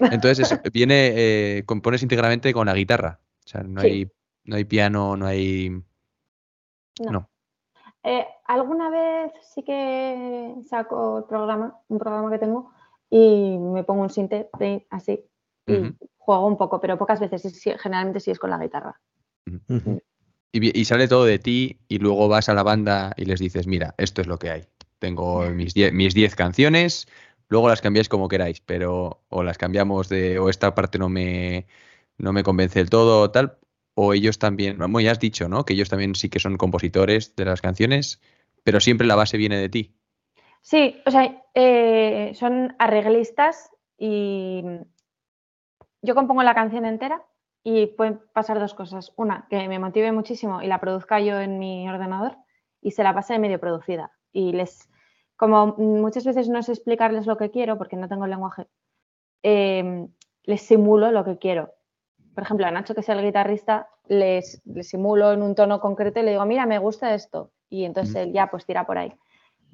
No. 0.00 0.06
Entonces, 0.10 0.40
eso, 0.50 0.60
viene, 0.72 1.12
eh, 1.14 1.62
compones 1.66 2.02
íntegramente 2.02 2.52
con 2.52 2.66
la 2.66 2.74
guitarra. 2.74 3.20
O 3.44 3.48
sea, 3.48 3.62
no, 3.62 3.80
Sí. 3.80 3.86
hay, 3.86 4.10
no 4.44 4.56
hay 4.56 4.64
piano, 4.64 5.16
no 5.16 5.26
hay... 5.26 5.70
No. 5.70 7.12
No. 7.12 7.30
Eh, 8.02 8.26
alguna 8.46 8.90
vez 8.90 9.32
sí 9.54 9.62
que 9.62 10.54
saco 10.68 11.18
el 11.18 11.24
programa, 11.24 11.78
un 11.88 11.98
programa 11.98 12.28
que 12.30 12.38
tengo, 12.38 12.72
y 13.16 13.56
me 13.58 13.84
pongo 13.84 14.02
un 14.02 14.10
sinte 14.10 14.48
de- 14.58 14.86
así 14.90 15.24
y 15.68 15.72
juego 16.18 16.46
un 16.48 16.56
poco, 16.56 16.80
pero 16.80 16.98
pocas 16.98 17.20
veces, 17.20 17.44
y 17.64 17.70
generalmente 17.78 18.18
sí 18.18 18.32
es 18.32 18.40
con 18.40 18.50
la 18.50 18.58
guitarra. 18.58 19.00
Y, 20.50 20.80
y 20.80 20.84
sale 20.84 21.06
todo 21.06 21.24
de 21.24 21.38
ti 21.38 21.78
y 21.86 21.98
luego 21.98 22.26
vas 22.26 22.48
a 22.48 22.54
la 22.54 22.64
banda 22.64 23.14
y 23.16 23.24
les 23.26 23.38
dices, 23.38 23.68
mira, 23.68 23.94
esto 23.98 24.20
es 24.20 24.26
lo 24.26 24.38
que 24.38 24.50
hay. 24.50 24.64
Tengo 24.98 25.48
mis 25.50 25.74
10 25.74 25.92
mis 25.92 26.12
10 26.12 26.34
canciones, 26.34 27.06
luego 27.48 27.68
las 27.68 27.80
cambiáis 27.80 28.08
como 28.08 28.26
queráis, 28.28 28.60
pero 28.60 29.22
o 29.28 29.42
las 29.44 29.58
cambiamos 29.58 30.08
de, 30.08 30.40
o 30.40 30.48
esta 30.48 30.74
parte 30.74 30.98
no 30.98 31.08
me, 31.08 31.66
no 32.18 32.32
me 32.32 32.42
convence 32.42 32.80
del 32.80 32.90
todo 32.90 33.20
o 33.20 33.30
tal, 33.30 33.58
o 33.94 34.12
ellos 34.12 34.40
también, 34.40 34.76
bueno, 34.78 35.00
ya 35.00 35.12
has 35.12 35.20
dicho, 35.20 35.48
¿no? 35.48 35.64
Que 35.64 35.74
ellos 35.74 35.88
también 35.88 36.16
sí 36.16 36.28
que 36.28 36.40
son 36.40 36.56
compositores 36.56 37.36
de 37.36 37.44
las 37.44 37.60
canciones, 37.60 38.20
pero 38.64 38.80
siempre 38.80 39.06
la 39.06 39.14
base 39.14 39.36
viene 39.36 39.58
de 39.58 39.68
ti. 39.68 39.94
Sí, 40.64 41.02
o 41.04 41.10
sea, 41.10 41.44
eh, 41.52 42.32
son 42.32 42.74
arreglistas 42.78 43.70
y 43.98 44.64
yo 46.00 46.14
compongo 46.14 46.42
la 46.42 46.54
canción 46.54 46.86
entera 46.86 47.22
y 47.62 47.88
pueden 47.88 48.22
pasar 48.32 48.58
dos 48.58 48.72
cosas. 48.72 49.12
Una, 49.16 49.46
que 49.50 49.68
me 49.68 49.78
motive 49.78 50.10
muchísimo 50.10 50.62
y 50.62 50.66
la 50.66 50.80
produzca 50.80 51.20
yo 51.20 51.38
en 51.38 51.58
mi 51.58 51.86
ordenador 51.86 52.38
y 52.80 52.92
se 52.92 53.02
la 53.02 53.12
pase 53.12 53.38
medio 53.38 53.60
producida. 53.60 54.12
Y 54.32 54.52
les, 54.52 54.88
como 55.36 55.66
muchas 55.76 56.24
veces 56.24 56.48
no 56.48 56.62
sé 56.62 56.72
explicarles 56.72 57.26
lo 57.26 57.36
que 57.36 57.50
quiero 57.50 57.76
porque 57.76 57.96
no 57.96 58.08
tengo 58.08 58.24
el 58.24 58.30
lenguaje, 58.30 58.66
eh, 59.42 60.08
les 60.44 60.62
simulo 60.62 61.10
lo 61.10 61.26
que 61.26 61.36
quiero. 61.36 61.74
Por 62.34 62.42
ejemplo, 62.42 62.66
a 62.66 62.70
Nacho, 62.70 62.94
que 62.94 63.02
es 63.02 63.08
el 63.10 63.22
guitarrista, 63.22 63.90
les, 64.08 64.62
les 64.64 64.88
simulo 64.88 65.30
en 65.34 65.42
un 65.42 65.54
tono 65.54 65.78
concreto 65.78 66.20
y 66.20 66.22
le 66.22 66.30
digo, 66.30 66.46
mira, 66.46 66.64
me 66.64 66.78
gusta 66.78 67.14
esto. 67.14 67.52
Y 67.68 67.84
entonces 67.84 68.14
él 68.14 68.32
ya 68.32 68.46
pues 68.46 68.64
tira 68.64 68.86
por 68.86 68.96
ahí. 68.96 69.14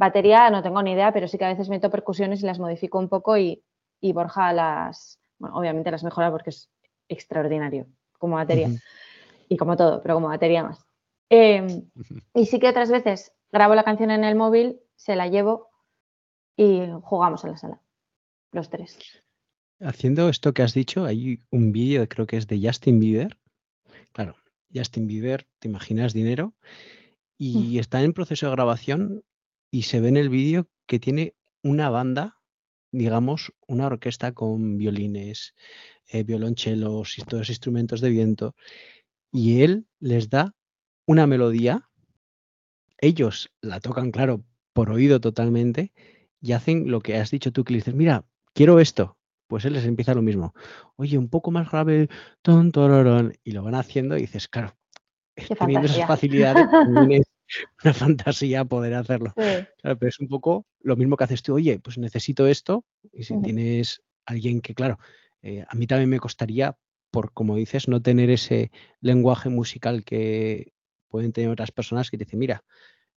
Batería 0.00 0.48
no 0.48 0.62
tengo 0.62 0.82
ni 0.82 0.92
idea, 0.92 1.12
pero 1.12 1.28
sí 1.28 1.36
que 1.36 1.44
a 1.44 1.50
veces 1.50 1.68
meto 1.68 1.90
percusiones 1.90 2.42
y 2.42 2.46
las 2.46 2.58
modifico 2.58 2.98
un 2.98 3.10
poco 3.10 3.36
y, 3.36 3.62
y 4.00 4.14
Borja 4.14 4.50
las, 4.54 5.20
bueno, 5.38 5.58
obviamente 5.58 5.90
las 5.90 6.02
mejora 6.02 6.30
porque 6.30 6.48
es 6.48 6.70
extraordinario 7.06 7.86
como 8.18 8.36
batería 8.36 8.70
y 9.46 9.58
como 9.58 9.76
todo, 9.76 10.00
pero 10.00 10.14
como 10.14 10.28
batería 10.28 10.62
más. 10.62 10.82
Eh, 11.28 11.82
y 12.32 12.46
sí 12.46 12.58
que 12.58 12.70
otras 12.70 12.90
veces 12.90 13.34
grabo 13.52 13.74
la 13.74 13.84
canción 13.84 14.10
en 14.10 14.24
el 14.24 14.36
móvil, 14.36 14.80
se 14.96 15.16
la 15.16 15.28
llevo 15.28 15.68
y 16.56 16.80
jugamos 17.02 17.44
en 17.44 17.50
la 17.50 17.56
sala, 17.58 17.82
los 18.52 18.70
tres. 18.70 18.98
Haciendo 19.82 20.30
esto 20.30 20.54
que 20.54 20.62
has 20.62 20.72
dicho, 20.72 21.04
hay 21.04 21.42
un 21.50 21.72
vídeo, 21.72 22.08
creo 22.08 22.26
que 22.26 22.38
es 22.38 22.46
de 22.46 22.58
Justin 22.58 23.00
Bieber. 23.00 23.36
Claro, 24.12 24.34
Justin 24.74 25.06
Bieber, 25.06 25.46
te 25.58 25.68
imaginas 25.68 26.14
dinero, 26.14 26.54
y 27.36 27.78
está 27.78 28.02
en 28.02 28.14
proceso 28.14 28.46
de 28.46 28.52
grabación 28.52 29.24
y 29.70 29.82
se 29.82 30.00
ve 30.00 30.08
en 30.08 30.16
el 30.16 30.28
vídeo 30.28 30.68
que 30.86 30.98
tiene 30.98 31.34
una 31.62 31.90
banda, 31.90 32.38
digamos, 32.92 33.52
una 33.66 33.86
orquesta 33.86 34.32
con 34.32 34.78
violines, 34.78 35.54
eh, 36.08 36.24
violonchelos 36.24 37.18
y 37.18 37.22
todos 37.22 37.42
los 37.42 37.50
instrumentos 37.50 38.00
de 38.00 38.10
viento, 38.10 38.54
y 39.32 39.62
él 39.62 39.86
les 40.00 40.28
da 40.28 40.54
una 41.06 41.26
melodía, 41.26 41.88
ellos 42.98 43.50
la 43.60 43.80
tocan, 43.80 44.10
claro, 44.10 44.44
por 44.72 44.90
oído 44.90 45.20
totalmente, 45.20 45.92
y 46.40 46.52
hacen 46.52 46.90
lo 46.90 47.00
que 47.00 47.16
has 47.16 47.30
dicho 47.30 47.52
tú, 47.52 47.64
que 47.64 47.72
le 47.72 47.78
dices, 47.78 47.94
mira, 47.94 48.24
quiero 48.54 48.80
esto. 48.80 49.16
Pues 49.46 49.64
él 49.64 49.72
les 49.72 49.84
empieza 49.84 50.14
lo 50.14 50.22
mismo. 50.22 50.54
Oye, 50.94 51.18
un 51.18 51.28
poco 51.28 51.50
más 51.50 51.68
grave, 51.70 52.08
ton, 52.40 52.70
tororón", 52.70 53.34
y 53.42 53.50
lo 53.50 53.64
van 53.64 53.74
haciendo 53.74 54.16
y 54.16 54.20
dices, 54.20 54.46
claro, 54.46 54.76
Qué 55.34 55.54
teniendo 55.56 55.86
esas 55.86 56.06
fantasía. 56.06 56.06
facilidades, 56.06 56.66
también 56.70 57.22
es 57.22 57.29
una 57.84 57.94
fantasía 57.94 58.64
poder 58.64 58.94
hacerlo. 58.94 59.32
Sí. 59.36 59.66
Claro, 59.80 59.98
pero 59.98 60.08
es 60.08 60.20
un 60.20 60.28
poco 60.28 60.66
lo 60.80 60.96
mismo 60.96 61.16
que 61.16 61.24
haces 61.24 61.42
tú, 61.42 61.54
oye, 61.54 61.78
pues 61.78 61.98
necesito 61.98 62.46
esto, 62.46 62.84
y 63.12 63.24
si 63.24 63.40
tienes 63.40 64.02
alguien 64.26 64.60
que, 64.60 64.74
claro, 64.74 64.98
eh, 65.42 65.64
a 65.68 65.74
mí 65.74 65.86
también 65.86 66.10
me 66.10 66.20
costaría, 66.20 66.76
por 67.10 67.32
como 67.32 67.56
dices, 67.56 67.88
no 67.88 68.02
tener 68.02 68.30
ese 68.30 68.70
lenguaje 69.00 69.48
musical 69.48 70.04
que 70.04 70.72
pueden 71.08 71.32
tener 71.32 71.50
otras 71.50 71.72
personas 71.72 72.10
que 72.10 72.18
te 72.18 72.24
dicen, 72.24 72.38
mira, 72.38 72.62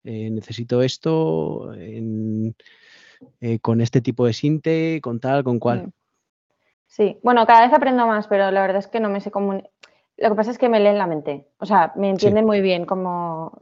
eh, 0.03 0.29
necesito 0.29 0.81
esto 0.81 1.73
en- 1.73 2.55
eh, 3.39 3.59
con 3.59 3.81
este 3.81 4.01
tipo 4.01 4.25
de 4.25 4.33
sinte, 4.33 4.99
con 5.01 5.19
tal, 5.19 5.43
con 5.43 5.59
cual. 5.59 5.91
Sí, 6.87 7.17
bueno, 7.23 7.45
cada 7.45 7.65
vez 7.65 7.73
aprendo 7.73 8.05
más, 8.07 8.27
pero 8.27 8.51
la 8.51 8.61
verdad 8.61 8.77
es 8.77 8.87
que 8.87 8.99
no 8.99 9.09
me 9.09 9.19
sé 9.19 9.31
comunicar. 9.31 9.71
Lo 10.17 10.29
que 10.29 10.35
pasa 10.35 10.51
es 10.51 10.57
que 10.57 10.69
me 10.69 10.79
leen 10.79 10.97
la 10.97 11.07
mente, 11.07 11.47
o 11.57 11.65
sea, 11.65 11.91
me 11.95 12.09
entienden 12.09 12.45
muy 12.45 12.61
bien 12.61 12.85
como... 12.85 13.57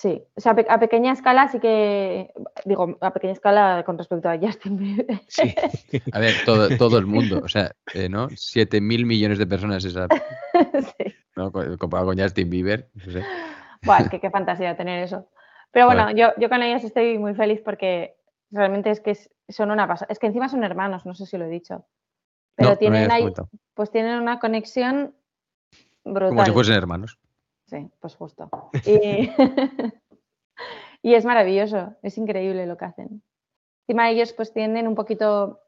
Sí, 0.00 0.22
o 0.36 0.40
sea, 0.40 0.52
a 0.52 0.54
pe- 0.54 0.66
a 0.68 0.78
pequeña 0.78 1.10
escala 1.12 1.48
sí 1.48 1.58
que, 1.58 2.32
digo, 2.64 2.96
a 3.00 3.12
pequeña 3.12 3.32
escala 3.32 3.82
con 3.84 3.98
respecto 3.98 4.28
a 4.28 4.38
Justin 4.38 4.76
Bieber. 4.78 5.20
Sí. 5.26 5.52
A 6.14 6.20
ver, 6.20 6.34
todo, 6.46 6.68
todo 6.76 6.98
el 6.98 7.06
mundo, 7.06 7.40
o 7.42 7.48
sea, 7.48 7.72
eh, 7.94 8.08
¿no? 8.08 8.28
7 8.36 8.80
mil 8.80 9.06
millones 9.06 9.38
de 9.40 9.46
personas 9.48 9.84
esa, 9.84 10.06
Sí. 10.96 11.14
¿no? 11.34 11.50
Co- 11.50 11.76
Comparado 11.78 12.10
con 12.10 12.16
Justin 12.20 12.48
Bieber, 12.48 12.88
no 12.94 13.10
sé. 13.12 13.24
Buah, 13.82 14.02
es 14.02 14.08
que 14.08 14.20
qué 14.20 14.30
fantasía 14.30 14.76
tener 14.76 15.02
eso. 15.02 15.30
Pero 15.72 15.86
bueno, 15.86 16.12
yo, 16.12 16.28
yo 16.38 16.48
con 16.48 16.62
ellos 16.62 16.84
estoy 16.84 17.18
muy 17.18 17.34
feliz 17.34 17.60
porque 17.64 18.14
realmente 18.52 18.92
es 18.92 19.00
que 19.00 19.16
son 19.48 19.72
una 19.72 19.88
pasada. 19.88 20.12
Es 20.12 20.20
que 20.20 20.28
encima 20.28 20.48
son 20.48 20.62
hermanos, 20.62 21.06
no 21.06 21.14
sé 21.16 21.26
si 21.26 21.36
lo 21.38 21.46
he 21.46 21.50
dicho. 21.50 21.86
Pero 22.54 22.70
No, 22.70 22.76
tienen 22.76 23.10
ahí, 23.10 23.24
pues 23.74 23.90
tienen 23.90 24.20
una 24.20 24.38
conexión 24.38 25.16
brutal. 26.04 26.28
Como 26.28 26.44
si 26.44 26.52
fuesen 26.52 26.76
hermanos. 26.76 27.18
Sí, 27.68 27.90
pues 28.00 28.16
justo. 28.16 28.48
Y, 28.86 29.30
y 31.02 31.14
es 31.14 31.24
maravilloso, 31.24 31.94
es 32.02 32.16
increíble 32.16 32.66
lo 32.66 32.76
que 32.76 32.86
hacen. 32.86 33.22
Encima 33.86 34.10
ellos 34.10 34.32
pues 34.32 34.52
tienen 34.52 34.88
un 34.88 34.94
poquito, 34.94 35.60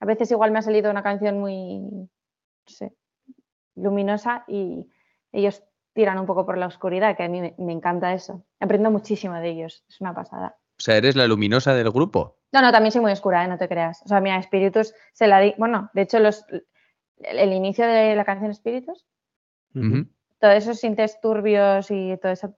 a 0.00 0.06
veces 0.06 0.30
igual 0.30 0.50
me 0.50 0.58
ha 0.58 0.62
salido 0.62 0.90
una 0.90 1.02
canción 1.02 1.38
muy, 1.38 1.80
no 1.80 2.08
sé, 2.66 2.94
luminosa 3.74 4.44
y 4.48 4.88
ellos 5.30 5.62
tiran 5.94 6.18
un 6.18 6.26
poco 6.26 6.46
por 6.46 6.56
la 6.56 6.66
oscuridad, 6.66 7.16
que 7.16 7.24
a 7.24 7.28
mí 7.28 7.40
me, 7.40 7.54
me 7.58 7.72
encanta 7.72 8.14
eso. 8.14 8.44
Aprendo 8.58 8.90
muchísimo 8.90 9.34
de 9.34 9.50
ellos, 9.50 9.84
es 9.88 10.00
una 10.00 10.14
pasada. 10.14 10.56
O 10.78 10.82
sea, 10.82 10.96
eres 10.96 11.16
la 11.16 11.26
luminosa 11.26 11.74
del 11.74 11.90
grupo. 11.90 12.38
No, 12.50 12.62
no, 12.62 12.72
también 12.72 12.92
soy 12.92 13.02
muy 13.02 13.12
oscura, 13.12 13.44
¿eh? 13.44 13.48
no 13.48 13.58
te 13.58 13.68
creas. 13.68 14.02
O 14.04 14.08
sea, 14.08 14.20
mira, 14.20 14.38
Espíritus 14.38 14.94
se 15.12 15.26
la 15.26 15.40
di, 15.40 15.54
bueno, 15.58 15.90
de 15.92 16.02
hecho 16.02 16.18
los, 16.18 16.46
el, 16.50 17.38
el 17.38 17.52
inicio 17.52 17.86
de 17.86 18.16
la 18.16 18.24
canción 18.24 18.50
Espíritus. 18.50 19.06
Todos 20.42 20.54
esos 20.56 20.80
sintes 20.80 21.20
turbios 21.20 21.88
y 21.92 22.16
todo 22.20 22.32
eso 22.32 22.52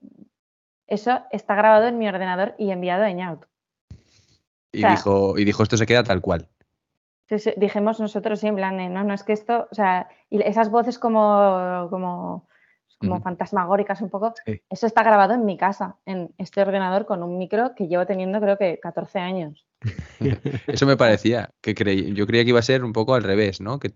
Eso 0.87 1.21
está 1.31 1.53
grabado 1.53 1.87
en 1.87 1.99
mi 1.99 2.07
ordenador 2.07 2.55
y 2.57 2.71
enviado 2.71 3.03
a 3.03 3.11
Ñaut. 3.11 3.45
Y, 4.71 4.79
O 4.79 4.81
sea- 4.81 4.89
dijo, 4.91 5.37
y 5.37 5.45
dijo, 5.45 5.61
esto 5.63 5.77
se 5.77 5.85
queda 5.85 6.03
tal 6.03 6.19
cual. 6.21 6.47
Entonces, 7.27 7.53
dijimos 7.57 7.99
nosotros 7.99 8.39
sí, 8.39 8.47
en 8.47 8.55
plan, 8.55 8.75
no, 8.93 9.03
no, 9.03 9.13
es 9.13 9.23
que 9.23 9.33
esto, 9.33 9.67
o 9.71 9.75
sea, 9.75 10.07
y 10.29 10.41
esas 10.41 10.69
voces 10.69 10.97
como, 10.99 11.87
como, 11.91 12.47
como 12.99 13.21
fantasmagóricas 13.21 14.01
un 14.01 14.09
poco, 14.09 14.33
Sí. 14.45 14.61
eso 14.69 14.85
está 14.87 15.03
grabado 15.03 15.33
en 15.35 15.45
mi 15.45 15.57
casa, 15.57 15.97
en 16.05 16.33
este 16.37 16.61
ordenador 16.61 17.05
con 17.05 17.21
un 17.23 17.37
micro 17.37 17.73
que 17.75 17.87
llevo 17.87 18.05
teniendo 18.07 18.39
creo 18.41 18.57
que 18.57 18.79
14 18.79 19.19
años. 19.19 19.65
Eso 20.67 20.85
me 20.87 20.97
parecía, 20.97 21.49
que 21.61 21.73
creí, 21.75 22.13
yo 22.13 22.25
creía 22.25 22.43
que 22.43 22.49
iba 22.49 22.59
a 22.59 22.63
ser 22.63 22.83
un 22.83 22.93
poco 22.93 23.13
al 23.15 23.23
revés, 23.23 23.59
¿no? 23.61 23.77
Que 23.79 23.91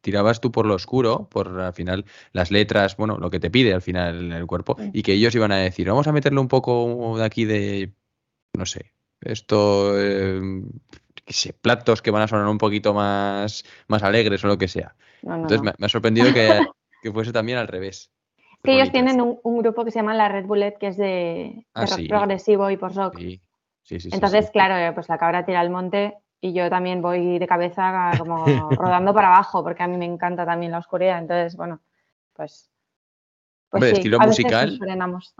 tirabas 0.00 0.40
tú 0.40 0.52
por 0.52 0.66
lo 0.66 0.74
oscuro, 0.74 1.28
por 1.30 1.60
al 1.60 1.72
final 1.72 2.04
las 2.32 2.50
letras, 2.50 2.96
bueno, 2.96 3.18
lo 3.18 3.30
que 3.30 3.40
te 3.40 3.50
pide 3.50 3.74
al 3.74 3.82
final 3.82 4.32
el 4.32 4.46
cuerpo, 4.46 4.76
y 4.92 5.02
que 5.02 5.12
ellos 5.14 5.34
iban 5.34 5.52
a 5.52 5.58
decir, 5.58 5.88
vamos 5.88 6.06
a 6.06 6.12
meterle 6.12 6.40
un 6.40 6.48
poco 6.48 7.18
de 7.18 7.24
aquí 7.24 7.44
de, 7.44 7.92
no 8.56 8.66
sé, 8.66 8.92
esto, 9.20 9.94
eh, 9.98 10.40
qué 11.24 11.32
sé, 11.32 11.52
platos 11.52 12.02
que 12.02 12.10
van 12.10 12.22
a 12.22 12.28
sonar 12.28 12.46
un 12.46 12.58
poquito 12.58 12.94
más, 12.94 13.64
más 13.88 14.02
alegres 14.02 14.44
o 14.44 14.48
lo 14.48 14.58
que 14.58 14.68
sea. 14.68 14.94
No, 15.22 15.30
no, 15.30 15.42
Entonces 15.42 15.58
no. 15.58 15.64
Me, 15.64 15.72
me 15.78 15.86
ha 15.86 15.88
sorprendido 15.88 16.32
que, 16.32 16.60
que 17.02 17.12
fuese 17.12 17.32
también 17.32 17.58
al 17.58 17.68
revés. 17.68 18.10
Es 18.38 18.62
que 18.62 18.72
ellos 18.74 18.90
tienen 18.92 19.20
un, 19.20 19.38
un 19.42 19.58
grupo 19.58 19.84
que 19.84 19.90
se 19.90 19.98
llama 19.98 20.14
la 20.14 20.28
Red 20.28 20.46
Bullet, 20.46 20.76
que 20.78 20.88
es 20.88 20.96
de, 20.96 21.04
de 21.06 21.64
Ah, 21.74 21.86
rock 21.86 21.96
sí. 21.96 22.08
progresivo 22.08 22.70
y 22.70 22.76
post-rock. 22.76 23.18
Sí, 23.18 23.40
Entonces, 24.10 24.50
claro, 24.50 24.76
eh, 24.76 24.92
pues 24.92 25.08
la 25.08 25.18
cabra 25.18 25.44
tira 25.44 25.60
al 25.60 25.70
monte 25.70 26.14
y 26.40 26.52
yo 26.52 26.68
también 26.70 27.00
voy 27.02 27.38
de 27.38 27.46
cabeza 27.46 28.12
como 28.18 28.70
rodando 28.70 29.12
para 29.14 29.28
abajo, 29.28 29.62
porque 29.62 29.82
a 29.82 29.88
mí 29.88 29.96
me 29.96 30.04
encanta 30.04 30.44
también 30.44 30.72
la 30.72 30.78
oscuridad. 30.78 31.18
Entonces, 31.18 31.56
bueno, 31.56 31.80
pues. 32.34 32.70
pues 33.70 33.80
Hombre, 33.82 33.90
sí, 33.90 33.96
estilo 33.96 34.16
a 34.20 34.26
veces 34.26 34.44
musical. 34.44 34.68
nos 34.70 34.78
frenamos. 34.78 35.34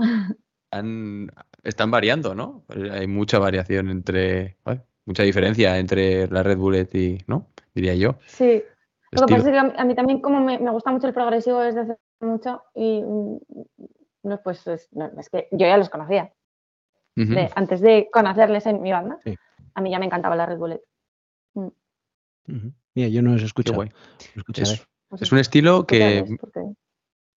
han- 0.70 1.30
están 1.62 1.90
variando, 1.90 2.34
¿no? 2.34 2.64
Hay 2.92 3.06
mucha 3.06 3.38
variación 3.38 3.88
entre, 3.90 4.56
mucha 5.04 5.22
diferencia 5.22 5.78
entre 5.78 6.26
la 6.28 6.42
Red 6.42 6.58
Bullet 6.58 6.88
y, 6.94 7.18
¿no? 7.26 7.46
Diría 7.74 7.94
yo. 7.94 8.16
Sí. 8.26 8.62
Lo 9.12 9.26
que 9.26 9.34
pasa 9.36 9.48
es 9.48 9.52
que 9.52 9.78
a 9.80 9.84
mí- 9.84 9.94
también 9.94 10.20
como 10.20 10.40
me, 10.40 10.58
me 10.58 10.70
gusta 10.70 10.90
mucho 10.90 11.06
el 11.06 11.14
progresivo 11.14 11.60
desde 11.60 11.80
hace 11.80 11.96
mucho 12.20 12.62
y 12.74 13.02
mm, 13.02 13.38
no, 14.24 14.40
pues 14.42 14.66
es, 14.66 14.88
no, 14.92 15.10
es 15.18 15.30
que 15.30 15.48
yo 15.52 15.66
ya 15.66 15.76
los 15.78 15.88
conocía. 15.88 16.32
De- 17.14 17.50
antes 17.54 17.80
de 17.80 18.08
conocerles 18.12 18.66
en 18.66 18.82
mi 18.82 18.92
banda, 18.92 19.18
Sí. 19.24 19.36
A 19.76 19.80
mí 19.82 19.90
ya 19.90 19.98
me 19.98 20.06
encantaba 20.06 20.34
la 20.34 20.46
Red 20.46 20.58
Bullet. 20.58 20.80
Ujú. 21.54 21.72
Mira, 22.94 23.08
yo 23.08 23.22
no 23.22 23.30
los 23.32 23.38
he 23.40 23.44
Qué 23.44 23.46
escuchado. 23.46 23.76
guay. 23.76 23.90
Lo 24.34 24.40
escucharé. 24.40 24.70
Es, 24.72 25.22
es 25.22 25.32
un 25.32 25.38
estilo 25.38 25.86
que 25.86 26.24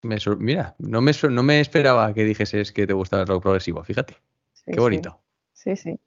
me 0.02 0.18
sor- 0.18 0.38
mira, 0.38 0.74
no 0.78 1.00
me, 1.00 1.12
sor- 1.12 1.30
no 1.32 1.42
me 1.42 1.60
esperaba 1.60 2.12
que 2.14 2.24
dijeses 2.24 2.72
que 2.72 2.86
te 2.86 2.92
gustaba 2.92 3.22
el 3.22 3.28
rock 3.28 3.42
progresivo, 3.42 3.84
fíjate. 3.84 4.16
sí, 4.52 4.72
Qué 4.72 4.80
bonito. 4.80 5.20
Sí, 5.52 5.76
sí. 5.76 5.98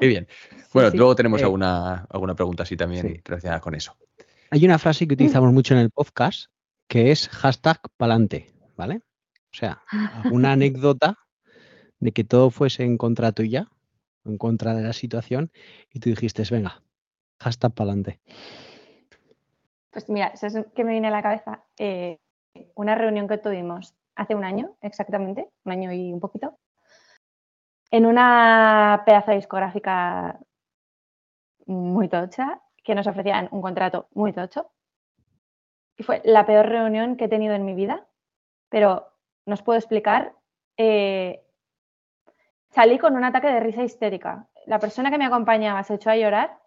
Qué 0.00 0.06
bien. 0.06 0.26
Bueno, 0.74 0.90
sí. 0.90 0.98
luego 0.98 1.16
tenemos 1.16 1.40
Eh, 1.40 1.44
alguna, 1.44 2.06
alguna 2.10 2.34
pregunta 2.34 2.62
así 2.62 2.76
también 2.76 3.08
sí. 3.08 3.20
relacionada 3.24 3.58
con 3.60 3.74
eso. 3.74 3.96
Hay 4.50 4.64
una 4.66 4.78
frase 4.78 5.08
que 5.08 5.14
utilizamos 5.14 5.50
mucho 5.52 5.72
en 5.74 5.80
el 5.80 5.90
podcast 5.90 6.50
que 6.86 7.10
es 7.10 7.26
hashtag 7.30 7.80
pa'lante, 7.96 8.52
¿vale? 8.76 8.96
O 9.50 9.56
sea, 9.56 9.82
una 10.30 10.52
anécdota 10.52 11.18
de 12.00 12.12
que 12.12 12.22
todo 12.22 12.50
fuese 12.50 12.84
en 12.84 12.98
contra 12.98 13.32
tuya, 13.32 13.68
en 14.28 14.38
contra 14.38 14.74
de 14.74 14.82
la 14.82 14.92
situación, 14.92 15.50
y 15.92 16.00
tú 16.00 16.10
dijiste, 16.10 16.42
venga, 16.50 16.82
hashtag 17.40 17.72
pa'lante. 17.72 18.20
Pues 19.90 20.08
mira, 20.08 20.36
¿sabes 20.36 20.66
qué 20.74 20.84
me 20.84 20.92
viene 20.92 21.08
a 21.08 21.10
la 21.10 21.22
cabeza? 21.22 21.64
Eh, 21.78 22.18
una 22.74 22.94
reunión 22.94 23.26
que 23.26 23.38
tuvimos 23.38 23.94
hace 24.14 24.34
un 24.34 24.44
año, 24.44 24.76
exactamente, 24.80 25.48
un 25.64 25.72
año 25.72 25.92
y 25.92 26.12
un 26.12 26.20
poquito, 26.20 26.58
en 27.90 28.04
una 28.04 29.02
pedazo 29.06 29.32
discográfica 29.32 30.38
muy 31.66 32.08
tocha, 32.08 32.60
que 32.84 32.94
nos 32.94 33.06
ofrecían 33.06 33.48
un 33.50 33.62
contrato 33.62 34.08
muy 34.12 34.32
tocho. 34.32 34.70
Y 35.96 36.02
fue 36.02 36.22
la 36.24 36.46
peor 36.46 36.66
reunión 36.66 37.16
que 37.16 37.24
he 37.24 37.28
tenido 37.28 37.54
en 37.54 37.64
mi 37.64 37.74
vida, 37.74 38.06
pero 38.68 39.12
no 39.46 39.54
os 39.54 39.62
puedo 39.62 39.78
explicar. 39.78 40.34
eh, 40.76 41.44
salí 42.70 42.98
con 42.98 43.16
un 43.16 43.24
ataque 43.24 43.48
de 43.48 43.60
risa 43.60 43.82
histérica. 43.82 44.46
La 44.66 44.78
persona 44.78 45.10
que 45.10 45.18
me 45.18 45.26
acompañaba 45.26 45.82
se 45.84 45.94
echó 45.94 46.10
a 46.10 46.16
llorar 46.16 46.58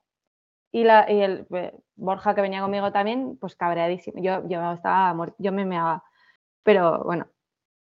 y, 0.72 0.84
la, 0.84 1.10
y 1.12 1.22
el 1.22 1.46
eh, 1.54 1.74
Borja 1.96 2.34
que 2.34 2.42
venía 2.42 2.62
conmigo 2.62 2.92
también, 2.92 3.38
pues 3.38 3.56
cabreadísimo. 3.56 4.22
Yo, 4.22 4.48
yo 4.48 4.72
estaba 4.74 5.14
muer- 5.14 5.36
yo 5.38 5.52
me 5.52 5.66
meaba. 5.66 6.04
Pero 6.64 7.04
bueno. 7.04 7.28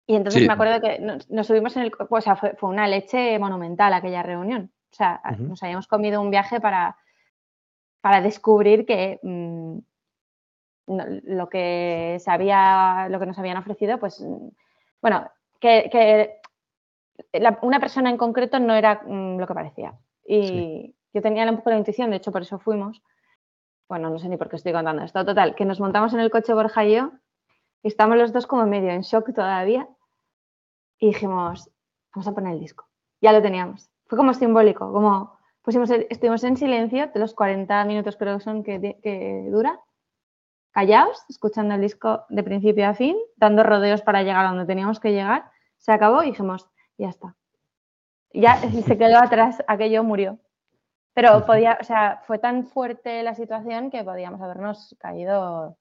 Y 0.05 0.15
entonces 0.15 0.41
Sí. 0.41 0.47
me 0.47 0.53
acuerdo 0.53 0.79
que 0.79 0.99
nos, 0.99 1.29
nos 1.29 1.47
subimos 1.47 1.75
en 1.75 1.83
el. 1.83 1.91
O 2.09 2.21
sea, 2.21 2.35
fue, 2.37 2.55
fue 2.55 2.69
una 2.69 2.87
leche 2.87 3.37
monumental 3.39 3.93
aquella 3.93 4.23
reunión. 4.23 4.71
O 4.91 4.95
sea, 4.95 5.21
nos 5.37 5.61
habíamos 5.63 5.87
comido 5.87 6.21
un 6.21 6.31
viaje 6.31 6.61
para, 6.61 6.95
para 7.99 8.21
descubrir 8.21 8.85
que 8.85 9.19
mm, 9.21 9.77
lo 10.87 11.49
que 11.49 12.17
se 12.19 12.31
había, 12.31 13.07
lo 13.09 13.19
que 13.19 13.25
nos 13.25 13.37
habían 13.37 13.57
ofrecido, 13.57 13.99
pues 13.99 14.21
mm, 14.21 14.47
bueno, 15.01 15.29
que, 15.59 15.89
que 15.91 16.39
la- 17.33 17.59
una 17.61 17.79
persona 17.79 18.09
en 18.09 18.17
concreto 18.17 18.59
no 18.59 18.73
era 18.73 19.01
mm, 19.05 19.37
lo 19.39 19.47
que 19.47 19.53
parecía. 19.53 19.97
Y 20.25 20.47
Sí. 20.47 20.95
yo 21.13 21.21
tenía 21.21 21.49
un 21.49 21.57
poco 21.57 21.69
la 21.71 21.77
intuición, 21.77 22.09
de 22.11 22.17
hecho 22.17 22.31
por 22.31 22.41
eso 22.41 22.59
fuimos. 22.59 23.01
Bueno, 23.89 24.09
no 24.09 24.19
sé 24.19 24.27
ni 24.29 24.37
por 24.37 24.49
qué 24.49 24.57
estoy 24.57 24.73
contando 24.73 25.03
esto. 25.03 25.23
Total, 25.25 25.55
que 25.55 25.65
nos 25.65 25.79
montamos 25.79 26.13
en 26.13 26.19
el 26.19 26.29
coche 26.29 26.53
Borja 26.53 26.83
y 26.85 26.95
yo, 26.95 27.11
y 27.83 27.87
estábamos 27.87 28.17
los 28.17 28.33
dos 28.33 28.45
como 28.47 28.65
medio 28.65 28.89
en 28.91 29.01
shock 29.01 29.33
todavía, 29.33 29.87
y 30.99 31.07
dijimos, 31.07 31.69
vamos 32.13 32.27
a 32.27 32.33
poner 32.33 32.53
el 32.53 32.59
disco. 32.59 32.85
Ya 33.21 33.31
lo 33.31 33.41
teníamos. 33.41 33.89
Fue 34.07 34.17
como 34.17 34.33
simbólico, 34.33 34.91
como 34.91 35.37
pusimos 35.61 35.89
el- 35.91 36.07
estuvimos 36.09 36.43
en 36.43 36.57
silencio 36.57 37.07
de 37.13 37.19
los 37.19 37.33
40 37.33 37.83
minutos 37.85 38.17
creo 38.17 38.37
que 38.37 38.43
son 38.43 38.63
que 38.63 39.47
dura, 39.51 39.79
callados, 40.71 41.23
escuchando 41.29 41.75
el 41.75 41.81
disco 41.81 42.25
de 42.29 42.43
principio 42.43 42.87
a 42.87 42.93
fin, 42.93 43.17
dando 43.35 43.63
rodeos 43.63 44.01
para 44.01 44.21
llegar 44.23 44.45
a 44.45 44.49
donde 44.49 44.65
teníamos 44.65 44.99
que 44.99 45.11
llegar. 45.11 45.49
Se 45.77 45.91
acabó 45.91 46.23
y 46.23 46.27
dijimos, 46.27 46.69
ya 46.97 47.09
está. 47.09 47.35
Ya 48.33 48.57
se 48.85 48.97
quedó 48.97 49.17
atrás, 49.17 49.63
aquello 49.67 50.03
murió. 50.03 50.39
Pero 51.13 51.45
podía, 51.45 51.77
o 51.81 51.83
sea, 51.83 52.21
fue 52.27 52.37
tan 52.37 52.65
fuerte 52.67 53.23
la 53.23 53.33
situación 53.33 53.89
que 53.89 54.03
podíamos 54.03 54.39
habernos 54.39 54.95
caído, 54.99 55.75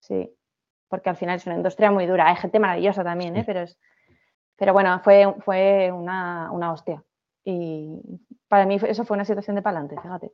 sí, 0.00 0.34
porque 0.88 1.08
al 1.08 1.16
final 1.16 1.36
es 1.36 1.46
una 1.46 1.54
industria 1.56 1.92
muy 1.92 2.06
dura. 2.06 2.28
Hay 2.28 2.36
gente 2.36 2.58
maravillosa 2.58 3.04
también, 3.04 3.36
¿eh? 3.36 3.44
pero 3.46 3.60
es, 3.60 3.78
pero 4.56 4.72
bueno, 4.72 4.98
fue, 5.04 5.34
fue 5.40 5.92
una, 5.92 6.50
una 6.50 6.72
hostia. 6.72 7.04
Y 7.44 8.00
para 8.48 8.66
mí 8.66 8.76
eso 8.88 9.04
fue 9.04 9.14
una 9.14 9.24
situación 9.24 9.54
de 9.54 9.62
palante, 9.62 9.94
fíjate. 10.00 10.32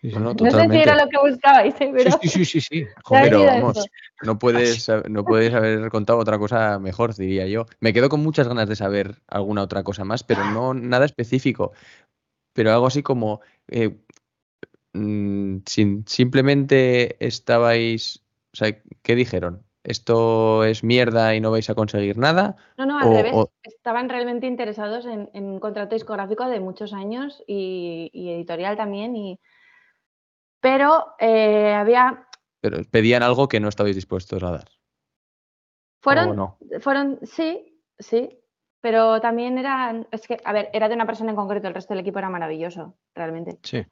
Sí, 0.00 0.10
sí. 0.10 0.16
Bueno, 0.16 0.34
No 0.34 0.50
sé 0.50 0.68
si 0.70 0.78
era 0.78 0.94
lo 0.94 1.08
que 1.10 1.18
buscabais, 1.18 1.74
¿eh? 1.80 1.90
pero 1.92 2.10
Sí, 2.22 2.28
sí, 2.28 2.44
sí, 2.44 2.60
sí, 2.60 2.86
Joder, 3.04 3.24
Pero 3.24 3.44
vamos, 3.44 3.76
eso. 3.76 3.86
no 4.22 4.38
puedes, 4.38 4.88
no 5.08 5.24
puedes 5.24 5.52
haber 5.52 5.90
contado 5.90 6.18
otra 6.18 6.38
cosa 6.38 6.78
mejor, 6.78 7.14
diría 7.14 7.46
yo. 7.46 7.66
Me 7.80 7.92
quedo 7.92 8.08
con 8.08 8.22
muchas 8.22 8.48
ganas 8.48 8.68
de 8.68 8.76
saber 8.76 9.20
alguna 9.26 9.62
otra 9.62 9.82
cosa 9.84 10.04
más, 10.04 10.22
pero 10.22 10.44
no 10.44 10.72
nada 10.72 11.04
específico. 11.04 11.72
Pero 12.54 12.72
algo 12.72 12.86
así 12.86 13.02
como, 13.02 13.40
eh, 13.68 13.98
mm, 14.94 15.58
sin- 15.66 16.04
simplemente 16.06 17.16
estabais, 17.24 18.22
o 18.52 18.56
sea, 18.56 18.76
¿qué 19.02 19.14
dijeron? 19.14 19.62
¿Esto 19.82 20.64
es 20.64 20.84
mierda 20.84 21.34
y 21.34 21.40
no 21.40 21.50
vais 21.50 21.68
a 21.70 21.74
conseguir 21.74 22.18
nada? 22.18 22.56
No, 22.76 22.86
no, 22.86 22.98
al 22.98 23.08
O- 23.08 23.16
revés. 23.16 23.32
o- 23.34 23.52
Estaban 23.62 24.08
realmente 24.08 24.46
interesados 24.46 25.06
en, 25.06 25.30
en 25.32 25.44
un 25.44 25.60
contrato 25.60 25.94
discográfico 25.94 26.46
de 26.48 26.60
muchos 26.60 26.92
años 26.92 27.42
y, 27.46 28.10
y 28.12 28.30
editorial 28.30 28.76
también. 28.76 29.14
Y... 29.16 29.38
Pero 30.60 31.14
eh, 31.18 31.72
había. 31.74 32.26
Pero 32.60 32.78
pedían 32.90 33.22
algo 33.22 33.48
que 33.48 33.60
no 33.60 33.68
estabais 33.68 33.96
dispuestos 33.96 34.42
a 34.42 34.50
dar. 34.50 34.68
Fueron, 36.02 36.30
¿O 36.30 36.34
no? 36.34 36.58
fueron, 36.80 37.18
sí, 37.22 37.82
sí. 37.98 38.36
Pero 38.82 39.20
también 39.20 39.58
eran. 39.58 40.06
Es 40.10 40.26
que, 40.26 40.38
a 40.44 40.52
ver, 40.52 40.70
era 40.72 40.88
de 40.88 40.94
una 40.94 41.06
persona 41.06 41.30
en 41.30 41.36
concreto, 41.36 41.68
el 41.68 41.74
resto 41.74 41.92
del 41.92 42.00
equipo 42.00 42.18
era 42.18 42.30
maravilloso, 42.30 42.96
realmente. 43.14 43.58
Sí. 43.62 43.84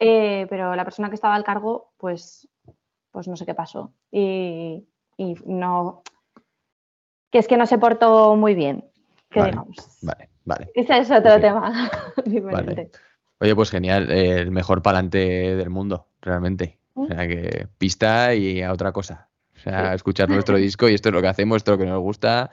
Eh, 0.00 0.46
pero 0.50 0.74
la 0.74 0.84
persona 0.84 1.08
que 1.08 1.14
estaba 1.14 1.36
al 1.36 1.44
cargo, 1.44 1.92
pues, 1.96 2.48
pues 3.12 3.28
no 3.28 3.36
sé 3.36 3.46
qué 3.46 3.54
pasó. 3.54 3.92
Y, 4.10 4.88
y 5.16 5.34
no. 5.46 6.02
Que 7.30 7.38
es 7.38 7.48
que 7.48 7.56
no 7.56 7.66
se 7.66 7.78
portó 7.78 8.34
muy 8.34 8.54
bien. 8.54 8.90
Que 9.30 9.40
Vale, 9.40 9.52
digamos. 9.52 9.76
Vale, 10.02 10.30
vale. 10.44 10.70
Ese 10.74 10.98
es 10.98 11.10
otro 11.10 11.40
tema 11.40 11.90
diferente. 12.24 12.90
Oye, 13.44 13.54
pues 13.54 13.70
genial, 13.70 14.10
el 14.10 14.50
mejor 14.50 14.80
palante 14.80 15.18
del 15.18 15.68
mundo, 15.68 16.08
realmente. 16.22 16.78
O 16.94 17.06
sea 17.06 17.28
que 17.28 17.68
pista 17.76 18.34
y 18.34 18.62
a 18.62 18.72
otra 18.72 18.90
cosa. 18.90 19.28
O 19.54 19.58
sea, 19.58 19.90
Sí. 19.90 19.96
escuchar 19.96 20.28
nuestro 20.30 20.56
disco 20.56 20.88
y 20.88 20.94
esto 20.94 21.10
es 21.10 21.14
lo 21.14 21.20
que 21.20 21.28
hacemos, 21.28 21.58
esto 21.58 21.74
es 21.74 21.78
lo 21.78 21.84
que 21.84 21.90
nos 21.90 22.00
gusta 22.00 22.50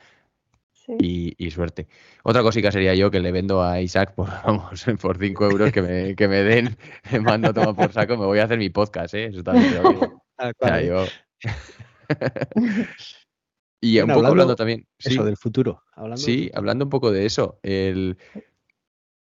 Sí. 0.74 0.94
y, 1.00 1.36
y 1.48 1.52
suerte. 1.52 1.88
Otra 2.24 2.42
cosica 2.42 2.74
sería 2.74 2.94
yo 2.94 3.10
que 3.10 3.22
le 3.22 3.32
vendo 3.32 3.64
a 3.64 3.80
Isaac 3.80 4.14
por, 4.16 4.28
vamos, 4.46 4.84
por 5.02 5.18
5 5.18 5.46
euros 5.50 5.72
que 5.72 5.82
me, 5.82 6.14
que 6.14 6.28
me 6.28 6.44
den, 6.44 6.76
le 7.10 7.22
mando 7.22 7.52
a 7.52 7.54
tomar 7.54 7.74
por 7.74 7.94
saco, 7.94 8.18
me 8.18 8.26
voy 8.26 8.40
a 8.40 8.44
hacer 8.44 8.58
mi 8.58 8.70
podcast, 8.70 9.14
¿eh? 9.14 9.28
Eso 9.28 9.44
también 9.44 9.72
te 9.72 9.82
lo 9.82 9.90
digo. 9.92 10.24
O 10.44 10.66
sea, 10.68 10.82
¿eh? 10.82 10.88
yo... 10.88 11.06
Y 13.80 14.00
un 14.00 14.10
poco 14.10 14.28
hablando 14.28 14.56
también. 14.56 14.86
Eso 15.00 15.22
sí. 15.22 15.24
del 15.24 15.38
futuro. 15.38 15.84
Hablando 15.94 16.18
Sí, 16.18 16.52
hablando 16.54 16.86
un 16.86 16.90
poco 16.90 17.12
de 17.12 17.26
eso. 17.26 17.60
El, 17.64 18.18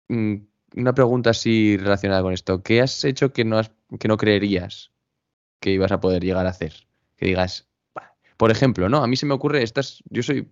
mm, 0.09 0.35
una 0.75 0.93
pregunta 0.93 1.31
así 1.31 1.77
relacionada 1.77 2.21
con 2.21 2.33
esto. 2.33 2.63
¿Qué 2.63 2.81
has 2.81 3.03
hecho 3.03 3.33
que 3.33 3.45
no, 3.45 3.57
has, 3.57 3.71
que 3.99 4.07
no 4.07 4.17
creerías 4.17 4.91
que 5.59 5.71
ibas 5.71 5.91
a 5.91 5.99
poder 5.99 6.23
llegar 6.23 6.45
a 6.45 6.49
hacer? 6.49 6.73
Que 7.17 7.27
digas, 7.27 7.67
por 8.37 8.51
ejemplo, 8.51 8.89
¿no? 8.89 9.03
A 9.03 9.07
mí 9.07 9.15
se 9.15 9.25
me 9.25 9.33
ocurre 9.33 9.63
estas, 9.63 10.03
yo 10.09 10.23
soy 10.23 10.49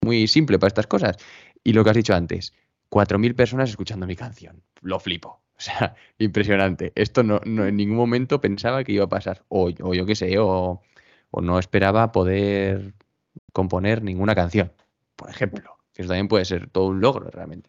muy 0.00 0.26
simple 0.26 0.58
para 0.58 0.68
estas 0.68 0.86
cosas. 0.86 1.16
Y 1.62 1.72
lo 1.72 1.84
que 1.84 1.90
has 1.90 1.96
dicho 1.96 2.14
antes, 2.14 2.52
4.000 2.90 3.34
personas 3.34 3.70
escuchando 3.70 4.06
mi 4.06 4.16
canción. 4.16 4.62
Lo 4.80 5.00
flipo. 5.00 5.40
O 5.60 5.62
sea, 5.62 5.94
impresionante. 6.16 6.90
Esto 6.94 7.22
no, 7.22 7.38
no 7.44 7.66
en 7.66 7.76
ningún 7.76 7.98
momento 7.98 8.40
pensaba 8.40 8.82
que 8.82 8.92
iba 8.92 9.04
a 9.04 9.10
pasar. 9.10 9.44
O, 9.48 9.70
o 9.82 9.92
yo 9.92 10.06
qué 10.06 10.14
sé, 10.14 10.38
o, 10.38 10.80
o 11.30 11.40
no 11.42 11.58
esperaba 11.58 12.12
poder 12.12 12.94
componer 13.52 14.02
ninguna 14.02 14.34
canción, 14.34 14.72
por 15.16 15.28
ejemplo. 15.28 15.76
Que 15.92 16.00
eso 16.00 16.08
también 16.08 16.28
puede 16.28 16.46
ser 16.46 16.70
todo 16.70 16.86
un 16.86 17.02
logro 17.02 17.28
realmente. 17.30 17.68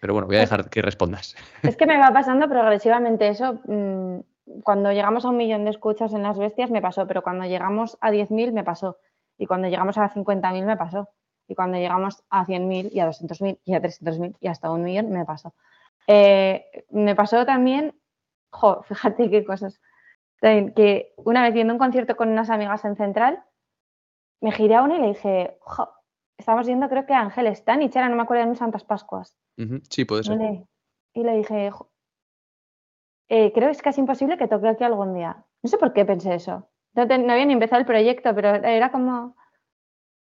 Pero 0.00 0.12
bueno, 0.12 0.26
voy 0.26 0.36
a 0.36 0.40
dejar 0.40 0.68
que 0.68 0.82
respondas. 0.82 1.34
Es 1.62 1.76
que 1.76 1.86
me 1.86 1.98
va 1.98 2.10
pasando 2.12 2.48
progresivamente 2.48 3.28
eso. 3.28 3.60
mm, 3.64 4.18
Cuando 4.62 4.92
llegamos 4.92 5.24
a 5.24 5.30
un 5.30 5.36
millón 5.36 5.64
de 5.64 5.70
escuchas 5.70 6.12
en 6.12 6.22
las 6.22 6.38
bestias 6.38 6.70
me 6.70 6.80
pasó, 6.82 7.06
pero 7.06 7.22
cuando 7.22 7.44
llegamos 7.46 7.98
a 8.00 8.10
10.000 8.10 8.52
me 8.52 8.64
pasó. 8.64 8.98
Y 9.38 9.46
cuando 9.46 9.68
llegamos 9.68 9.98
a 9.98 10.08
50.000 10.08 10.64
me 10.64 10.76
pasó. 10.76 11.08
Y 11.48 11.54
cuando 11.54 11.78
llegamos 11.78 12.24
a 12.30 12.46
100.000 12.46 12.90
y 12.92 13.00
a 13.00 13.08
200.000 13.08 13.58
y 13.64 13.74
a 13.74 13.82
300.000 13.82 14.36
y 14.40 14.48
hasta 14.48 14.70
un 14.70 14.82
millón 14.82 15.10
me 15.10 15.24
pasó. 15.24 15.54
Eh, 16.06 16.84
me 16.90 17.14
pasó 17.14 17.44
también, 17.44 17.94
jo, 18.50 18.82
fíjate 18.82 19.30
qué 19.30 19.44
cosas. 19.44 19.80
Que 20.40 21.14
una 21.16 21.42
vez 21.42 21.54
viendo 21.54 21.72
un 21.72 21.78
concierto 21.78 22.16
con 22.16 22.28
unas 22.28 22.50
amigas 22.50 22.84
en 22.84 22.96
Central, 22.96 23.42
me 24.40 24.52
giré 24.52 24.76
a 24.76 24.82
una 24.82 24.96
y 24.96 25.00
le 25.00 25.08
dije, 25.08 25.58
jo, 25.60 25.88
estamos 26.36 26.66
viendo 26.66 26.88
creo 26.88 27.06
que 27.06 27.14
Ángel 27.14 27.54
Stanich, 27.54 27.96
era, 27.96 28.08
no 28.08 28.16
me 28.16 28.22
acuerdo, 28.22 28.44
en 28.44 28.56
Santas 28.56 28.84
Pascuas. 28.84 29.36
Sí, 29.90 30.04
puede 30.04 30.22
Y 30.22 30.26
ser. 30.26 30.38
le, 30.38 30.66
y 31.14 31.22
le 31.24 31.36
dije, 31.38 31.70
"Jo, 31.70 31.90
eh, 33.28 33.52
creo 33.52 33.68
que 33.68 33.72
es 33.72 33.82
casi 33.82 34.00
imposible 34.00 34.36
que 34.38 34.48
toque 34.48 34.68
aquí 34.68 34.84
algún 34.84 35.14
día. 35.14 35.44
No 35.62 35.68
sé 35.70 35.78
por 35.78 35.92
qué 35.92 36.04
pensé 36.04 36.34
eso. 36.34 36.68
No, 36.94 37.06
te- 37.06 37.18
no 37.18 37.32
había 37.32 37.44
ni 37.46 37.52
empezado 37.54 37.80
el 37.80 37.86
proyecto, 37.86 38.34
pero 38.34 38.54
era 38.54 38.90
como... 38.90 39.36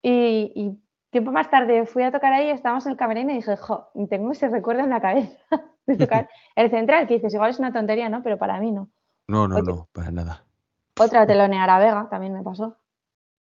Y, 0.02 0.52
y 0.54 0.78
tiempo 1.10 1.32
más 1.32 1.50
tarde 1.50 1.84
fui 1.86 2.02
a 2.02 2.12
tocar 2.12 2.32
ahí, 2.32 2.50
estábamos 2.50 2.86
en 2.86 2.92
el 2.92 2.98
camerino 2.98 3.32
y 3.32 3.36
dije, 3.36 3.56
jo, 3.56 3.88
tengo 4.08 4.32
ese 4.32 4.48
recuerdo 4.48 4.82
en 4.82 4.90
la 4.90 5.00
cabeza 5.00 5.36
de 5.86 5.96
tocar 5.96 6.28
el 6.56 6.70
central, 6.70 7.06
que 7.06 7.14
dices, 7.14 7.34
igual 7.34 7.50
es 7.50 7.58
una 7.58 7.72
tontería, 7.72 8.08
¿no? 8.08 8.22
Pero 8.22 8.38
para 8.38 8.60
mí 8.60 8.70
no. 8.70 8.88
No, 9.26 9.46
no, 9.48 9.56
Oye. 9.56 9.64
no, 9.72 9.88
para 9.92 10.10
nada. 10.10 10.44
Otra 10.98 11.26
telonear 11.26 11.68
a 11.68 11.78
Vega 11.78 12.08
también 12.10 12.32
me 12.32 12.42
pasó. 12.42 12.78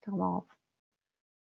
Como, 0.03 0.47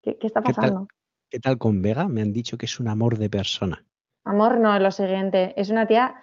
¿qué, 0.02 0.18
qué 0.18 0.26
está 0.26 0.40
¿Qué 0.42 0.52
tal? 0.52 0.70
pasando? 0.70 0.88
¿Qué 1.30 1.40
tal 1.40 1.58
con 1.58 1.80
Vega? 1.82 2.08
Me 2.08 2.22
han 2.22 2.32
dicho 2.32 2.58
que 2.58 2.66
es 2.66 2.80
un 2.80 2.88
amor 2.88 3.16
de 3.18 3.30
persona. 3.30 3.84
Amor 4.24 4.58
no 4.58 4.74
es 4.74 4.80
lo 4.80 4.90
siguiente. 4.90 5.54
Es 5.56 5.70
una 5.70 5.86
tía, 5.86 6.14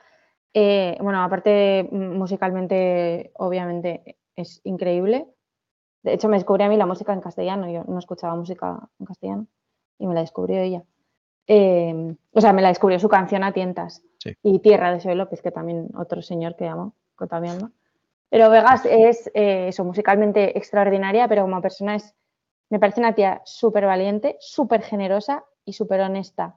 eh, 0.54 0.98
bueno, 1.02 1.22
aparte 1.24 1.88
mm, 1.92 2.18
musicalmente, 2.18 3.32
obviamente, 3.36 4.18
es 4.36 4.62
increíble. 4.64 5.28
De 6.04 6.14
hecho, 6.14 6.30
me 6.30 6.38
descubrió 6.38 6.68
a 6.68 6.70
mí 6.70 6.78
la 6.78 6.86
música 6.86 7.14
en 7.14 7.22
castellano. 7.22 7.70
Yo 7.70 7.84
no 7.86 8.00
escuchaba 8.00 8.36
música 8.36 8.90
en 9.00 9.06
castellano 9.06 9.48
y 9.98 10.08
me 10.08 10.14
la 10.14 10.22
descubrió 10.22 10.60
ella. 10.60 10.84
Eh, 11.48 12.16
o 12.32 12.42
sea, 12.42 12.54
me 12.54 12.62
la 12.62 12.70
descubrió 12.70 13.00
su 13.00 13.10
canción 13.10 13.44
a 13.44 13.52
tientas. 13.52 14.04
Sí. 14.20 14.38
Y 14.44 14.60
Tierra 14.60 14.94
de 14.94 15.00
Soy 15.00 15.16
López, 15.16 15.42
que 15.42 15.52
también 15.52 15.90
otro 15.96 16.22
señor 16.22 16.56
que 16.56 16.68
amo, 16.68 16.96
con 17.16 17.28
mi 17.42 17.50
alma. 17.50 17.72
Pero 18.30 18.50
Vegas 18.50 18.86
es 18.86 19.28
eh, 19.34 19.70
eso, 19.70 19.84
musicalmente 19.84 20.58
extraordinaria, 20.58 21.28
pero 21.28 21.44
como 21.44 21.62
persona 21.62 21.96
es, 21.96 22.16
me 22.70 22.80
parece 22.80 23.02
una 23.02 23.16
tía 23.16 23.42
súper 23.46 23.86
valiente, 23.86 24.38
súper 24.40 24.84
generosa 24.84 25.44
y 25.66 25.74
súper 25.74 26.02
honesta. 26.02 26.56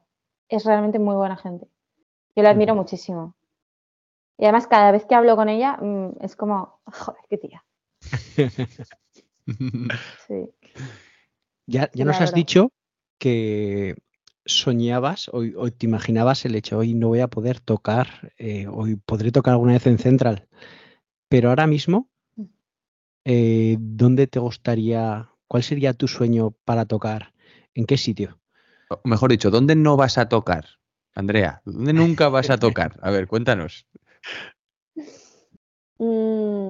Es 0.48 0.64
realmente 0.64 0.98
muy 0.98 1.14
buena 1.14 1.36
gente. 1.36 1.66
Yo 2.36 2.42
la 2.42 2.50
admiro 2.50 2.74
muchísimo. 2.74 3.34
Y 4.38 4.44
además, 4.44 4.66
cada 4.66 4.90
vez 4.92 5.04
que 5.06 5.14
hablo 5.14 5.36
con 5.36 5.48
ella, 5.48 5.76
mm, 5.80 6.16
es 6.20 6.36
como, 6.36 6.80
joder, 6.86 7.20
qué 7.28 7.38
tía. 7.38 7.64
Sí. 10.26 10.48
Ya, 11.66 11.90
ya 11.94 12.04
nos 12.04 12.16
has 12.16 12.30
verdad. 12.30 12.36
dicho 12.36 12.72
que 13.18 13.94
soñabas 14.44 15.28
o, 15.28 15.42
o 15.56 15.70
te 15.70 15.86
imaginabas 15.86 16.44
el 16.44 16.56
hecho, 16.56 16.78
hoy 16.78 16.94
no 16.94 17.08
voy 17.08 17.20
a 17.20 17.28
poder 17.28 17.60
tocar, 17.60 18.32
eh, 18.38 18.66
hoy 18.66 18.96
podré 18.96 19.30
tocar 19.30 19.52
alguna 19.52 19.74
vez 19.74 19.86
en 19.86 19.98
Central, 19.98 20.48
pero 21.28 21.50
ahora 21.50 21.66
mismo, 21.66 22.08
Mm. 22.36 22.44
eh, 23.24 23.76
¿dónde 23.80 24.26
te 24.26 24.40
gustaría, 24.40 25.30
cuál 25.48 25.62
sería 25.62 25.94
tu 25.94 26.08
sueño 26.08 26.52
para 26.64 26.86
tocar? 26.86 27.32
¿En 27.74 27.86
qué 27.86 27.96
sitio? 27.96 28.38
O 29.02 29.08
mejor 29.08 29.30
dicho, 29.30 29.50
¿dónde 29.50 29.74
no 29.74 29.96
vas 29.96 30.18
a 30.18 30.28
tocar? 30.28 30.66
Andrea, 31.14 31.60
¿dónde 31.64 31.92
nunca 31.92 32.28
vas 32.28 32.50
a 32.50 32.58
tocar? 32.58 32.98
A 33.02 33.10
ver, 33.10 33.26
cuéntanos. 33.26 33.86
Mm. 35.98 36.68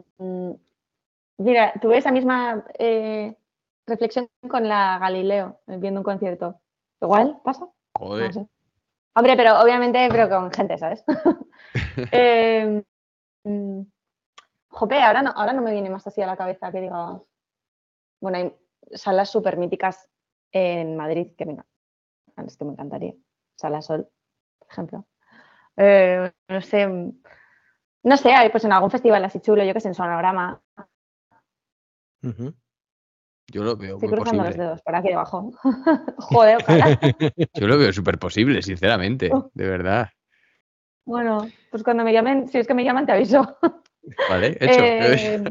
Mira, 1.38 1.72
tuve 1.80 1.98
esa 1.98 2.12
misma 2.12 2.64
eh, 2.78 3.36
reflexión 3.86 4.28
con 4.48 4.68
la 4.68 4.98
Galileo, 4.98 5.60
eh, 5.66 5.76
viendo 5.78 6.00
un 6.00 6.04
concierto. 6.04 6.60
Igual, 7.00 7.40
¿pasa? 7.44 7.66
Joder. 7.94 8.26
No 8.26 8.32
sé. 8.32 8.48
Hombre, 9.14 9.36
pero 9.36 9.60
obviamente, 9.60 10.08
pero 10.10 10.28
con 10.28 10.50
gente, 10.52 10.78
¿sabes? 10.78 11.04
Eh, 12.12 12.82
mm, 13.44 13.80
jope, 14.68 15.00
ahora 15.00 15.22
no, 15.22 15.30
ahora 15.30 15.54
no 15.54 15.62
me 15.62 15.72
viene 15.72 15.88
más 15.88 16.06
así 16.06 16.20
a 16.20 16.26
la 16.26 16.36
cabeza 16.36 16.70
que 16.70 16.82
diga. 16.82 17.18
Bueno, 18.20 18.38
hay 18.38 18.54
salas 18.92 19.30
súper 19.30 19.56
míticas 19.56 20.10
en 20.52 20.96
Madrid 20.96 21.32
que 21.36 21.46
me, 21.46 21.56
es 22.47 22.57
que 22.57 22.64
me 22.64 22.72
encantaría. 22.72 23.14
Sala 23.57 23.83
Sol, 23.83 24.09
por 24.59 24.68
ejemplo. 24.70 25.07
Eh, 25.76 26.30
no 26.49 26.61
sé. 26.61 26.87
No 28.05 28.16
sé, 28.16 28.33
hay, 28.33 28.51
pues 28.51 28.64
en 28.64 28.72
algún 28.72 28.91
festival 28.91 29.24
así 29.24 29.41
chulo, 29.41 29.64
yo 29.64 29.72
que 29.74 29.80
sé, 29.80 29.89
en 29.89 29.95
Sonograma. 29.95 30.61
Yo 33.49 33.62
lo 33.62 33.76
veo 33.76 33.95
Estoy 33.97 34.09
muy 34.09 34.18
cruzando 34.18 34.45
los 34.45 34.57
dedos 34.57 34.83
por 34.83 34.95
aquí 34.95 35.09
debajo. 35.09 35.53
Joder, 36.18 36.59
ojalá. 36.62 36.99
Yo 37.55 37.66
lo 37.66 37.78
veo 37.78 37.93
súper 37.93 38.18
posible, 38.18 38.62
sinceramente, 38.62 39.30
Oh. 39.33 39.51
de 39.55 39.66
verdad. 39.66 40.09
Bueno, 41.05 41.49
pues 41.70 41.83
cuando 41.83 42.05
me 42.05 42.12
llamen, 42.12 42.49
si 42.49 42.59
es 42.59 42.66
que 42.66 42.74
me 42.74 42.85
llaman, 42.85 43.07
te 43.07 43.12
aviso. 43.12 43.57
Vale, 44.30 44.57
hecho. 44.61 44.80
Eh, 44.80 45.45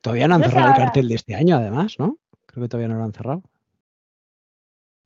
Todavía 0.00 0.28
no 0.28 0.36
han 0.36 0.42
No 0.42 0.48
cerrado 0.48 0.70
el 0.70 0.76
cartel 0.76 1.08
de 1.08 1.14
este 1.14 1.34
año, 1.34 1.56
además, 1.56 1.96
¿no? 1.98 2.18
Creo 2.46 2.64
que 2.64 2.68
todavía 2.68 2.88
no 2.88 2.98
lo 2.98 3.04
han 3.04 3.12
cerrado. 3.12 3.42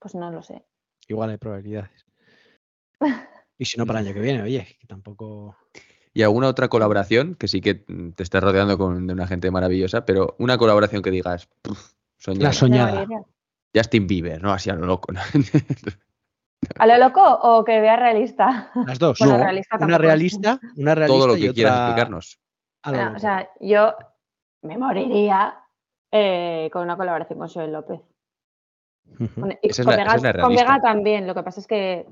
Pues 0.00 0.14
no 0.14 0.30
lo 0.30 0.42
sé. 0.42 0.64
Igual 1.08 1.30
hay 1.30 1.36
probabilidades. 1.38 2.06
Y 3.58 3.66
si 3.66 3.76
no, 3.76 3.84
para 3.84 4.00
el 4.00 4.06
año 4.06 4.14
que 4.14 4.20
viene, 4.22 4.40
oye, 4.42 4.66
que 4.80 4.86
tampoco... 4.86 5.54
¿Y 6.14 6.22
alguna 6.22 6.48
otra 6.48 6.68
colaboración? 6.68 7.34
Que 7.34 7.46
sí 7.46 7.60
que 7.60 7.84
mm, 7.86 8.12
te 8.12 8.22
estás 8.22 8.42
rodeando 8.42 8.78
con 8.78 9.06
de 9.06 9.12
una 9.12 9.26
gente 9.26 9.50
maravillosa, 9.50 10.06
pero 10.06 10.34
una 10.38 10.56
colaboración 10.56 11.02
que 11.02 11.10
digas, 11.10 11.46
"Puf, 11.60 11.92
soñar". 12.16 12.42
La 12.42 12.52
soñada. 12.54 13.06
Justin 13.76 14.06
Bieber, 14.06 14.42
¿no? 14.42 14.50
Así 14.54 14.70
a 14.70 14.74
lo 14.76 14.86
loco. 14.86 15.12
¿no? 15.12 15.20
¿A 16.78 16.86
lo 16.86 16.96
loco 16.96 17.22
o 17.22 17.62
que 17.62 17.80
vea 17.82 17.96
realista? 17.96 18.70
Las 18.86 18.98
dos. 18.98 19.18
Bueno, 19.18 19.36
No, 19.36 19.44
realista 19.44 19.76
una 19.78 19.98
realista, 19.98 20.60
una 20.76 20.94
realista 20.94 21.18
Todo 21.18 21.26
lo 21.28 21.36
y 21.36 21.40
que 21.42 21.52
quieras 21.52 21.72
otra 21.74 21.84
explicarnos. 21.86 22.40
a 22.82 22.90
lo 22.92 22.96
Bueno, 22.96 23.10
loco. 23.10 23.16
o 23.18 23.20
sea, 23.20 23.50
yo 23.60 23.94
me 24.62 24.78
moriría 24.78 25.54
eh, 26.10 26.70
con 26.72 26.82
una 26.82 26.96
colaboración 26.96 27.38
con 27.38 27.48
Joel 27.48 27.72
López. 27.72 28.00
Con, 29.40 29.52
y 29.52 29.58
es 29.62 29.76
Vega, 29.86 30.04
es 30.14 30.22
con 30.40 30.80
también. 30.80 31.26
Lo 31.26 31.34
que 31.34 31.42
pasa 31.42 31.60
es 31.60 31.66
que, 31.66 32.06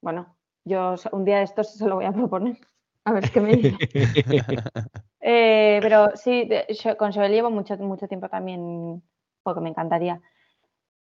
bueno, 0.00 0.36
yo 0.64 0.94
un 1.12 1.24
día 1.24 1.38
de 1.38 1.44
estos 1.44 1.74
se 1.74 1.86
lo 1.88 1.96
voy 1.96 2.04
a 2.04 2.12
proponer. 2.12 2.58
A 3.04 3.12
ver 3.12 3.30
qué 3.30 3.40
me 3.40 3.56
dice. 3.56 3.76
Eh, 5.28 5.80
pero 5.82 6.10
sí, 6.14 6.48
yo- 6.84 6.96
con 6.96 7.12
Joel 7.12 7.32
llevo 7.32 7.50
mucho, 7.50 7.76
mucho 7.78 8.06
tiempo 8.06 8.28
también, 8.28 9.02
porque 9.42 9.60
me 9.60 9.70
encantaría. 9.70 10.20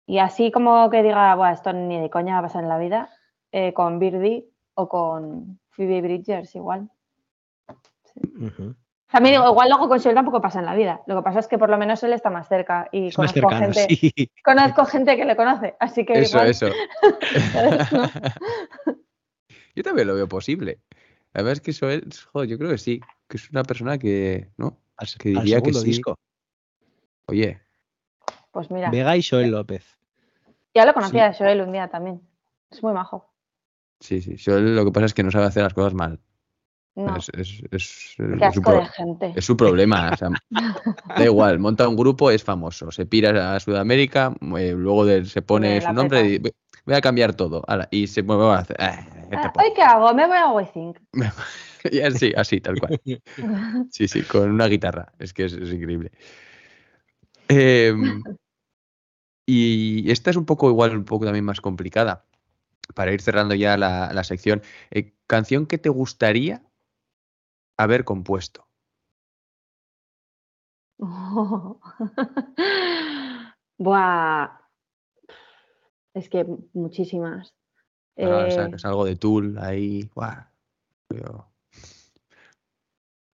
Y 0.08 0.18
así 0.18 0.52
como 0.52 0.90
que 0.90 1.04
diga, 1.04 1.36
"Buah, 1.36 1.52
esto 1.52 1.74
ni 1.74 2.00
de 2.00 2.10
coña 2.10 2.34
va 2.34 2.40
a 2.40 2.42
pasar 2.44 2.64
en 2.64 2.70
la 2.70 2.80
vida, 2.80 3.10
eh, 3.52 3.74
con 3.74 4.00
Birdie 4.00 4.50
o 4.74 4.88
con 4.90 5.60
Phoebe 5.70 6.02
Bridgers 6.02 6.56
igual. 6.56 6.90
Ujú. 8.40 8.76
También 9.16 9.36
digo, 9.36 9.50
igual 9.50 9.70
luego 9.70 9.88
con 9.88 9.98
Joel 9.98 10.14
tampoco 10.14 10.42
pasa 10.42 10.60
en 10.60 10.66
la 10.66 10.76
vida. 10.76 11.02
Lo 11.08 11.16
que 11.16 11.22
pasa 11.22 11.40
es 11.40 11.48
que 11.48 11.58
por 11.58 11.70
lo 11.70 11.78
menos 11.78 12.04
él 12.04 12.12
está 12.12 12.30
más 12.30 12.50
cerca 12.50 12.90
y 12.92 13.08
Es 13.08 13.18
más 13.18 13.32
conozco, 13.32 13.50
cercano, 13.50 13.74
gente, 13.74 13.96
sí. 13.96 14.30
conozco 14.44 14.84
gente 14.84 15.16
que 15.16 15.24
le 15.24 15.38
conoce. 15.38 15.74
Así 15.80 16.06
que 16.06 16.20
Eso, 16.20 16.36
igual, 16.36 16.50
eso. 16.50 16.68
Yo 19.74 19.84
también 19.84 20.10
lo 20.10 20.16
veo 20.16 20.28
posible. 20.28 20.82
La 21.34 21.44
verdad 21.44 21.54
es 21.54 21.62
que 21.62 21.72
eso 21.72 21.90
es, 21.90 22.26
joder, 22.26 22.50
yo 22.50 22.58
creo 22.58 22.72
que 22.72 22.78
sí, 22.78 23.00
que 23.30 23.38
es 23.38 23.50
una 23.52 23.64
persona 23.64 23.98
que, 23.98 24.50
¿no? 24.58 24.80
Que 25.18 25.30
al 25.30 25.44
diría 25.44 25.62
que 25.62 25.74
sí. 25.74 25.86
disco. 25.86 26.20
Oye, 27.28 27.62
Pues 28.52 28.70
mira, 28.70 28.90
Vega 28.90 29.16
y 29.16 29.24
Joel 29.24 29.52
López. 29.52 29.98
ya 30.74 30.86
lo 30.86 30.94
conocía 30.94 31.28
a 31.28 31.34
Joel 31.34 31.62
un 31.62 31.72
día 31.72 31.88
también. 31.88 32.22
Es 32.70 32.84
muy 32.84 32.92
majo. 32.92 33.34
sí, 34.02 34.22
sí. 34.22 34.36
Yo 34.36 34.60
lo 34.60 34.84
que 34.84 34.92
pasa 34.92 35.06
es 35.06 35.14
que 35.14 35.24
no 35.24 35.32
sabe 35.32 35.46
hacer 35.46 35.64
las 35.64 35.74
cosas 35.74 35.94
mal. 35.94 36.20
No, 36.96 37.18
Es, 37.18 37.30
es- 37.34 37.64
es- 37.72 38.16
qué 38.18 38.52
su 38.54 38.62
de 38.62 38.86
gente. 38.86 39.34
es 39.36 39.46
su 39.46 39.58
problema. 39.58 40.12
o 40.14 40.18
sea, 40.18 40.30
da 41.18 41.24
igual, 41.26 41.60
monta 41.60 41.88
un 41.88 41.96
grupo, 41.98 42.32
es 42.32 42.44
famoso. 42.44 42.92
Se 42.92 43.06
pira 43.06 43.56
a 43.56 43.60
Sudamérica, 43.60 44.34
eh, 44.58 44.74
luego 44.76 45.06
de- 45.06 45.26
se 45.26 45.42
pone 45.42 45.82
su 45.82 45.92
nombre 45.94 46.20
peta. 46.22 46.30
y 46.30 46.40
dice, 46.40 46.56
voy 46.86 46.96
a 46.96 47.02
cambiar 47.02 47.36
todo. 47.36 47.64
ala, 47.68 47.88
y 47.92 48.08
se 48.08 48.24
mueve 48.24 48.46
a 48.46 48.56
hacer. 48.60 48.78
"Ah, 48.80 48.98
¿qué 49.30 49.30
te 49.30 49.36
Ah, 49.38 49.54
pasa?". 49.54 49.68
¿Hoy 49.68 49.74
qué 49.76 49.82
hago? 49.82 50.14
Me 50.14 50.26
voy 50.26 50.38
a 50.38 50.52
WeThink. 50.52 50.98
Y 51.92 52.00
así, 52.00 52.34
así, 52.36 52.62
tal 52.62 52.80
cual. 52.80 53.00
Sí, 53.92 54.08
sí, 54.08 54.24
con 54.24 54.50
una 54.50 54.66
guitarra. 54.68 55.14
Es 55.20 55.34
que 55.34 55.46
es, 55.46 55.54
es 55.54 55.72
increíble. 55.72 56.12
Em, 57.48 58.24
y 59.46 60.10
esta 60.12 60.32
es 60.32 60.36
un 60.36 60.46
poco 60.46 60.70
igual, 60.70 60.96
un 60.98 61.06
poco 61.06 61.26
también 61.26 61.46
más 61.46 61.62
complicada. 61.62 62.26
Para 62.96 63.14
ir 63.14 63.22
cerrando 63.22 63.54
ya 63.56 63.78
la, 63.78 64.12
la 64.14 64.24
sección. 64.24 64.62
Eh, 64.92 65.14
¿Canción 65.28 65.66
que 65.68 65.78
te 65.78 65.90
gustaría 65.90 66.64
haber 67.78 68.04
compuesto? 68.04 68.68
Buah. 73.78 74.50
Es 76.14 76.30
que 76.30 76.46
muchísimas. 76.74 77.54
Ahora 78.18 78.48
Eh, 78.48 78.52
sacas 78.52 78.86
algo 78.86 79.04
de 79.06 79.18
Tool 79.18 79.58
ahí. 79.58 80.10
¡guau! 80.14 80.46
Pero- 81.08 81.52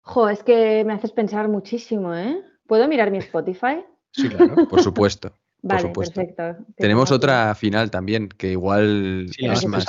jo, 0.01 0.29
es 0.29 0.43
que 0.43 0.83
me 0.83 0.93
haces 0.93 1.11
pensar 1.11 1.47
muchísimo, 1.47 2.15
¿eh? 2.15 2.43
¿Puedo 2.67 2.87
mirar 2.87 3.11
mi 3.11 3.19
Spotify? 3.19 3.85
Sí, 4.11 4.27
claro, 4.29 4.67
por 4.67 4.81
supuesto. 4.83 5.29
por 5.29 5.37
Vale, 5.61 5.81
supuesto. 5.89 6.15
perfecto. 6.15 6.65
Tenemos 6.75 7.11
otra 7.11 7.53
final 7.53 7.91
también, 7.91 8.27
que 8.29 8.51
igual 8.53 9.27
Sí, 9.31 9.45
la 9.45 9.53
es 9.53 9.67
más. 9.67 9.85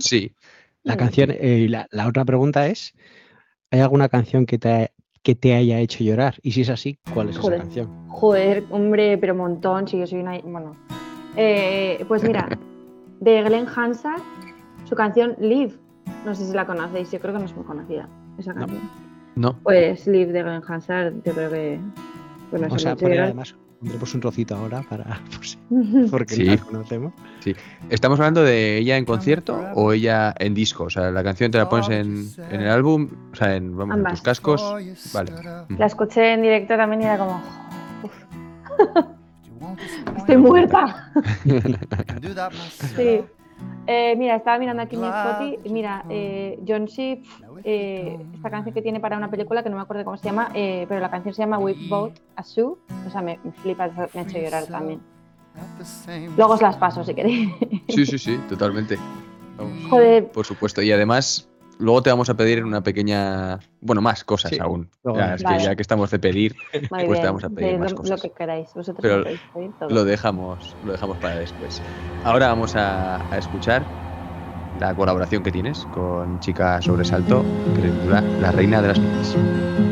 Sí, 0.00 0.34
La 0.82 0.96
canción, 0.96 1.30
eh, 1.30 1.58
y 1.60 1.68
la, 1.68 1.86
la 1.90 2.08
otra 2.08 2.24
pregunta 2.24 2.66
es, 2.66 2.94
¿hay 3.70 3.80
alguna 3.80 4.08
canción 4.08 4.46
que 4.46 4.58
te, 4.58 4.92
que 5.22 5.34
te 5.34 5.54
haya 5.54 5.78
hecho 5.80 6.02
llorar? 6.04 6.36
Y 6.42 6.52
si 6.52 6.62
es 6.62 6.70
así, 6.70 6.98
¿cuál 7.12 7.28
es 7.30 7.38
Joder. 7.38 7.54
esa 7.58 7.64
canción? 7.64 8.08
Joder, 8.08 8.64
hombre, 8.70 9.18
pero 9.18 9.34
montón, 9.34 9.86
si 9.88 9.98
yo 9.98 10.06
soy 10.06 10.20
una... 10.20 10.38
Bueno, 10.40 10.76
Eh, 11.36 12.04
pues 12.08 12.22
mira, 12.24 12.48
de 13.20 13.42
Glenn 13.42 13.66
Hansard, 13.74 14.20
su 14.84 14.94
canción 14.94 15.36
Live. 15.38 15.74
No 16.24 16.34
sé 16.34 16.46
si 16.46 16.52
la 16.52 16.66
conocéis, 16.66 17.10
yo 17.12 17.20
creo 17.20 17.32
que 17.34 17.40
no 17.40 17.44
es 17.44 17.54
muy 17.54 17.64
conocida 17.64 18.08
esa 18.38 18.52
No. 18.54 18.60
canción. 18.60 18.90
no. 19.36 19.58
Pues 19.62 20.06
Live 20.06 20.32
de 20.32 20.42
Glenn 20.42 20.62
Hansard, 20.66 21.14
yo 21.24 21.32
creo 21.32 21.50
que... 21.50 21.78
Bueno, 22.50 22.66
Vamos 22.68 22.86
a 22.86 22.96
poner 22.96 23.20
además, 23.20 23.54
pondremos 23.80 24.14
un 24.14 24.20
trocito 24.20 24.56
ahora 24.56 24.82
para, 24.88 25.20
porque 26.10 26.34
Sí. 26.34 26.44
no 26.44 26.52
la 26.54 26.60
conocemos. 26.62 27.12
¿Estamos 27.90 28.18
hablando 28.20 28.42
de 28.42 28.78
ella 28.78 28.96
en 28.96 29.04
concierto 29.04 29.58
o 29.74 29.92
ella 29.92 30.34
en 30.38 30.54
disco? 30.54 30.84
O 30.84 30.90
sea, 30.90 31.10
la 31.10 31.22
canción 31.24 31.50
te 31.50 31.58
la 31.58 31.68
pones 31.68 31.88
en, 31.88 32.26
en 32.50 32.60
el 32.60 32.68
álbum, 32.70 33.08
o 33.32 33.36
sea, 33.36 33.54
en, 33.56 33.76
vamos, 33.76 33.96
en 33.98 34.04
tus 34.04 34.22
cascos. 34.22 34.62
Vale. 35.14 35.32
La 35.78 35.86
escuché 35.86 36.34
en 36.34 36.42
directo 36.42 36.76
también 36.76 37.02
y 37.02 37.04
era 37.04 37.18
como... 37.18 37.40
"Uf". 38.02 38.12
Estoy 40.16 40.36
muerta. 40.36 41.12
Sí. 42.96 43.20
Eh, 43.86 44.14
mira, 44.16 44.36
estaba 44.36 44.58
mirando 44.58 44.82
aquí 44.82 44.96
en 44.96 45.02
mi 45.02 45.08
Spotify. 45.08 45.70
Mira, 45.70 46.04
eh, 46.10 46.58
John 46.66 46.84
Ship, 46.84 47.24
eh, 47.64 48.18
esta 48.34 48.50
canción 48.50 48.74
que 48.74 48.82
tiene 48.82 49.00
para 49.00 49.16
una 49.16 49.30
película 49.30 49.62
que 49.62 49.70
no 49.70 49.76
me 49.76 49.82
acuerdo 49.82 50.04
cómo 50.04 50.18
se 50.18 50.24
llama, 50.26 50.50
eh, 50.54 50.84
pero 50.88 51.00
la 51.00 51.10
canción 51.10 51.34
se 51.34 51.40
llama 51.42 51.58
We 51.58 51.74
Bought 51.88 52.18
a 52.36 52.42
Shoe. 52.42 52.74
O 53.06 53.10
sea, 53.10 53.22
me, 53.22 53.38
me 53.42 53.52
flipa, 53.52 53.88
me 54.12 54.20
ha 54.20 54.22
hecho 54.24 54.38
llorar 54.38 54.66
también. 54.66 55.00
Luego 56.36 56.52
os 56.52 56.62
las 56.62 56.76
paso 56.76 57.02
si 57.02 57.14
queréis. 57.14 57.50
Sí, 57.88 58.04
sí, 58.04 58.18
sí, 58.18 58.38
totalmente. 58.48 58.98
Vamos, 59.56 59.90
Joder, 59.90 60.30
Por 60.30 60.44
supuesto. 60.44 60.82
Y 60.82 60.92
además, 60.92 61.48
luego 61.78 62.02
te 62.02 62.10
vamos 62.10 62.28
a 62.30 62.34
pedir 62.34 62.64
una 62.64 62.82
pequeña. 62.82 63.58
Bueno, 63.80 64.00
más 64.02 64.24
cosas 64.24 64.50
Sí, 64.50 64.58
aún. 64.60 64.90
Ya, 65.04 65.34
es 65.34 65.42
Vale. 65.42 65.58
que 65.58 65.64
ya 65.64 65.76
que 65.76 65.82
estamos 65.82 66.10
de 66.10 66.18
pedir, 66.18 66.54
muy 66.72 66.80
pues 66.88 67.08
bien. 67.08 67.20
te 67.20 67.26
vamos 67.26 67.44
a 67.44 67.50
pedir 67.50 67.72
Sí, 67.72 67.78
más 67.78 67.90
lo, 67.92 67.96
cosas. 67.98 68.10
lo 68.10 68.22
que 68.22 68.34
queráis. 68.36 68.68
Vosotros 68.74 68.98
Pero 69.00 69.24
pedir 69.24 69.72
todo. 69.78 69.88
lo 69.90 70.04
dejamos, 70.04 70.76
lo 70.84 70.92
dejamos 70.92 71.18
para 71.18 71.36
después. 71.36 71.82
Ahora 72.24 72.48
vamos 72.48 72.74
a, 72.76 73.16
a 73.32 73.38
escuchar 73.38 73.84
la 74.80 74.94
colaboración 74.94 75.42
que 75.42 75.50
tienes 75.50 75.84
con 75.86 76.38
Chica 76.40 76.80
Sobresalto, 76.82 77.44
que 77.74 77.82
titula 77.82 78.20
La 78.40 78.52
Reina 78.52 78.80
de 78.82 78.88
las 78.88 78.98
Nieves. 79.00 79.87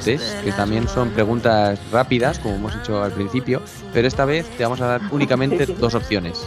Test, 0.00 0.42
que 0.44 0.52
también 0.52 0.88
son 0.88 1.10
preguntas 1.10 1.78
rápidas, 1.92 2.38
como 2.38 2.54
hemos 2.56 2.74
hecho 2.76 3.02
al 3.02 3.12
principio, 3.12 3.62
pero 3.92 4.08
esta 4.08 4.24
vez 4.24 4.48
te 4.56 4.62
vamos 4.64 4.80
a 4.80 4.86
dar 4.86 5.00
únicamente 5.10 5.66
Sí, 5.66 5.72
sí. 5.74 5.80
dos 5.80 5.94
opciones. 5.94 6.46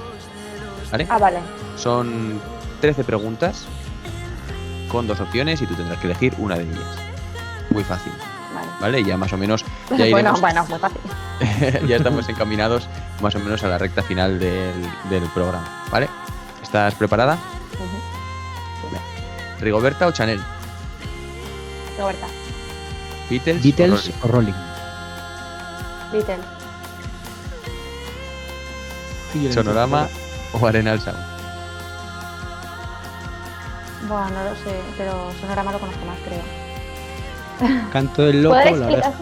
¿Vale? 0.91 1.07
Ah, 1.09 1.17
vale. 1.17 1.39
Son 1.77 2.39
13 2.81 3.03
preguntas 3.03 3.65
con 4.89 5.07
dos 5.07 5.19
opciones 5.19 5.61
y 5.61 5.65
tú 5.65 5.73
tendrás 5.75 5.97
que 5.99 6.07
elegir 6.07 6.33
una 6.37 6.55
de 6.55 6.63
ellas. 6.63 6.97
Muy 7.71 7.83
fácil, 7.83 8.11
Vale. 8.53 8.67
¿vale? 8.79 9.03
Ya 9.03 9.17
más 9.17 9.33
o 9.33 9.37
menos, 9.37 9.63
ya 9.89 9.95
bueno, 9.97 10.17
iremos, 10.19 10.41
bueno, 10.41 10.65
muy 10.69 10.77
fácil. 10.79 11.01
ya 11.87 11.95
estamos 11.95 12.29
encaminados 12.29 12.87
más 13.21 13.33
o 13.35 13.39
menos 13.39 13.63
a 13.63 13.67
la 13.67 13.77
recta 13.77 14.03
final 14.03 14.37
del, 14.39 14.73
del 15.09 15.23
programa, 15.33 15.67
¿vale? 15.91 16.07
¿Estás 16.61 16.93
preparada? 16.95 17.37
¿Rigoberta 19.59 20.07
o 20.07 20.11
Chanel? 20.11 20.41
Roberta. 21.97 22.27
¿Beatles? 23.29 23.59
o 23.59 23.63
Beatles 23.63 23.89
Rolling? 23.89 24.13
o 24.21 24.27
Rolling. 24.27 24.53
Beatles. 26.11 26.45
¿Sonorama 29.53 30.07
o 30.53 30.67
Arenal 30.67 30.99
Sound? 31.01 31.17
Bueno, 34.07 34.29
no 34.29 34.43
lo 34.43 34.55
sé, 34.55 34.79
pero 34.97 35.31
Sonorama 35.41 35.71
lo 35.71 35.79
conozco 35.79 36.05
más, 36.05 36.17
creo. 36.25 36.43
Canto 37.91 38.23
del 38.23 38.43
loco, 38.43 38.55
¿Puedes 38.55 38.79
la 38.79 38.87
verdad. 38.87 39.13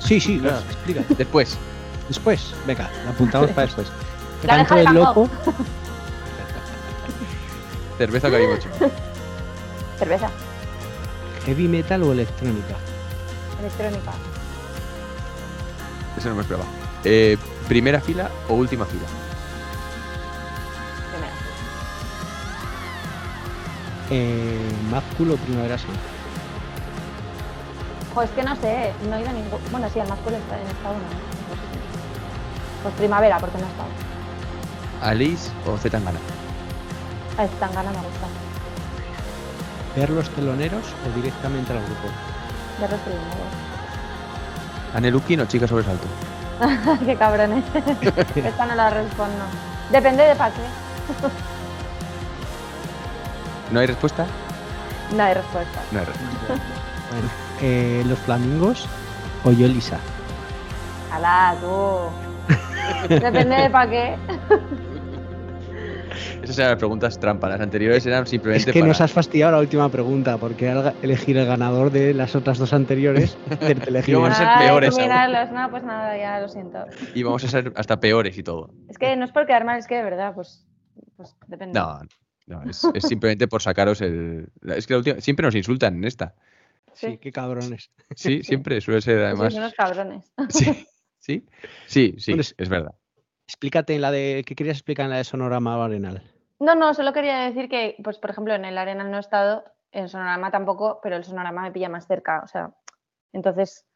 Sí, 0.00 0.20
sí, 0.20 0.38
claro, 0.38 0.58
explica. 0.58 1.02
Después, 1.16 1.56
Después, 2.08 2.54
venga, 2.66 2.90
la 3.04 3.10
apuntamos 3.10 3.50
para 3.50 3.66
después. 3.66 3.88
La 4.44 4.56
Canto 4.56 4.74
del 4.74 4.94
loco, 4.94 5.30
cerveza 7.96 8.28
o 8.28 8.30
calimocho. 8.30 8.68
Cerveza. 9.98 10.28
¿Heavy 11.46 11.66
metal 11.66 12.02
o 12.02 12.12
electrónica? 12.12 12.76
Electrónica. 13.64 14.12
Eso 16.18 16.28
no 16.28 16.34
me 16.36 16.42
esperaba. 16.42 16.66
Eh, 17.04 17.36
¿Primera 17.68 18.00
fila 18.00 18.30
o 18.48 18.54
última 18.54 18.84
fila? 18.84 19.02
Primera. 21.10 21.32
Eh, 24.10 24.70
¿Mad 24.90 25.02
Cool 25.16 25.32
o 25.32 25.36
Primavera 25.36 25.78
Sound? 25.78 25.98
Jo, 28.14 28.22
es 28.22 28.30
que 28.30 28.42
no 28.44 28.54
sé, 28.56 28.92
no 29.08 29.16
he 29.16 29.20
ido 29.22 29.30
a 29.30 29.32
ningún. 29.32 29.58
Bueno, 29.72 29.88
sí, 29.92 29.98
al 29.98 30.08
más 30.08 30.18
cool 30.20 30.34
está 30.34 30.60
en 30.60 30.66
estado, 30.68 30.94
no. 30.94 31.00
no 31.00 31.08
si- 31.08 32.82
Pues 32.82 32.94
primavera, 32.94 33.38
porque 33.40 33.58
no 33.58 33.64
he 33.64 33.70
estado. 33.70 33.88
¿Alice 35.02 35.50
o 35.66 35.76
Zetangana? 35.78 36.20
Ah, 37.38 37.46
tan 37.58 37.72
gana 37.74 37.90
me 37.90 37.96
gusta. 37.96 38.26
¿Ver 39.96 40.10
los 40.10 40.28
teloneros 40.30 40.84
o 41.08 41.16
directamente 41.16 41.72
al 41.72 41.78
grupo? 41.84 42.08
De 42.80 42.88
los 42.88 43.00
primeros. 43.00 43.28
¿Anelukin 44.94 45.40
o 45.40 45.46
Chica 45.46 45.66
Sobresalto? 45.66 46.06
qué 47.04 47.16
cabrones. 47.16 47.64
Esta 48.34 48.66
no 48.66 48.74
la 48.74 48.90
respondo. 48.90 49.44
Depende 49.90 50.22
de 50.24 50.34
para 50.34 50.54
qué. 50.54 50.60
¿No 53.70 53.80
hay 53.80 53.86
respuesta? 53.86 54.26
No 55.16 55.22
hay 55.22 55.34
respuesta. 55.34 55.80
No 55.92 55.98
hay 56.00 56.06
respuesta. 56.06 56.54
Bueno, 57.10 57.28
eh, 57.60 58.02
¿los 58.06 58.18
flamingos 58.20 58.88
o 59.44 59.52
yo 59.52 59.68
Lisa? 59.68 59.98
Alá, 61.12 61.54
tú. 61.60 62.08
Depende 63.08 63.54
de 63.54 63.70
para 63.70 63.90
qué. 63.90 64.18
Esas 66.44 66.58
eran 66.58 66.70
las 66.70 66.78
preguntas 66.78 67.18
trampa. 67.18 67.48
Las 67.48 67.60
anteriores 67.60 68.04
eran 68.06 68.22
Es 68.24 68.30
simplemente 68.30 68.72
que 68.72 68.80
para... 68.80 68.88
nos 68.88 69.00
has 69.00 69.12
fastidiado 69.12 69.52
la 69.52 69.58
última 69.60 69.88
pregunta, 69.90 70.38
porque 70.38 70.72
ga- 70.72 70.94
elegir 71.02 71.36
el 71.38 71.46
ganador 71.46 71.90
de 71.90 72.14
las 72.14 72.34
otras 72.36 72.58
dos 72.58 72.72
anteriores. 72.72 73.36
elegir 73.86 74.14
Vamos 74.16 74.30
a 74.30 74.34
ser 74.34 74.48
peores 74.66 74.98
aún. 74.98 75.54
No, 75.54 75.70
pues 75.70 75.82
nada, 75.84 76.16
ya 76.18 76.40
lo 76.40 76.48
siento. 76.48 76.84
Y 77.14 77.22
vamos 77.22 77.44
a 77.44 77.48
ser 77.48 77.72
hasta 77.76 77.98
peores 78.00 78.36
y 78.38 78.42
todo. 78.42 78.70
Es 78.88 78.98
que 78.98 79.16
no 79.16 79.24
es 79.24 79.32
por 79.32 79.46
quedar 79.46 79.64
mal, 79.64 79.78
es 79.78 79.86
que 79.86 79.96
de 79.96 80.02
verdad, 80.04 80.34
pues, 80.34 80.66
pues 81.16 81.36
depende. 81.46 81.78
No, 81.78 82.00
no 82.46 82.62
es, 82.70 82.86
es 82.94 83.04
simplemente 83.04 83.48
por 83.48 83.62
sacaros 83.62 84.00
el... 84.00 84.48
Es 84.62 84.86
que 84.86 84.94
la 84.94 84.98
última... 84.98 85.20
Siempre 85.20 85.44
nos 85.46 85.54
insultan 85.54 85.96
en 85.96 86.04
esta. 86.04 86.34
Sí, 86.92 87.18
qué 87.18 87.32
cabrones. 87.32 87.90
Sí, 88.14 88.42
siempre 88.44 88.80
suele 88.80 89.00
ser 89.00 89.24
además... 89.24 89.54
unos 89.54 89.74
cabrones. 89.74 90.30
Sí, 90.50 90.86
sí, 91.18 91.46
sí, 91.86 92.14
sí, 92.18 92.32
Bueno, 92.32 92.40
es- 92.42 92.54
es 92.58 92.68
verdad. 92.68 92.94
Explícate 93.46 93.94
en 93.94 94.00
la 94.00 94.10
de. 94.10 94.42
¿Qué 94.46 94.54
querías 94.54 94.78
explicar 94.78 95.04
en 95.04 95.10
la 95.10 95.16
de 95.18 95.24
Sonorama 95.24 95.76
o 95.76 95.82
Arenal? 95.82 96.22
No, 96.64 96.74
no, 96.74 96.94
solo 96.94 97.12
quería 97.12 97.40
decir 97.40 97.68
que, 97.68 97.96
pues, 98.02 98.18
por 98.18 98.30
ejemplo, 98.30 98.54
en 98.54 98.64
el 98.64 98.78
Arena 98.78 99.04
no 99.04 99.18
he 99.18 99.20
estado, 99.20 99.64
en 99.92 100.08
Sonorama 100.08 100.50
tampoco, 100.50 100.98
pero 101.02 101.16
el 101.16 101.24
Sonorama 101.24 101.62
me 101.62 101.72
pilla 101.72 101.88
más 101.90 102.06
cerca, 102.06 102.40
o 102.42 102.48
sea, 102.48 102.74
entonces, 103.32 103.86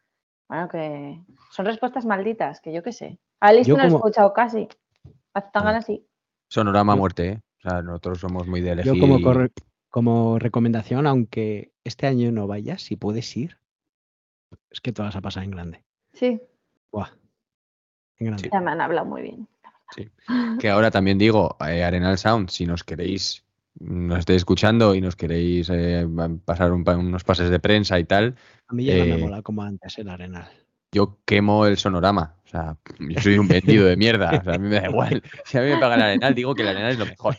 bueno, 0.48 0.68
que 0.68 1.18
son 1.50 1.64
respuestas 1.66 2.04
malditas, 2.04 2.60
que 2.60 2.72
yo 2.72 2.82
qué 2.82 2.92
sé. 2.92 3.18
Alice 3.40 3.68
Yo 3.70 3.76
no 3.76 3.84
he 3.84 3.86
escuchado 3.86 4.32
casi. 4.32 4.68
A 5.32 5.40
Zetangana 5.40 5.80
sí. 5.82 6.06
Sonorama 6.48 6.92
Yo- 6.94 6.98
muerte, 6.98 7.28
¿eh? 7.28 7.40
O 7.58 7.60
sea, 7.70 7.82
nosotros 7.82 8.20
somos 8.20 8.46
muy 8.46 8.60
de 8.60 8.72
elegir... 8.72 8.94
Yo, 8.94 9.00
como, 9.00 9.18
corre- 9.20 9.50
como 9.88 10.38
recomendación, 10.38 11.06
aunque 11.06 11.72
este 11.84 12.06
año 12.06 12.30
no 12.32 12.46
vayas, 12.46 12.82
si 12.82 12.96
puedes 12.96 13.34
ir, 13.36 13.58
es 14.70 14.80
que 14.80 14.92
te 14.92 15.02
vas 15.02 15.16
a 15.16 15.20
pasar 15.20 15.44
en 15.44 15.50
grande. 15.52 15.84
Sí, 16.12 16.40
Buah. 16.92 17.08
En 18.18 18.26
grande. 18.28 18.50
ya 18.52 18.60
me 18.60 18.70
han 18.72 18.80
hablado 18.80 19.06
muy 19.06 19.22
bien. 19.22 19.48
Que 20.59 20.68
ahora 20.70 20.91
también 20.91 21.18
digo, 21.18 21.57
eh, 21.66 21.82
Arenal 21.84 22.18
Sound, 22.18 22.51
si 22.51 22.66
nos 22.66 22.84
queréis, 22.84 23.45
nos 23.80 24.18
estéis 24.20 24.39
escuchando 24.39 24.95
y 24.95 25.01
nos 25.01 25.16
queréis 25.16 25.68
eh, 25.72 26.07
pasar 26.45 26.72
un 26.72 26.84
pa- 26.84 26.97
unos 26.97 27.24
pases 27.24 27.49
de 27.51 27.61
prensa 27.61 27.99
y 27.99 28.05
tal, 28.05 28.36
A 28.68 28.74
mí 28.74 28.84
ya 28.84 28.95
no 28.97 29.05
eh, 29.05 29.07
me 29.07 29.16
mola 29.18 29.43
como 29.43 29.62
antes 29.62 29.97
el 29.99 30.09
Arenal. 30.09 30.49
yo 30.93 31.18
quemo 31.24 31.66
el 31.66 31.76
sonorama. 31.78 32.34
O 32.45 32.49
sea, 32.49 32.76
yo 32.99 33.20
soy 33.20 33.39
un 33.39 33.47
vendido 33.49 33.86
de 33.86 33.97
mierda. 33.97 34.39
O 34.41 34.45
sea, 34.45 34.55
a 34.55 34.59
mí 34.59 34.68
me 34.68 34.80
da 34.80 34.89
igual. 34.89 35.22
Si 35.45 35.59
a 35.59 35.62
mí 35.62 35.68
me 35.68 35.78
pagan 35.78 36.01
el 36.01 36.07
Arenal, 36.07 36.34
digo 36.34 36.55
que 36.55 36.62
el 36.62 36.68
Arenal 36.68 36.93
es 36.93 36.99
lo 36.99 37.07
mejor. 37.07 37.36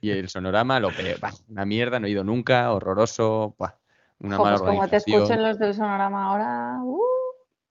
Y 0.00 0.10
el 0.10 0.28
sonorama, 0.28 0.80
lo 0.80 0.90
peor. 0.90 1.18
Bah, 1.20 1.32
una 1.48 1.64
mierda, 1.64 1.98
no 1.98 2.06
he 2.06 2.10
ido 2.10 2.24
nunca, 2.24 2.70
horroroso. 2.72 3.54
bah, 3.58 3.78
una 4.20 4.38
mala 4.38 4.58
como 4.58 4.86
te 4.88 4.96
escuchen 4.98 5.42
los 5.42 5.58
del 5.58 5.74
Sonorama 5.74 6.24
ahora. 6.26 6.78
uh, 6.82 6.98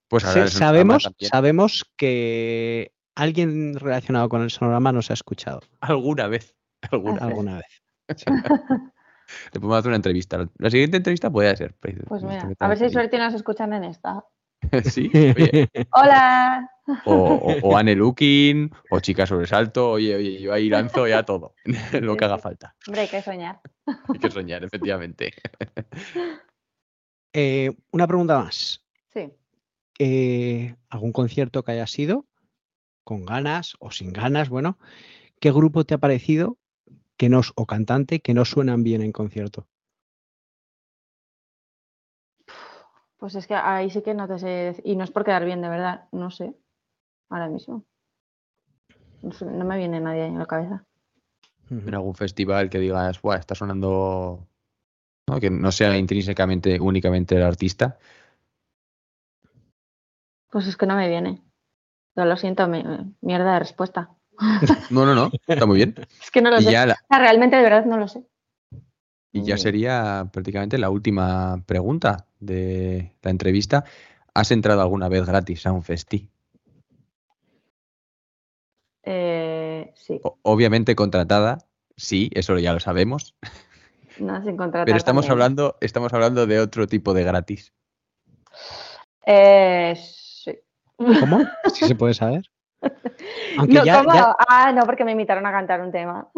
Pues 0.07 0.25
ahora 0.25 0.47
Sí, 0.47 0.57
sabemos, 0.57 1.03
también. 1.03 1.29
sabemos 1.29 1.91
que 1.95 2.91
alguien 3.15 3.75
relacionado 3.75 4.29
con 4.29 4.41
el 4.41 4.49
Sonorama 4.49 4.91
nos 4.91 5.11
ha 5.11 5.13
escuchado 5.13 5.61
Alguna 5.81 6.27
vez. 6.27 6.55
Alguna. 6.91 7.25
Alguna 7.25 7.55
vez. 7.57 7.81
Le 8.07 8.15
podemos 9.59 9.77
hacer 9.77 9.89
una 9.89 9.95
entrevista. 9.97 10.49
La 10.57 10.69
siguiente 10.69 10.97
entrevista 10.97 11.31
puede 11.31 11.55
ser. 11.55 11.75
Pues 11.79 11.95
Esto 11.95 12.27
mira, 12.27 12.47
que 12.47 12.55
a 12.59 12.67
ver 12.67 12.77
si 12.77 12.89
suerte 12.89 13.17
nos 13.17 13.33
escuchan 13.33 13.73
en 13.73 13.85
esta. 13.85 14.25
sí, 14.83 15.09
oye. 15.13 15.69
¡Hola! 15.91 16.69
O, 17.05 17.13
o, 17.13 17.59
o 17.61 17.77
Anne 17.77 17.95
Looking, 17.95 18.69
o 18.89 18.99
Chica 18.99 19.25
Sobresalto. 19.25 19.91
Oye, 19.91 20.15
oye, 20.15 20.41
yo 20.41 20.51
ahí 20.51 20.69
lanzo 20.69 21.07
ya 21.07 21.23
todo. 21.23 21.55
Lo 21.93 22.17
que 22.17 22.25
haga 22.25 22.37
falta. 22.37 22.75
Hombre, 22.87 23.01
hay 23.01 23.07
que 23.07 23.21
soñar. 23.21 23.61
Hay 23.85 24.19
que 24.19 24.29
soñar, 24.29 24.63
efectivamente. 24.65 25.33
Eh, 27.31 27.71
una 27.91 28.05
pregunta 28.05 28.39
más. 28.39 28.85
Sí. 29.13 29.31
Eh, 29.97 30.75
¿Algún 30.89 31.13
concierto 31.13 31.63
que 31.63 31.71
haya 31.71 31.87
sido 31.87 32.25
con 33.03 33.25
ganas 33.25 33.75
o 33.79 33.91
sin 33.91 34.13
ganas? 34.13 34.49
Bueno, 34.49 34.77
¿qué 35.39 35.51
grupo 35.51 35.83
te 35.83 35.93
ha 35.93 35.97
parecido 35.97 36.57
que 37.17 37.29
no, 37.29 37.41
o 37.55 37.65
cantante 37.65 38.19
que 38.19 38.33
no 38.33 38.45
suenan 38.45 38.83
bien 38.83 39.01
en 39.01 39.11
concierto? 39.11 39.67
Pues 43.17 43.35
es 43.35 43.47
que 43.47 43.55
ahí 43.55 43.89
sí 43.89 44.01
que 44.01 44.13
no 44.13 44.27
te 44.27 44.37
sé. 44.37 44.81
Y 44.83 44.97
no 44.97 45.05
es 45.05 45.11
por 45.11 45.23
quedar 45.23 45.45
bien, 45.45 45.61
de 45.61 45.69
verdad. 45.69 46.09
No 46.11 46.29
sé. 46.29 46.53
Ahora 47.29 47.47
mismo. 47.47 47.85
No, 49.21 49.31
sé, 49.31 49.45
no 49.45 49.63
me 49.63 49.77
viene 49.77 50.01
nadie 50.01 50.25
en 50.25 50.37
la 50.37 50.45
cabeza. 50.45 50.85
En 51.69 51.93
algún 51.93 52.15
festival 52.15 52.69
que 52.69 52.79
digas, 52.79 53.21
Buah, 53.21 53.37
está 53.37 53.55
sonando. 53.55 54.45
¿no? 55.29 55.39
Que 55.39 55.49
no 55.49 55.71
sea 55.71 55.97
intrínsecamente, 55.97 56.79
únicamente 56.81 57.35
el 57.35 57.43
artista. 57.43 57.97
Pues 60.49 60.67
es 60.67 60.75
que 60.75 60.85
no 60.85 60.97
me 60.97 61.07
viene. 61.07 61.41
Yo 62.15 62.25
lo 62.25 62.37
siento, 62.37 62.67
me- 62.67 63.13
mierda 63.21 63.53
de 63.53 63.59
respuesta. 63.59 64.09
No, 64.89 65.05
no, 65.05 65.15
no. 65.15 65.31
Está 65.47 65.65
muy 65.65 65.77
bien. 65.77 65.95
Es 66.21 66.29
que 66.31 66.41
no 66.41 66.49
lo 66.51 66.59
Y 66.59 66.63
sé. 66.63 66.71
ya, 66.71 66.85
la- 66.85 66.93
O 66.93 67.07
sea, 67.07 67.19
realmente, 67.19 67.55
de 67.55 67.63
verdad, 67.63 67.85
no 67.85 67.97
lo 67.97 68.07
sé. 68.07 68.23
y 69.31 69.43
ya 69.43 69.57
sería 69.57 70.29
prácticamente 70.31 70.77
la 70.77 70.91
última 70.91 71.63
pregunta 71.65 72.27
de 72.39 73.15
la 73.23 73.31
entrevista. 73.31 73.83
¿Has 74.35 74.51
entrado 74.51 74.81
alguna 74.81 75.09
vez 75.09 75.25
gratis 75.25 75.65
a 75.65 75.71
un 75.71 75.81
festi? 75.81 76.29
Eh, 79.03 79.91
sí, 79.95 80.19
O- 80.23 80.37
Obviamente 80.43 80.95
contratada, 80.95 81.57
sí, 81.97 82.29
eso 82.33 82.57
ya 82.59 82.73
lo 82.73 82.79
sabemos. 82.79 83.35
no 84.19 84.41
sin 84.43 84.55
contratar. 84.55 84.85
Pero 84.85 84.97
estamos 84.97 85.25
también. 85.25 85.31
hablando, 85.31 85.77
estamos 85.81 86.13
hablando 86.13 86.45
de 86.45 86.59
otro 86.59 86.87
tipo 86.87 87.13
de 87.13 87.23
gratis. 87.23 87.73
Eh, 89.25 89.95
sí. 89.97 90.22
¿Cómo? 91.19 91.39
Si 91.73 91.85
se 91.87 91.95
puede 91.95 92.13
saber. 92.13 92.43
Aunque 93.57 93.73
No, 93.75 93.85
ya, 93.85 94.03
¿cómo? 94.03 94.13
ya- 94.15 94.35
Ah, 94.47 94.71
no, 94.71 94.85
porque 94.85 95.05
me 95.05 95.11
invitaron 95.11 95.45
a 95.45 95.51
cantar 95.51 95.81
un 95.81 95.91
tema. 95.91 96.29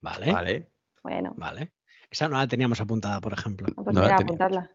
Vale, 0.00 0.32
vale. 0.32 0.68
Vale. 1.02 1.30
Bueno, 1.32 1.34
Esa 2.10 2.28
no 2.28 2.36
la 2.36 2.46
teníamos 2.46 2.80
apuntada, 2.80 3.20
por 3.20 3.32
ejemplo. 3.32 3.66
pues 3.74 3.94
No 3.94 4.02
mira, 4.02 4.16
apuntarla. 4.16 4.70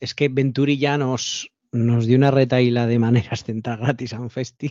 Es 0.00 0.14
que 0.14 0.28
Venturi 0.28 0.78
ya 0.78 0.98
nos, 0.98 1.50
nos 1.72 2.06
dio 2.06 2.16
una 2.16 2.30
retaíla 2.30 2.86
de 2.86 2.98
maneras 2.98 3.44
de 3.46 3.52
entrar 3.52 3.78
gratis 3.78 4.12
a 4.14 4.20
un 4.20 4.30
festi. 4.30 4.70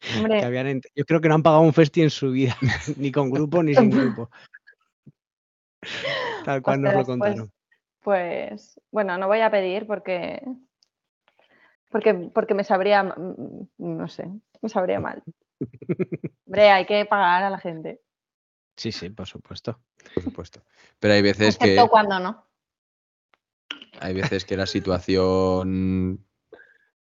que 0.00 0.18
Hombre, 0.18 0.42
habían 0.44 0.66
ent- 0.66 0.86
Yo 0.94 1.04
creo 1.04 1.20
que 1.20 1.28
no 1.28 1.34
han 1.34 1.42
pagado 1.42 1.62
un 1.62 1.72
festi 1.74 2.02
en 2.02 2.10
su 2.10 2.30
vida, 2.30 2.56
ni 2.96 3.12
con 3.12 3.30
grupo 3.30 3.62
ni 3.62 3.74
sin 3.74 3.90
grupo. 3.90 4.30
Tal 6.44 6.62
cual 6.62 6.80
nos 6.82 6.92
lo 6.92 6.98
pues, 6.98 7.06
contaron. 7.06 7.52
pues, 8.00 8.80
bueno, 8.90 9.16
no 9.18 9.26
voy 9.28 9.40
a 9.40 9.50
pedir 9.50 9.86
porque, 9.86 10.42
porque, 11.90 12.14
porque 12.14 12.54
me 12.54 12.64
sabría, 12.64 13.02
mm, 13.02 13.68
no 13.78 14.08
sé, 14.08 14.30
me 14.62 14.68
sabría 14.68 15.00
mal. 15.00 15.22
Hombre, 16.46 16.70
hay 16.70 16.86
que 16.86 17.04
pagar 17.04 17.42
a 17.42 17.50
la 17.50 17.58
gente, 17.58 18.00
Sí, 18.76 18.92
sí, 18.92 19.10
por 19.10 19.26
supuesto. 19.26 19.78
Por 20.14 20.22
supuesto. 20.22 20.62
Pero 20.98 21.12
hay 21.12 21.20
veces 21.20 21.58
que 21.58 21.66
excepto 21.74 21.90
cuando 21.90 22.18
no. 22.18 22.46
hay 24.00 24.14
veces 24.14 24.46
que 24.46 24.56
la 24.56 24.64
situación, 24.64 26.24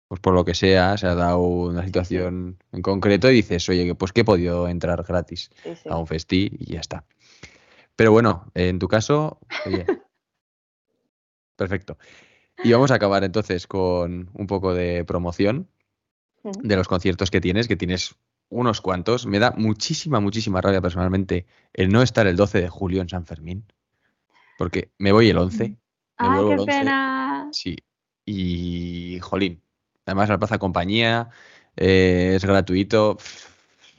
pues 0.06 0.20
por 0.20 0.34
lo 0.34 0.44
que 0.44 0.54
sea, 0.54 0.98
se 0.98 1.06
ha 1.06 1.14
dado 1.14 1.38
una 1.38 1.82
situación 1.82 2.58
en 2.72 2.82
concreto 2.82 3.30
y 3.30 3.36
dices, 3.36 3.66
oye, 3.70 3.94
pues 3.94 4.12
que 4.12 4.20
he 4.20 4.24
podido 4.24 4.68
entrar 4.68 5.02
gratis 5.02 5.50
Sí, 5.62 5.74
sí. 5.76 5.88
a 5.88 5.96
un 5.96 6.06
festi 6.06 6.50
y 6.58 6.74
ya 6.74 6.80
está. 6.80 7.06
Pero 7.96 8.12
bueno, 8.12 8.50
en 8.52 8.78
tu 8.78 8.86
caso, 8.86 9.38
oye, 9.66 9.86
perfecto. 11.56 11.96
Y 12.64 12.72
vamos 12.72 12.90
a 12.90 12.94
acabar 12.94 13.24
entonces 13.24 13.66
con 13.66 14.30
un 14.34 14.46
poco 14.46 14.74
de 14.74 15.04
promoción 15.04 15.68
Ujú. 16.44 16.60
de 16.62 16.76
los 16.76 16.88
conciertos 16.88 17.30
que 17.30 17.40
tienes, 17.40 17.68
que 17.68 17.76
tienes 17.76 18.14
unos 18.48 18.80
cuantos. 18.80 19.26
Me 19.26 19.38
da 19.38 19.52
muchísima, 19.56 20.20
muchísima 20.20 20.60
rabia 20.60 20.80
personalmente 20.80 21.46
el 21.72 21.90
no 21.90 22.02
estar 22.02 22.26
el 22.26 22.36
12 22.36 22.60
de 22.60 22.68
julio 22.68 23.02
en 23.02 23.08
San 23.08 23.26
Fermín. 23.26 23.64
porque 24.56 24.90
me 24.98 25.12
voy 25.12 25.28
el 25.30 25.38
11. 25.38 25.64
Me 25.68 25.76
¡Ay, 26.18 26.44
qué 26.46 26.52
el 26.52 26.58
11. 26.60 26.78
pena! 26.78 27.48
Sí. 27.52 27.76
Y, 28.24 29.18
jolín, 29.20 29.60
además 30.06 30.28
la 30.28 30.38
plaza 30.38 30.58
compañía, 30.58 31.30
eh, 31.76 32.34
es 32.36 32.44
gratuito. 32.44 33.18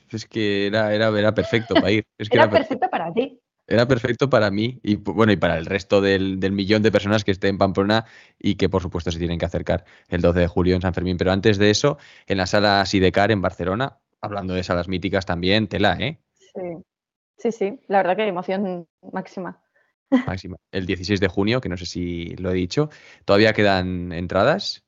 Es 0.10 0.26
que 0.26 0.68
era, 0.68 0.94
era, 0.94 1.08
era 1.18 1.34
perfecto 1.34 1.76
para 1.76 1.92
ir. 1.92 2.06
Es 2.18 2.30
que 2.30 2.38
Era 2.38 2.46
era, 2.46 2.52
per- 2.54 2.62
perfecto 2.62 2.90
para 2.90 3.14
ti. 3.14 3.42
Era 3.68 3.88
perfecto 3.88 4.30
para 4.30 4.52
mí 4.52 4.80
y 4.84 4.96
bueno, 4.96 5.32
y 5.32 5.38
para 5.38 5.58
el 5.58 5.66
resto 5.66 6.02
del, 6.02 6.40
del 6.40 6.52
millón 6.52 6.84
de 6.84 6.92
personas 6.92 7.24
que 7.24 7.32
esté 7.32 7.48
en 7.48 7.58
Pamplona 7.58 8.06
y 8.40 8.56
que 8.56 8.70
por 8.70 8.82
supuesto 8.82 9.12
se 9.12 9.20
tienen 9.20 9.40
que 9.40 9.46
acercar 9.46 9.86
el 10.10 10.22
12 10.22 10.40
de 10.40 10.48
julio 10.48 10.76
en 10.76 10.82
San 10.82 10.94
Fermín. 10.94 11.18
Pero 11.18 11.32
antes 11.32 11.58
de 11.58 11.70
eso, 11.70 11.98
en 12.28 12.38
la 12.38 12.46
sala 12.46 12.86
Sidecar 12.86 13.32
en 13.32 13.42
Barcelona, 13.42 14.00
hablando 14.22 14.54
de 14.54 14.64
salas 14.64 14.88
míticas 14.88 15.26
también, 15.26 15.68
tela, 15.68 15.98
¿eh? 16.00 16.20
Sí. 16.38 16.84
Sí, 17.38 17.52
sí, 17.52 17.80
la 17.88 17.98
verdad 17.98 18.16
que 18.16 18.28
emoción 18.28 18.88
máxima. 19.12 19.62
Máxima. 20.26 20.58
El 20.72 20.86
16 20.86 21.20
de 21.20 21.28
junio, 21.28 21.60
que 21.60 21.70
no 21.70 21.78
sé 21.78 21.86
si 21.86 22.36
lo 22.38 22.52
he 22.52 22.54
dicho, 22.54 22.90
todavía 23.26 23.54
quedan 23.54 24.12
entradas, 24.14 24.86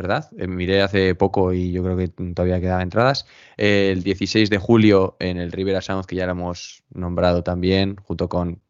¿verdad? 0.00 0.30
Eh, 0.38 0.46
miré 0.46 0.82
hace 0.82 1.14
poco 1.14 1.52
y 1.52 1.72
yo 1.72 1.82
creo 1.82 1.96
que 1.96 2.08
todavía 2.08 2.60
quedan 2.60 2.80
entradas. 2.80 3.26
Eh, 3.56 3.90
el 3.92 4.02
16 4.02 4.48
de 4.50 4.58
julio 4.58 5.16
en 5.18 5.36
el 5.38 5.52
Rivera 5.52 5.80
Sound, 5.80 6.06
que 6.06 6.16
ya 6.16 6.26
lo 6.26 6.32
hemos 6.32 6.82
nombrado 6.94 7.42
también, 7.42 7.96
junto 7.96 8.28
con. 8.28 8.60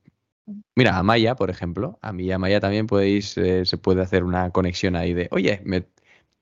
Mira, 0.77 0.99
Amaya, 0.99 1.37
por 1.37 1.51
ejemplo. 1.51 1.99
A 2.03 2.13
mí 2.13 2.25
y 2.25 2.33
Amaya 2.33 2.59
también 2.61 2.87
podéis, 2.89 3.39
eh, 3.39 3.65
se 3.65 3.79
puede 3.79 4.03
hacer 4.03 4.25
una 4.25 4.51
conexión 4.51 4.97
ahí 4.97 5.15
de, 5.15 5.29
oye, 5.31 5.61
me, 5.65 5.85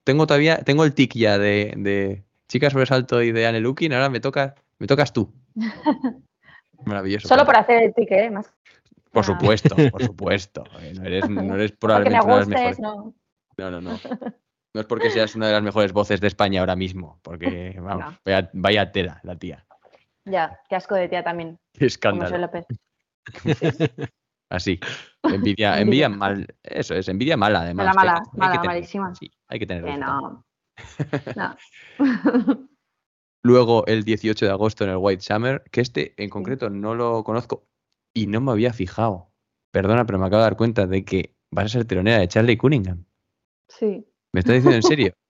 tengo 0.04 0.26
todavía, 0.26 0.62
tengo 0.64 0.84
el 0.84 0.94
tic 0.94 1.14
ya 1.14 1.36
de, 1.38 1.74
de 1.76 2.24
Chicas 2.48 2.72
Sobresalto 2.72 3.22
y 3.22 3.32
de 3.32 3.46
Anne 3.46 3.60
Lukin, 3.60 3.92
ahora 3.92 4.08
me 4.08 4.20
toca, 4.20 4.54
me 4.78 4.86
tocas 4.86 5.12
tú. 5.12 5.30
Maravilloso. 6.86 7.28
Solo 7.28 7.44
por 7.44 7.56
hacer 7.56 7.82
el 7.82 7.94
tique, 7.94 8.24
¿eh? 8.24 8.30
Más 8.30 8.46
Por 9.12 9.22
Ah. 9.22 9.26
supuesto, 9.26 9.74
por 9.90 10.02
supuesto. 10.02 10.64
No 10.94 11.04
eres, 11.04 11.28
no 11.28 11.54
eres 11.54 11.72
probablemente 11.78 12.24
una 12.24 12.34
de 12.34 12.38
las 12.40 12.48
mejores. 12.48 12.80
no. 12.80 13.14
No, 13.58 13.80
no, 13.80 13.80
no. 14.74 14.80
Es 14.80 14.86
porque 14.86 15.10
seas 15.10 15.34
una 15.34 15.46
de 15.48 15.52
las 15.54 15.62
mejores 15.62 15.92
voces 15.92 16.20
de 16.20 16.26
España 16.28 16.60
ahora 16.60 16.76
mismo, 16.76 17.18
porque 17.22 17.78
vamos, 17.82 18.12
No. 18.12 18.18
vaya, 18.24 18.50
vaya 18.52 18.92
tela 18.92 19.20
la 19.22 19.36
tía. 19.36 19.64
Ya, 20.24 20.60
qué 20.68 20.76
asco 20.76 20.94
de 20.94 21.08
tía 21.08 21.22
también. 21.24 21.58
Qué 21.72 21.78
Como 21.80 21.86
escándalo. 21.86 22.30
soy 22.30 22.40
López. 22.40 22.66
Así. 24.50 24.80
Envidia, 25.22 25.78
envidia 25.80 26.08
mal. 26.08 26.46
Eso 26.62 26.94
es, 26.94 27.08
envidia 27.08 27.36
mala 27.36 27.60
además. 27.62 27.94
Mala, 27.94 27.94
mala, 27.94 28.22
Hay 28.32 28.38
mala, 28.38 28.52
tener- 28.52 28.66
malísima. 28.66 29.14
Sí, 29.14 29.30
hay 29.46 29.58
que 29.58 29.66
tener. 29.66 29.84
Que 29.84 29.96
no. 29.98 30.44
No. 31.36 31.56
Luego 33.42 33.86
el 33.86 34.04
18 34.04 34.46
de 34.46 34.50
agosto 34.50 34.84
en 34.84 34.90
el 34.90 34.96
White 34.96 35.22
Summer, 35.22 35.62
que 35.70 35.80
este 35.80 36.14
en 36.22 36.28
concreto 36.30 36.70
no 36.70 36.94
lo 36.94 37.22
conozco 37.24 37.66
y 38.14 38.26
no 38.26 38.40
me 38.40 38.52
había 38.52 38.72
fijado. 38.72 39.30
Perdona, 39.70 40.06
pero 40.06 40.18
me 40.18 40.26
acabo 40.26 40.42
de 40.42 40.48
dar 40.48 40.56
cuenta 40.56 40.86
de 40.86 41.04
que 41.04 41.34
vas 41.50 41.66
a 41.66 41.68
ser 41.68 41.84
telonera 41.84 42.18
de 42.18 42.28
Charlie 42.28 42.56
Cunningham. 42.56 43.04
Sí. 43.68 44.06
¿Me 44.32 44.40
estás 44.40 44.54
diciendo 44.56 44.76
en 44.76 44.82
serio? 44.82 45.12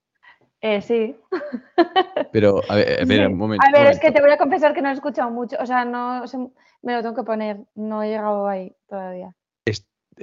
Eh, 0.60 0.82
sí. 0.82 1.14
Pero, 2.32 2.60
a 2.68 2.74
ver, 2.74 3.00
a 3.00 3.04
ver, 3.04 3.18
Sí. 3.20 3.24
un 3.26 3.36
momento. 3.38 3.64
A 3.64 3.70
ver, 3.70 3.86
es 3.92 4.00
que 4.00 4.10
te 4.10 4.20
voy 4.20 4.30
a 4.32 4.36
confesar 4.38 4.74
que 4.74 4.82
no 4.82 4.88
he 4.88 4.92
escuchado 4.92 5.30
mucho. 5.30 5.56
O 5.60 5.66
sea, 5.66 5.84
no 5.84 6.26
se- 6.26 6.36
me 6.82 6.94
lo 6.96 7.00
tengo 7.00 7.14
que 7.14 7.22
poner. 7.22 7.60
No 7.76 8.02
he 8.02 8.08
llegado 8.08 8.48
ahí 8.48 8.74
todavía. 8.88 9.32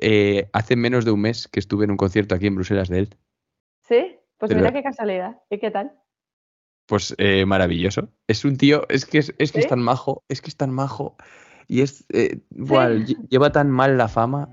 Eh, 0.02 0.50
hace 0.52 0.76
menos 0.76 1.06
de 1.06 1.12
un 1.12 1.22
mes 1.22 1.48
que 1.48 1.62
estuve 1.62 1.86
en 1.86 1.92
un 1.92 1.96
concierto 1.96 2.36
aquí 2.36 2.48
en 2.48 2.56
Bruselas 2.56 2.90
de 2.90 3.00
él. 3.00 3.16
¿Sí? 3.88 4.18
Pues 4.38 4.50
Pero- 4.50 4.60
mira 4.60 4.74
qué 4.74 4.84
casualidad. 4.84 5.38
¿Y 5.50 5.58
qué 5.58 5.72
tal? 5.72 5.94
Pues 6.86 7.16
eh, 7.18 7.46
maravilloso. 7.46 8.10
Es 8.28 8.44
un 8.44 8.58
tío, 8.58 8.86
es 8.90 9.06
que 9.06 9.20
es, 9.20 9.34
es 9.38 9.54
que 9.54 9.60
es 9.60 9.64
¿Sí? 9.64 9.70
tan 9.70 9.80
majo, 9.82 10.26
es 10.28 10.42
que 10.42 10.50
es 10.50 10.58
tan 10.58 10.70
majo. 10.72 11.16
Y 11.70 11.80
es, 11.82 12.06
eh, 12.12 12.42
lle- 12.52 13.26
lleva 13.30 13.54
tan 13.54 13.72
mal 13.72 13.98
la 13.98 14.10
fama. 14.10 14.50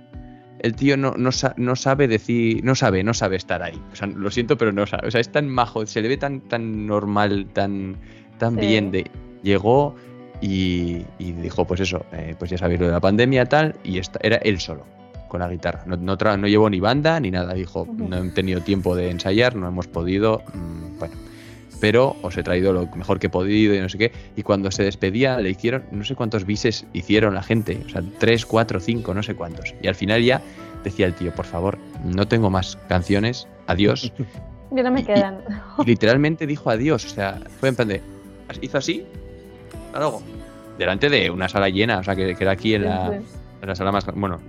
El 0.62 0.74
tío 0.76 0.96
no, 0.96 1.14
no, 1.16 1.32
sa- 1.32 1.54
no 1.58 1.74
sabe 1.76 2.06
decir, 2.08 2.62
no 2.64 2.74
sabe, 2.74 3.02
no 3.04 3.12
sabe 3.14 3.36
estar 3.36 3.62
ahí. 3.62 3.78
O 3.92 3.96
sea, 3.96 4.06
lo 4.06 4.30
siento, 4.30 4.56
pero 4.56 4.72
no 4.72 4.86
sabe. 4.86 5.08
O 5.08 5.10
sea, 5.10 5.20
es 5.20 5.30
tan 5.30 5.48
majo, 5.48 5.84
se 5.86 6.00
le 6.00 6.08
ve 6.08 6.16
tan, 6.16 6.40
tan 6.40 6.86
normal, 6.86 7.48
tan, 7.52 7.96
tan 8.38 8.54
Sí. 8.54 8.60
bien 8.66 8.90
de. 8.92 9.10
Llegó 9.42 9.96
y, 10.40 11.02
y 11.18 11.32
dijo, 11.32 11.64
pues 11.66 11.80
eso, 11.80 12.04
eh, 12.12 12.34
pues 12.38 12.50
ya 12.50 12.58
sabéis 12.58 12.80
lo 12.80 12.86
de 12.86 12.92
la 12.92 13.00
pandemia 13.00 13.44
tal, 13.46 13.74
y 13.84 13.98
esta- 13.98 14.20
era 14.22 14.36
él 14.36 14.60
solo, 14.60 14.84
con 15.28 15.40
la 15.40 15.48
guitarra. 15.48 15.82
No, 15.86 15.96
no, 15.96 16.16
no 16.36 16.46
llevó 16.48 16.70
ni 16.70 16.78
banda 16.80 17.18
ni 17.18 17.30
nada. 17.32 17.54
Dijo, 17.54 17.88
no 17.96 18.16
he 18.16 18.30
tenido 18.30 18.60
tiempo 18.60 18.94
de 18.94 19.10
ensayar, 19.10 19.56
no 19.56 19.66
hemos 19.68 19.88
podido. 19.88 20.42
mm, 20.54 20.98
bueno, 21.00 21.14
pero 21.82 22.14
os 22.22 22.36
he 22.36 22.44
traído 22.44 22.72
lo 22.72 22.86
mejor 22.94 23.18
que 23.18 23.26
he 23.26 23.30
podido 23.30 23.74
y 23.74 23.80
no 23.80 23.88
sé 23.88 23.98
qué. 23.98 24.12
Y 24.36 24.44
cuando 24.44 24.70
se 24.70 24.84
despedía 24.84 25.38
le 25.38 25.50
hicieron, 25.50 25.82
no 25.90 26.04
sé 26.04 26.14
cuántos 26.14 26.46
bises 26.46 26.86
hicieron 26.92 27.34
la 27.34 27.42
gente, 27.42 27.82
o 27.84 27.88
sea, 27.88 28.02
tres, 28.20 28.46
cuatro, 28.46 28.78
cinco, 28.78 29.12
no 29.14 29.22
sé 29.24 29.34
cuántos. 29.34 29.74
Y 29.82 29.88
al 29.88 29.96
final 29.96 30.22
ya 30.22 30.40
decía 30.84 31.06
el 31.06 31.14
tío, 31.14 31.34
por 31.34 31.44
favor, 31.44 31.78
no 32.04 32.28
tengo 32.28 32.50
más 32.50 32.78
canciones, 32.88 33.48
adiós. 33.66 34.12
Ya 34.74 34.82
no 34.84 34.90
me 34.92 35.00
y- 35.00 35.04
quedan. 35.04 35.40
Y 35.80 35.84
literalmente 35.86 36.46
dijo 36.46 36.70
adiós, 36.70 37.04
o 37.04 37.08
sea, 37.08 37.40
fue 37.60 37.68
en 37.70 37.74
plan 37.76 37.88
de, 37.88 38.00
hizo 38.62 38.78
así, 38.78 39.04
hasta 39.88 39.98
luego. 39.98 40.22
Delante 40.78 41.10
de 41.10 41.30
una 41.30 41.48
sala 41.48 41.68
llena, 41.68 41.98
o 41.98 42.02
sea, 42.04 42.14
que, 42.16 42.34
que 42.36 42.44
era 42.44 42.52
aquí 42.52 42.74
en 42.74 42.84
la, 42.84 43.12
en 43.12 43.68
la 43.68 43.74
sala 43.74 43.90
más, 43.92 44.06
bueno, 44.14 44.40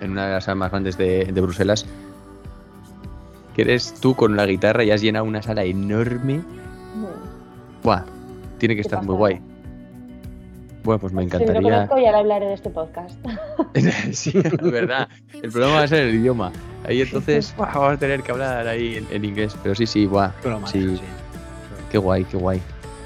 en 0.00 0.10
una 0.10 0.26
de 0.26 0.32
las 0.34 0.44
salas 0.44 0.58
más 0.58 0.70
grandes 0.70 0.96
de, 0.98 1.24
de 1.24 1.40
Bruselas, 1.40 1.84
que 3.54 3.62
eres 3.62 3.94
tú 4.00 4.14
con 4.14 4.36
la 4.36 4.46
guitarra 4.46 4.84
y 4.84 4.90
has 4.90 5.00
llenado 5.00 5.24
una 5.24 5.42
sala 5.42 5.64
enorme. 5.64 6.36
sí. 6.40 7.06
Buah, 7.82 8.04
tiene 8.58 8.74
que 8.76 8.80
estar 8.82 9.02
muy 9.04 9.16
guay. 9.16 9.40
Bueno, 10.84 10.98
pues 11.00 11.12
me 11.12 11.22
Si 11.22 11.28
lo 11.28 11.34
encantaría. 11.36 11.62
conozco, 11.86 11.98
ya 11.98 12.10
lo 12.12 12.18
hablaré 12.18 12.46
de 12.46 12.54
este 12.54 12.70
podcast. 12.70 13.16
sí, 14.12 14.32
es 14.36 14.60
verdad. 14.70 15.08
El 15.32 15.50
problema 15.50 15.74
va 15.76 15.82
a 15.82 15.88
ser 15.88 16.08
el 16.08 16.14
idioma. 16.16 16.50
Ahí 16.84 17.00
entonces 17.02 17.54
buah, 17.56 17.72
vamos 17.72 17.92
a 17.94 17.96
tener 17.98 18.22
que 18.22 18.32
hablar 18.32 18.66
ahí 18.66 18.96
en, 18.96 19.06
en 19.10 19.24
inglés. 19.24 19.56
Pero 19.62 19.74
sí, 19.76 19.86
sí, 19.86 20.06
manejas, 20.08 20.70
Sí, 20.70 20.96
sí. 20.96 21.02
qué 21.90 21.98
guay, 21.98 22.24
qué 22.24 22.36
guay. 22.36 22.60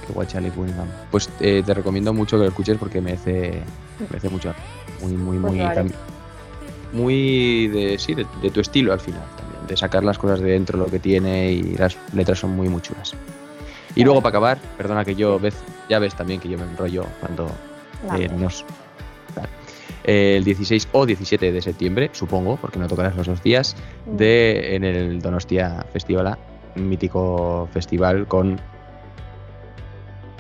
Qué 0.07 0.13
guay, 0.13 0.27
Charlie 0.27 0.51
Cunningham. 0.51 0.87
Pues 1.11 1.29
eh, 1.41 1.63
te 1.67 1.75
recomiendo 1.75 2.13
mucho 2.15 2.37
que 2.37 2.45
lo 2.45 2.49
escuches 2.49 2.79
porque 2.79 3.01
merece, 3.01 3.61
merece 4.09 4.29
mucho. 4.31 4.55
Muy, 5.03 5.13
muy, 5.13 5.39
Pues 5.39 5.53
muy. 5.53 5.61
tam- 5.63 5.93
muy 6.93 7.69
de, 7.69 7.99
sí, 7.99 8.15
de, 8.15 8.27
de 8.41 8.51
tu 8.51 8.61
estilo 8.61 8.93
al 8.93 9.01
final 9.01 9.21
también. 9.37 9.46
De 9.67 9.77
sacar 9.77 10.05
las 10.05 10.19
cosas 10.19 10.41
de 10.41 10.51
dentro, 10.51 10.79
lo 10.79 10.87
que 10.87 10.99
tiene 10.99 11.51
y 11.53 11.63
las 11.75 11.97
letras 12.15 12.39
son 12.39 12.51
muy, 12.55 12.69
muy 12.69 12.81
chulas. 12.81 13.15
Y 13.95 14.05
luego 14.05 14.21
para 14.21 14.31
acabar, 14.31 14.59
perdona 14.77 15.05
que 15.05 15.15
yo 15.15 15.39
ves, 15.39 15.57
ya 15.89 15.99
ves 15.99 16.15
también 16.15 16.41
que 16.41 16.49
yo 16.49 16.59
me 16.59 16.65
enrollo 16.65 17.07
cuando 17.21 17.51
eh, 18.19 18.29
nos-. 18.29 18.65
Eh, 20.05 20.37
el 20.37 20.45
16 20.45 20.89
o 20.93 21.05
17 21.07 21.51
de 21.51 21.63
septiembre, 21.63 22.11
supongo, 22.13 22.57
porque 22.57 22.79
no 22.79 22.87
tocarás 22.87 23.17
los 23.17 23.27
dos 23.27 23.43
días, 23.43 23.75
Mm. 24.07 24.17
de 24.17 24.77
en 24.77 24.85
el 24.85 25.21
Donostia 25.21 25.85
Festivala, 25.93 26.39
un 26.77 26.89
mítico 26.89 27.69
festival 27.73 28.27
con, 28.27 28.61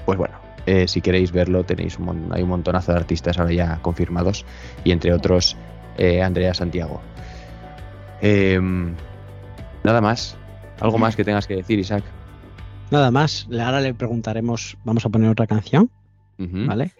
pues 0.04 0.18
bueno, 0.18 0.34
eh, 0.66 0.86
si 0.88 1.00
queréis 1.00 1.32
verlo 1.32 1.64
tenéis 1.64 1.98
un, 1.98 2.28
hay 2.32 2.42
un 2.42 2.48
montonazo 2.48 2.92
de 2.92 2.98
artistas 2.98 3.38
ahora 3.38 3.52
ya 3.52 3.78
confirmados 3.82 4.44
y 4.84 4.92
entre 4.92 5.12
otros 5.12 5.56
eh, 5.98 6.22
Andrea 6.22 6.54
Santiago. 6.54 7.00
Em, 8.20 8.94
nada 9.86 10.00
más, 10.00 10.36
algo 10.80 10.98
más 10.98 11.14
que 11.14 11.24
tengas 11.24 11.46
que 11.46 11.54
decir, 11.54 11.78
Isaac. 11.78 12.04
Nada 12.90 13.10
más, 13.12 13.48
ahora 13.52 13.80
le 13.80 13.94
preguntaremos, 13.94 14.76
vamos 14.84 15.06
a 15.06 15.08
poner 15.08 15.30
otra 15.30 15.46
canción. 15.46 15.90
¿vale? 16.38 16.90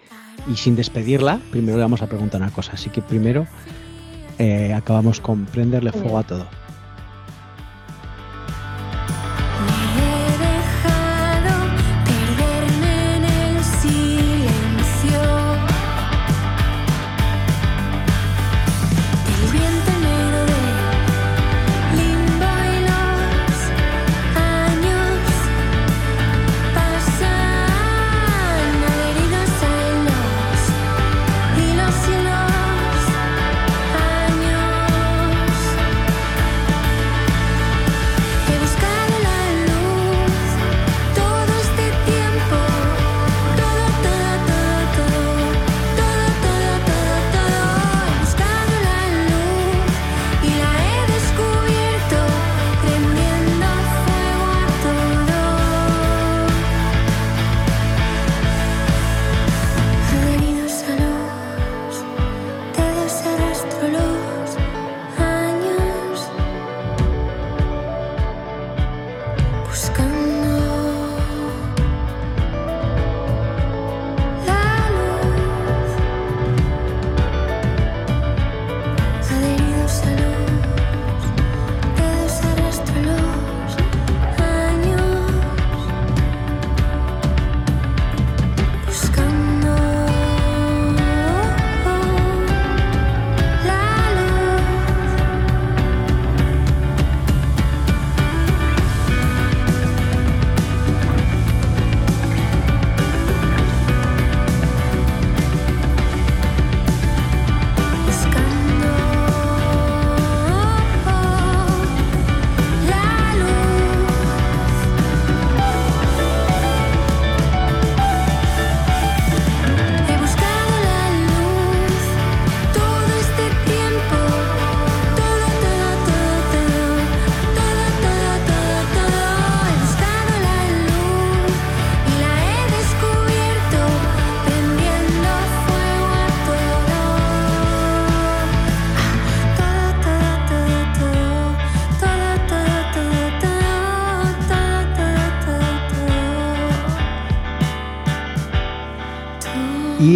Y 0.51 0.57
sin 0.57 0.77
despedirla, 0.77 1.41
primero 1.51 1.77
le 1.77 1.83
vamos 1.83 2.01
a 2.01 2.07
preguntar 2.07 2.41
una 2.41 2.51
cosa. 2.51 2.73
Así 2.73 2.89
que 2.89 3.03
primero 3.03 3.47
eh, 4.39 4.73
acabamos 4.73 5.21
con 5.21 5.45
prenderle 5.47 5.93
fuego 5.93 6.19
a 6.19 6.23
todo. 6.23 6.47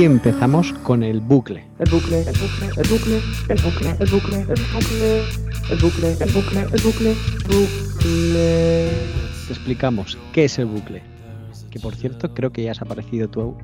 Y 0.01 0.05
empezamos 0.05 0.73
con 0.83 1.03
el 1.03 1.21
bucle. 1.21 1.63
El 1.79 1.91
bucle, 1.91 2.21
el 2.21 2.33
bucle, 2.39 2.71
el 2.75 2.89
bucle, 2.89 3.21
el 3.51 3.61
bucle, 3.61 3.97
el 3.99 4.11
bucle, 4.11 4.41
el 4.41 4.49
bucle, 4.73 5.27
el 5.69 5.79
bucle, 5.79 6.13
el 6.13 6.33
bucle, 6.33 6.61
el 6.63 6.83
bucle, 6.83 7.15
bucle. 7.45 8.91
Te 9.47 9.53
explicamos 9.53 10.17
qué 10.33 10.47
es 10.47 10.59
el 10.59 10.65
bucle. 10.65 11.03
Que 11.71 11.79
por 11.81 11.95
cierto, 11.95 12.33
creo 12.33 12.51
que 12.51 12.63
ya 12.63 12.71
has 12.71 12.81
aparecido 12.81 13.29
tú 13.29 13.59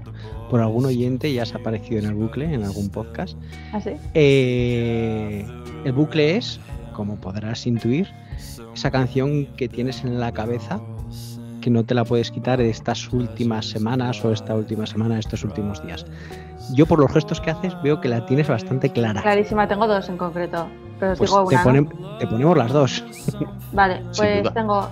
por 0.51 0.61
algún 0.61 0.84
oyente, 0.84 1.32
ya 1.32 1.45
has 1.45 1.55
aparecido 1.55 2.01
en 2.01 2.05
el 2.05 2.14
bucle, 2.14 2.53
en 2.53 2.64
algún 2.64 2.91
podcast. 2.91 3.39
¿Ah, 3.72 3.80
sí? 3.80 3.93
Eh, 4.12 5.47
el 5.87 5.93
bucle 5.93 6.37
es, 6.37 6.61
como 6.93 7.16
podrás 7.16 7.66
intuir, 7.66 8.09
esa 8.74 8.91
canción 8.91 9.47
que 9.57 9.70
tienes 9.70 10.05
en 10.05 10.20
la 10.20 10.32
cabeza 10.32 10.82
que 11.67 11.71
no 11.73 11.83
te 11.85 11.95
la 11.97 12.05
puedes 12.05 12.31
quitar 12.31 12.61
estas 12.61 13.12
últimas 13.12 13.67
semanas 13.69 14.25
o 14.25 14.31
esta 14.31 14.55
última 14.55 14.87
semana, 14.87 15.19
estos 15.19 15.43
últimos 15.43 15.85
días. 15.85 16.07
Yo 16.73 16.87
por 16.87 17.01
los 17.01 17.11
gestos 17.12 17.41
que 17.41 17.51
haces 17.51 17.75
veo 17.83 18.01
que 18.01 18.09
la 18.09 18.25
tienes 18.25 18.47
bastante 18.47 18.89
clara. 18.91 19.21
Clarísima, 19.21 19.67
tengo 19.67 19.89
dos 19.89 20.09
en 20.09 20.17
concreto. 20.17 20.69
Pero 21.01 21.12
os 21.14 21.19
Pues 21.19 21.29
digo 21.31 21.49
te, 21.49 21.57
una. 21.57 21.64
¿no? 21.64 21.71
ponem- 21.91 22.19
te 22.21 22.27
ponemos 22.29 22.57
las 22.57 22.73
dos. 22.73 23.05
Vale, 23.73 24.01
pues 24.17 24.55
tengo 24.55 24.89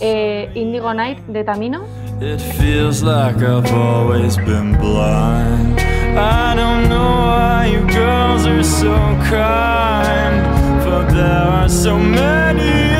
eh, 0.00 0.50
Indigo 0.56 0.92
Night 0.92 1.18
de 1.28 1.44
Tamino. 1.44 1.84
It 2.20 2.40
feels 2.40 3.04
like 3.04 3.36
I've 3.40 3.72
always 3.72 4.36
been 4.38 4.76
blind. 4.78 5.78
I 6.18 6.56
don't 6.56 6.88
know 6.88 7.20
why 7.28 7.70
you 7.72 7.86
girls 7.86 8.44
are 8.48 8.64
so 8.64 8.90
kind, 9.30 10.42
but 10.84 11.06
there 11.14 11.24
are 11.24 11.68
so 11.68 11.96
many 11.96 12.96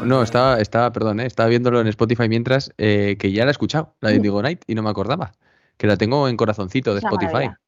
No, 0.00 0.06
no, 0.06 0.22
estaba, 0.22 0.60
estaba, 0.60 0.92
perdón, 0.92 1.20
eh, 1.20 1.26
estaba 1.26 1.48
viéndolo 1.48 1.80
en 1.80 1.86
Spotify 1.88 2.28
mientras 2.28 2.72
eh, 2.78 3.16
que 3.18 3.32
ya 3.32 3.44
la 3.44 3.50
he 3.50 3.52
escuchado, 3.52 3.94
la 4.00 4.10
de 4.10 4.16
Indigo 4.16 4.40
Night, 4.42 4.62
y 4.66 4.74
no 4.74 4.82
me 4.82 4.90
acordaba. 4.90 5.32
Que 5.76 5.86
la 5.86 5.96
tengo 5.96 6.28
en 6.28 6.36
corazoncito 6.36 6.92
de 6.92 6.98
Es 6.98 7.04
Spotify. 7.04 7.32
maravilla. 7.32 7.60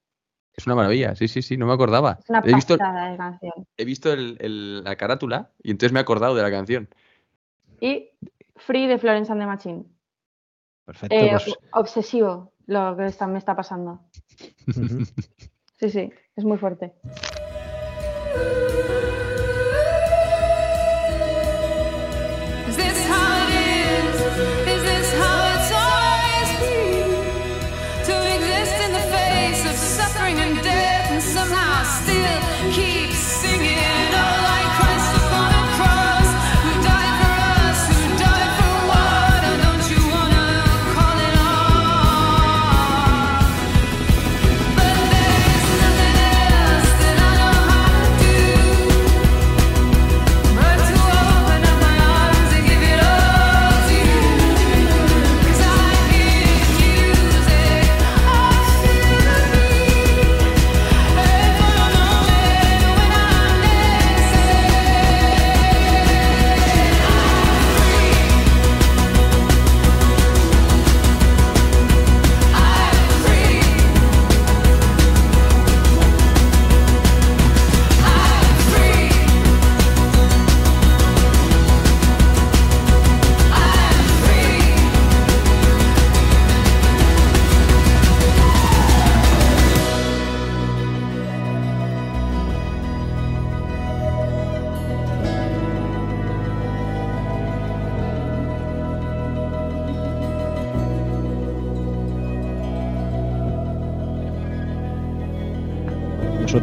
Es 0.55 0.66
una 0.66 0.74
maravilla, 0.77 1.14
sí, 1.14 1.29
sí, 1.29 1.43
sí, 1.43 1.57
no 1.57 1.66
me 1.66 1.74
acordaba. 1.74 2.18
Es 2.22 2.31
una 2.31 2.39
he 2.45 2.55
visto, 2.55 2.74
de 2.74 2.79
canción. 3.18 3.53
he 3.77 3.85
visto 3.85 4.12
el- 4.12 4.37
el- 4.41 4.84
la 4.84 4.96
carátula 4.96 5.51
y 5.63 5.71
entonces 5.71 5.92
me 5.92 5.99
he 6.01 6.03
acordado 6.03 6.34
de 6.34 6.42
la 6.42 6.51
canción. 6.51 6.88
Y 7.80 8.11
Free 8.57 8.87
de 8.87 8.96
Florence 8.99 9.30
and 9.30 9.41
the 9.41 9.46
Machine. 9.46 9.84
Perfecto. 10.87 11.14
Eh, 11.14 11.30
pues, 11.33 11.55
Obsesivo 11.72 12.53
lo 12.67 12.96
que 12.96 13.07
está- 13.07 13.26
me 13.26 13.38
está 13.38 13.55
pasando. 13.55 14.01
Sí, 15.79 15.91
sí, 15.91 16.11
es 16.37 16.45
muy 16.45 16.57
fuerte. 16.57 16.95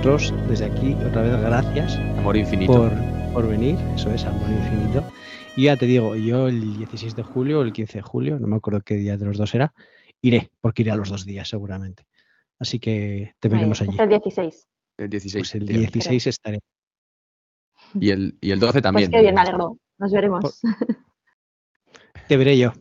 Nosotros, 0.04 0.34
desde 0.50 0.66
aquí, 0.66 0.94
otra 0.96 1.22
vez, 1.22 1.32
gracias 1.40 1.96
Amor 2.18 2.36
infinito. 2.36 2.74
por, 2.74 2.92
por 3.32 3.48
venir. 3.48 3.80
Eso 3.96 4.12
es, 4.12 4.26
amor 4.26 4.50
infinito. 4.50 5.02
Y 5.56 5.64
ya 5.64 5.78
te 5.78 5.86
digo, 5.86 6.18
yo 6.18 6.50
el 6.50 6.78
16 6.78 7.16
de 7.16 7.24
julio 7.24 7.60
o 7.60 7.62
el 7.62 7.72
15 7.72 8.00
de 8.00 8.02
julio, 8.02 8.38
no 8.38 8.48
me 8.48 8.58
acuerdo 8.58 8.82
qué 8.82 8.96
día 8.96 9.16
de 9.16 9.24
los 9.24 9.38
dos 9.38 9.56
era, 9.56 9.74
iré, 10.22 10.52
porque 10.60 10.82
iré 10.82 10.92
a 10.92 10.98
los 10.98 11.08
dos 11.10 11.26
días 11.26 11.48
seguramente. 11.48 12.04
Así 12.60 12.80
que 12.80 13.34
te 13.40 13.48
veremos 13.48 13.80
Es 13.80 13.88
allí. 13.88 13.98
el 13.98 14.10
16. 14.10 14.68
El 14.98 15.10
16. 15.10 15.42
Pues 15.42 15.56
el 15.56 15.62
efectivamente. 15.62 15.94
16 15.94 16.28
estaré. 16.28 16.60
Y 17.98 18.10
el, 18.10 18.38
y 18.42 18.52
el 18.52 18.60
12 18.60 18.82
también. 18.82 19.10
Pues 19.10 19.18
qué 19.20 19.22
bien, 19.22 19.36
me 19.36 19.40
alegro. 19.40 19.78
Nos 20.00 20.12
veremos. 20.12 20.60
Te 22.28 22.36
veré 22.36 22.58
yo. 22.58 22.74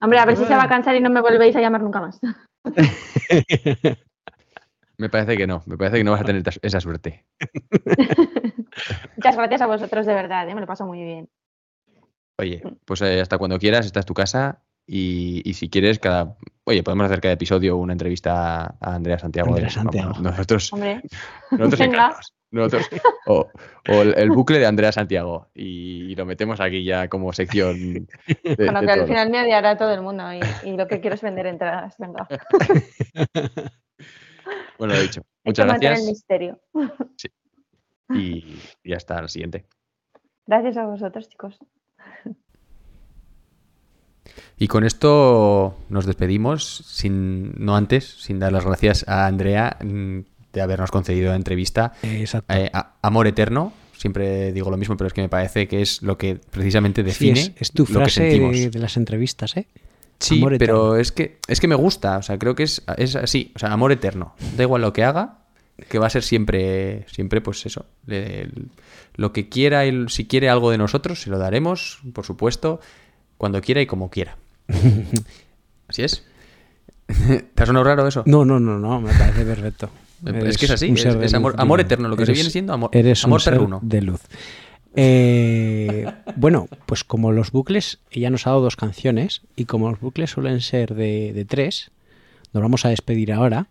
Hombre, 0.00 0.20
a 0.20 0.24
ver 0.24 0.36
si 0.36 0.44
se 0.44 0.54
va 0.54 0.62
a 0.62 0.68
cansar 0.68 0.94
y 0.94 1.00
no 1.00 1.10
me 1.10 1.20
volvéis 1.20 1.56
a 1.56 1.60
llamar 1.60 1.82
nunca 1.82 2.00
más. 2.00 2.20
Me 4.98 5.08
parece 5.08 5.36
que 5.36 5.46
no, 5.46 5.62
me 5.66 5.76
parece 5.76 5.98
que 5.98 6.04
no 6.04 6.12
vas 6.12 6.20
a 6.20 6.24
tener 6.24 6.42
esa 6.62 6.80
suerte. 6.80 7.24
Muchas 9.16 9.36
gracias 9.36 9.60
a 9.60 9.66
vosotros, 9.66 10.06
de 10.06 10.14
verdad, 10.14 10.48
¿eh? 10.48 10.54
me 10.54 10.60
lo 10.60 10.66
paso 10.66 10.86
muy 10.86 11.02
bien. 11.02 11.28
Oye, 12.38 12.62
pues 12.84 13.00
eh, 13.02 13.20
hasta 13.20 13.38
cuando 13.38 13.58
quieras, 13.58 13.86
esta 13.86 14.00
es 14.00 14.06
tu 14.06 14.14
casa. 14.14 14.62
Y, 14.86 15.40
y 15.48 15.54
si 15.54 15.70
quieres, 15.70 15.98
cada. 15.98 16.36
Oye, 16.64 16.82
podemos 16.82 17.06
hacer 17.06 17.20
cada 17.20 17.32
episodio 17.34 17.76
una 17.76 17.92
entrevista 17.94 18.64
a 18.80 18.94
Andrea 18.94 19.18
Santiago. 19.18 19.48
Andrea 19.50 19.70
Vamos, 19.76 19.82
Santiago. 19.94 20.12
nosotros, 20.20 20.72
Hombre, 20.74 21.02
nosotros 21.52 21.78
Venga. 21.80 21.84
encantados. 21.96 22.34
Nosotros, 22.50 22.88
o 23.26 23.48
o 23.88 24.02
el, 24.02 24.14
el 24.16 24.30
bucle 24.30 24.58
de 24.58 24.66
Andrea 24.66 24.92
Santiago. 24.92 25.48
Y, 25.54 26.12
y 26.12 26.14
lo 26.14 26.26
metemos 26.26 26.60
aquí 26.60 26.84
ya 26.84 27.08
como 27.08 27.32
sección. 27.32 28.06
de- 28.44 28.56
bueno, 28.56 28.80
de 28.80 28.86
que 28.86 28.92
al 28.92 29.06
final 29.06 29.30
me 29.30 29.40
odiará 29.42 29.76
todo 29.78 29.92
el 29.94 30.02
mundo 30.02 30.24
y, 30.32 30.40
y 30.68 30.76
lo 30.76 30.86
que 30.86 31.00
quiero 31.00 31.14
es 31.14 31.22
vender 31.22 31.46
entradas. 31.46 31.94
Venga, 31.98 32.28
Bueno, 34.78 34.94
lo 34.94 35.00
dicho. 35.02 35.20
hay 35.44 35.50
Muchas 35.50 35.64
que 35.64 35.70
mantener 35.72 35.92
el 35.98 36.04
gracias. 36.04 36.12
misterio. 36.12 36.60
Y, 38.14 38.58
y 38.84 38.92
hasta 38.92 39.20
la 39.22 39.28
siguiente. 39.28 39.64
Gracias 40.46 40.76
a 40.76 40.84
vosotros, 40.84 41.26
chicos. 41.28 41.58
Y 44.58 44.68
con 44.68 44.84
esto 44.84 45.76
nos 45.88 46.06
despedimos, 46.06 46.64
sin, 46.86 47.52
no 47.64 47.76
antes, 47.76 48.04
sin 48.04 48.38
dar 48.38 48.52
las 48.52 48.64
gracias 48.64 49.04
a 49.08 49.26
Andrea 49.26 49.78
mm, 49.82 50.18
de 50.52 50.60
habernos 50.60 50.90
concedido 50.90 51.30
la 51.30 51.36
entrevista. 51.36 51.92
Exacto. 52.02 52.52
Eh, 52.54 52.70
a- 52.72 52.94
amor 53.02 53.26
eterno, 53.26 53.72
siempre 53.96 54.52
digo 54.52 54.70
lo 54.70 54.76
mismo, 54.76 54.96
pero 54.96 55.08
es 55.08 55.14
que 55.14 55.22
me 55.22 55.28
parece 55.28 55.66
que 55.66 55.82
es 55.82 56.02
lo 56.02 56.16
que 56.16 56.36
precisamente 56.36 57.00
Sí, 57.02 57.06
define 57.06 57.40
es, 57.40 57.52
es 57.56 57.72
tu 57.72 57.84
lo 57.90 58.00
que 58.04 58.10
sentimos. 58.10 58.70
de 58.70 58.78
las 58.78 58.96
entrevistas, 58.96 59.56
¿eh? 59.56 59.66
Sí, 60.20 60.38
Amor 60.38 60.56
pero 60.58 60.96
es 60.96 61.12
que, 61.12 61.38
es 61.48 61.60
que 61.60 61.68
me 61.68 61.74
gusta, 61.74 62.18
o 62.18 62.22
sea, 62.22 62.38
creo 62.38 62.54
que 62.54 62.62
es, 62.62 62.82
es 62.96 63.16
así, 63.16 63.52
o 63.54 63.58
sea, 63.58 63.72
amor 63.72 63.92
eterno. 63.92 64.34
Da 64.56 64.62
igual 64.62 64.80
lo 64.82 64.92
que 64.92 65.04
haga, 65.04 65.38
que 65.88 65.98
va 65.98 66.06
a 66.06 66.10
ser 66.10 66.22
siempre, 66.22 67.04
siempre 67.08 67.40
pues 67.40 67.66
eso, 67.66 67.84
lo 69.16 69.32
que 69.32 69.48
quiera, 69.48 69.84
él, 69.84 70.06
si 70.08 70.24
quiere 70.26 70.48
algo 70.48 70.70
de 70.70 70.78
nosotros, 70.78 71.20
se 71.20 71.30
lo 71.30 71.38
daremos, 71.38 72.00
por 72.12 72.24
supuesto, 72.24 72.80
cuando 73.36 73.60
quiera 73.60 73.80
y 73.80 73.86
como 73.86 74.08
quiera. 74.10 74.36
Así 75.88 76.02
es. 76.02 76.24
¿Te 77.54 77.62
ha 77.62 77.66
sonado 77.66 77.84
raro 77.84 78.06
eso? 78.08 78.22
No, 78.26 78.44
no, 78.44 78.58
no, 78.58 78.78
no, 78.78 79.00
me 79.00 79.12
parece 79.12 79.44
perfecto. 79.44 79.90
Es 80.24 80.56
que 80.56 80.64
es 80.64 80.70
así, 80.70 80.90
es- 81.20 81.34
amor- 81.34 81.54
amor 81.58 81.80
eterno, 81.80 82.08
lo 82.08 82.16
que 82.16 82.24
se 82.24 82.32
viene 82.32 82.48
siendo 82.48 82.72
amor- 82.72 82.88
Eres 82.92 83.22
amor 83.24 83.36
un 83.36 83.40
ser 83.40 83.58
de 83.82 84.00
luz. 84.00 84.20
Eh, 84.96 86.06
bueno, 86.36 86.68
pues 86.86 87.04
como 87.04 87.32
los 87.32 87.50
bucles, 87.50 87.98
ella 88.10 88.30
nos 88.30 88.46
ha 88.46 88.50
dado 88.50 88.62
dos 88.62 88.76
canciones 88.76 89.42
y 89.56 89.64
como 89.64 89.90
los 89.90 90.00
bucles 90.00 90.30
suelen 90.30 90.60
ser 90.60 90.94
de, 90.94 91.32
de 91.32 91.44
tres, 91.44 91.90
nos 92.52 92.62
vamos 92.62 92.84
a 92.84 92.90
despedir 92.90 93.32
ahora, 93.32 93.66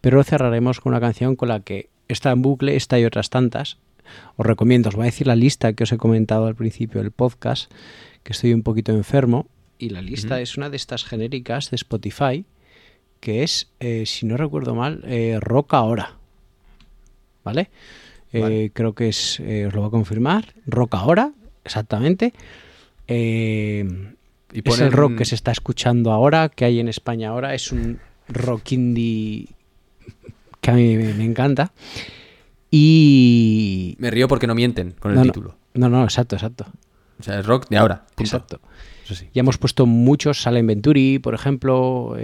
pero 0.00 0.22
cerraremos 0.24 0.80
con 0.80 0.92
una 0.92 1.00
canción 1.00 1.36
con 1.36 1.48
la 1.48 1.60
que 1.60 1.88
está 2.08 2.30
en 2.30 2.42
bucle, 2.42 2.76
esta 2.76 2.98
y 2.98 3.04
otras 3.04 3.30
tantas. 3.30 3.78
Os 4.36 4.46
recomiendo, 4.46 4.88
os 4.88 4.94
voy 4.94 5.02
a 5.02 5.06
decir 5.06 5.26
la 5.26 5.36
lista 5.36 5.72
que 5.72 5.84
os 5.84 5.92
he 5.92 5.98
comentado 5.98 6.46
al 6.46 6.54
principio 6.54 7.02
del 7.02 7.10
podcast, 7.10 7.70
que 8.22 8.32
estoy 8.32 8.52
un 8.52 8.62
poquito 8.62 8.92
enfermo, 8.92 9.46
y 9.78 9.90
la 9.90 10.00
lista 10.00 10.40
es 10.40 10.56
una 10.56 10.70
de 10.70 10.76
estas 10.76 11.04
genéricas 11.04 11.70
de 11.70 11.76
Spotify, 11.76 12.44
que 13.20 13.42
es, 13.42 13.68
eh, 13.80 14.04
si 14.06 14.26
no 14.26 14.36
recuerdo 14.36 14.74
mal, 14.74 15.02
eh, 15.06 15.38
Rock 15.40 15.74
Ahora. 15.74 16.16
¿Vale? 17.44 17.70
Eh, 18.38 18.70
creo 18.72 18.94
que 18.94 19.08
es, 19.08 19.40
eh, 19.40 19.66
os 19.66 19.74
lo 19.74 19.80
voy 19.82 19.88
a 19.88 19.90
confirmar, 19.90 20.54
Rock 20.66 20.94
Ahora, 20.94 21.32
exactamente. 21.64 22.32
Eh, 23.08 23.84
Y 24.52 24.68
es 24.68 24.80
el 24.80 24.92
rock 24.92 25.16
que 25.18 25.24
se 25.24 25.34
está 25.34 25.50
escuchando 25.52 26.12
ahora, 26.12 26.48
que 26.48 26.64
hay 26.64 26.80
en 26.80 26.88
España 26.88 27.30
ahora. 27.30 27.54
Es 27.54 27.72
un 27.72 27.98
rock 28.28 28.72
indie 28.72 29.48
que 30.60 30.70
a 30.70 30.74
mí 30.74 30.96
me, 30.96 31.14
me 31.14 31.24
encanta. 31.24 31.72
Y. 32.70 33.96
Me 33.98 34.10
río 34.10 34.28
porque 34.28 34.46
no 34.46 34.54
mienten 34.54 34.92
con 34.98 35.12
el 35.12 35.16
No, 35.18 35.22
título. 35.24 35.56
No, 35.74 35.88
no, 35.88 36.04
exacto, 36.04 36.36
exacto. 36.36 36.66
O 37.18 37.22
sea, 37.22 37.40
es 37.40 37.46
rock 37.46 37.68
de 37.68 37.78
ahora. 37.78 38.04
punto. 38.14 38.22
Exacto. 38.22 38.60
Eso 39.04 39.14
sí. 39.14 39.28
Ya 39.32 39.40
hemos 39.40 39.56
puesto 39.58 39.86
muchos, 39.86 40.42
sale 40.42 40.62
Venturi, 40.62 41.18
por 41.18 41.34
ejemplo, 41.34 42.16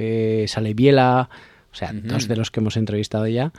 sale 0.47 0.74
Biela, 0.74 1.28
o 1.72 1.74
sea, 1.74 1.93
dos 1.94 2.26
de 2.28 2.36
los 2.36 2.51
que 2.51 2.60
hemos 2.60 2.76
entrevistado 2.76 3.26
ya. 3.28 3.52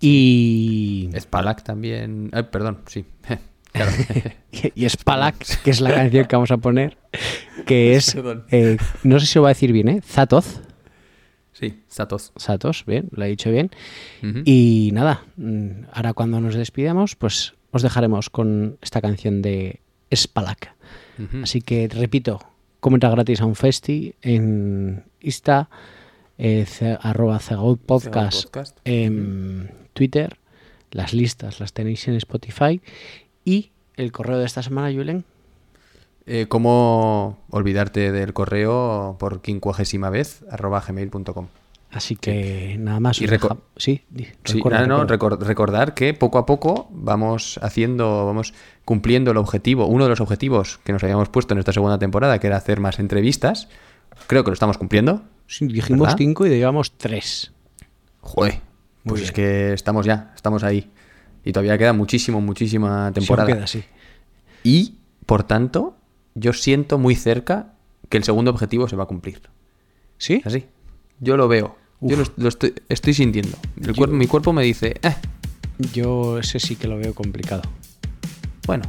Y, 0.00 1.10
Spalak 1.18 1.62
también. 1.62 2.30
Ay, 2.32 2.44
perdón, 2.44 2.78
sí. 2.86 3.04
Claro. 3.72 3.92
y 4.74 4.88
Spalak, 4.88 5.62
que 5.62 5.70
es 5.70 5.80
la 5.80 5.94
canción 5.94 6.24
que 6.24 6.34
vamos 6.34 6.50
a 6.50 6.56
poner, 6.56 6.98
que 7.66 7.94
es, 7.96 8.16
eh, 8.50 8.76
no 9.04 9.20
sé 9.20 9.26
si 9.26 9.38
lo 9.38 9.42
va 9.42 9.50
a 9.50 9.54
decir 9.54 9.70
bien, 9.70 9.88
¿eh? 9.88 10.00
Zatoz. 10.04 10.60
Sí, 11.52 11.80
Satos. 11.86 12.32
Satos, 12.34 12.84
bien, 12.84 13.08
lo 13.12 13.24
he 13.24 13.28
dicho 13.28 13.50
bien. 13.50 13.70
Y 14.44 14.90
nada, 14.92 15.22
mm, 15.36 15.84
ahora 15.92 16.14
cuando 16.14 16.40
nos 16.40 16.56
despidamos, 16.56 17.14
pues 17.14 17.52
os 17.70 17.82
dejaremos 17.82 18.30
con 18.30 18.78
esta 18.80 19.00
canción 19.00 19.42
de 19.42 19.80
Spalak. 20.12 20.74
Así 21.42 21.60
que 21.60 21.86
repito, 21.86 22.40
comenta 22.80 23.10
gratis 23.10 23.42
a 23.42 23.44
un 23.44 23.54
festi 23.54 24.14
en 24.22 25.04
Insta, 25.20 25.68
eh, 26.42 26.66
arroba 27.02 27.38
Podcast, 27.86 28.44
Podcast. 28.44 28.78
en 28.84 29.70
Twitter, 29.92 30.38
las 30.90 31.12
listas 31.12 31.60
las 31.60 31.72
tenéis 31.72 32.08
en 32.08 32.14
Spotify 32.14 32.80
y 33.44 33.70
el 33.96 34.10
correo 34.12 34.38
de 34.38 34.46
esta 34.46 34.62
semana, 34.62 34.90
Julen. 34.94 35.24
Eh, 36.26 36.46
¿Cómo 36.48 37.38
olvidarte 37.50 38.12
del 38.12 38.32
correo 38.32 39.16
por 39.18 39.42
quincuagésima 39.42 40.10
vez? 40.10 40.44
arroba 40.50 40.80
gmail.com. 40.86 41.48
Así 41.90 42.14
que 42.14 42.76
nada 42.78 43.00
más. 43.00 43.20
Y 43.20 43.26
reco- 43.26 43.48
deja- 43.48 43.56
sí, 43.76 44.04
di- 44.10 44.28
Sí, 44.44 44.54
recuerda, 44.58 44.78
nada, 44.86 44.88
no, 44.88 45.04
recuerda. 45.06 45.38
recor- 45.38 45.46
recordar 45.46 45.94
que 45.94 46.14
poco 46.14 46.38
a 46.38 46.46
poco 46.46 46.88
vamos 46.92 47.58
haciendo, 47.62 48.26
vamos 48.26 48.54
cumpliendo 48.84 49.32
el 49.32 49.36
objetivo, 49.38 49.86
uno 49.86 50.04
de 50.04 50.10
los 50.10 50.20
objetivos 50.20 50.78
que 50.84 50.92
nos 50.92 51.02
habíamos 51.02 51.28
puesto 51.30 51.52
en 51.52 51.58
esta 51.58 51.72
segunda 51.72 51.98
temporada, 51.98 52.38
que 52.38 52.46
era 52.46 52.56
hacer 52.58 52.78
más 52.78 53.00
entrevistas. 53.00 53.68
Creo 54.28 54.44
que 54.44 54.50
lo 54.50 54.54
estamos 54.54 54.78
cumpliendo. 54.78 55.22
Sí, 55.52 55.66
dijimos 55.66 56.02
¿verdad? 56.02 56.16
cinco 56.16 56.46
y 56.46 56.50
llevamos 56.50 56.96
tres. 56.96 57.50
Joder, 58.20 58.60
Muy 59.02 59.12
pues 59.14 59.22
es 59.22 59.32
que 59.32 59.72
estamos 59.72 60.06
ya, 60.06 60.32
estamos 60.36 60.62
ahí. 60.62 60.88
Y 61.44 61.52
todavía 61.52 61.76
queda 61.76 61.92
muchísimo, 61.92 62.40
muchísima 62.40 63.10
temporada. 63.12 63.48
Sí, 63.48 63.54
queda, 63.54 63.66
sí. 63.66 63.84
Y, 64.62 64.94
por 65.26 65.42
tanto, 65.42 65.96
yo 66.34 66.52
siento 66.52 66.98
muy 66.98 67.16
cerca 67.16 67.72
que 68.08 68.16
el 68.18 68.24
segundo 68.24 68.50
objetivo 68.52 68.86
se 68.88 68.94
va 68.94 69.04
a 69.04 69.06
cumplir. 69.06 69.42
¿Sí? 70.18 70.40
Así. 70.44 70.66
Yo 71.18 71.36
lo 71.36 71.48
veo. 71.48 71.76
Yo 72.00 72.16
lo, 72.16 72.24
lo 72.36 72.48
estoy, 72.48 72.74
estoy 72.88 73.14
sintiendo. 73.14 73.56
El 73.82 73.94
cuerpo- 73.96 74.14
mi 74.14 74.26
cuerpo 74.28 74.52
me 74.52 74.62
dice, 74.62 74.94
eh, 75.02 75.16
Yo 75.92 76.38
ese 76.38 76.60
sí 76.60 76.76
que 76.76 76.86
lo 76.88 76.96
veo 76.96 77.12
complicado. 77.14 77.62
bueno, 78.66 78.84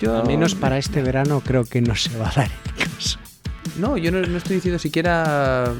yo... 0.00 0.18
Al 0.20 0.26
menos 0.26 0.54
para 0.54 0.76
este 0.76 1.02
verano 1.02 1.40
creo 1.40 1.64
que 1.64 1.80
no 1.80 1.94
se 1.96 2.16
va 2.18 2.28
a 2.28 2.32
dar 2.34 2.50
el 2.66 2.84
caso. 2.84 3.18
No, 3.78 3.96
yo 3.96 4.10
no, 4.12 4.20
no 4.20 4.36
estoy 4.36 4.56
diciendo 4.56 4.78
siquiera... 4.78 5.72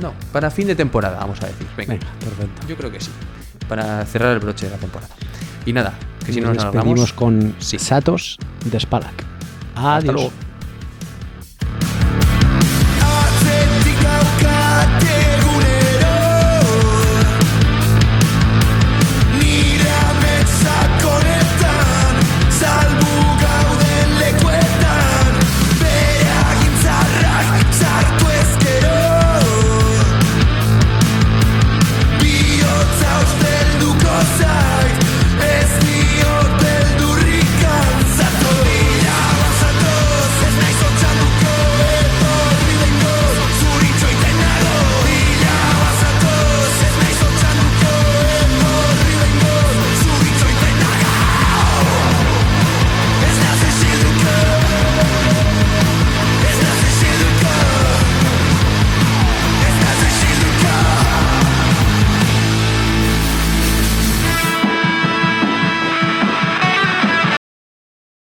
No, 0.00 0.12
para 0.32 0.50
fin 0.50 0.66
de 0.66 0.74
temporada, 0.76 1.18
vamos 1.18 1.42
a 1.42 1.46
decir. 1.46 1.66
Venga, 1.76 1.94
Venga, 1.94 2.06
perfecto. 2.20 2.66
yo 2.68 2.76
creo 2.76 2.90
que 2.92 3.00
sí. 3.00 3.10
Para 3.68 4.04
cerrar 4.06 4.32
el 4.32 4.38
broche 4.38 4.66
de 4.66 4.72
la 4.72 4.78
temporada. 4.78 5.14
Y 5.66 5.72
nada, 5.72 5.94
que 6.24 6.32
si 6.32 6.40
no 6.40 6.48
nos 6.48 6.56
nos 6.56 6.64
despedimos 6.72 7.00
alargamos... 7.00 7.12
con 7.12 7.54
Sí. 7.58 7.78
Satos 7.78 8.38
de 8.64 8.80
Spalak. 8.80 9.24
Hasta 9.74 9.96
Adiós. 9.96 10.14
luego. 10.14 10.32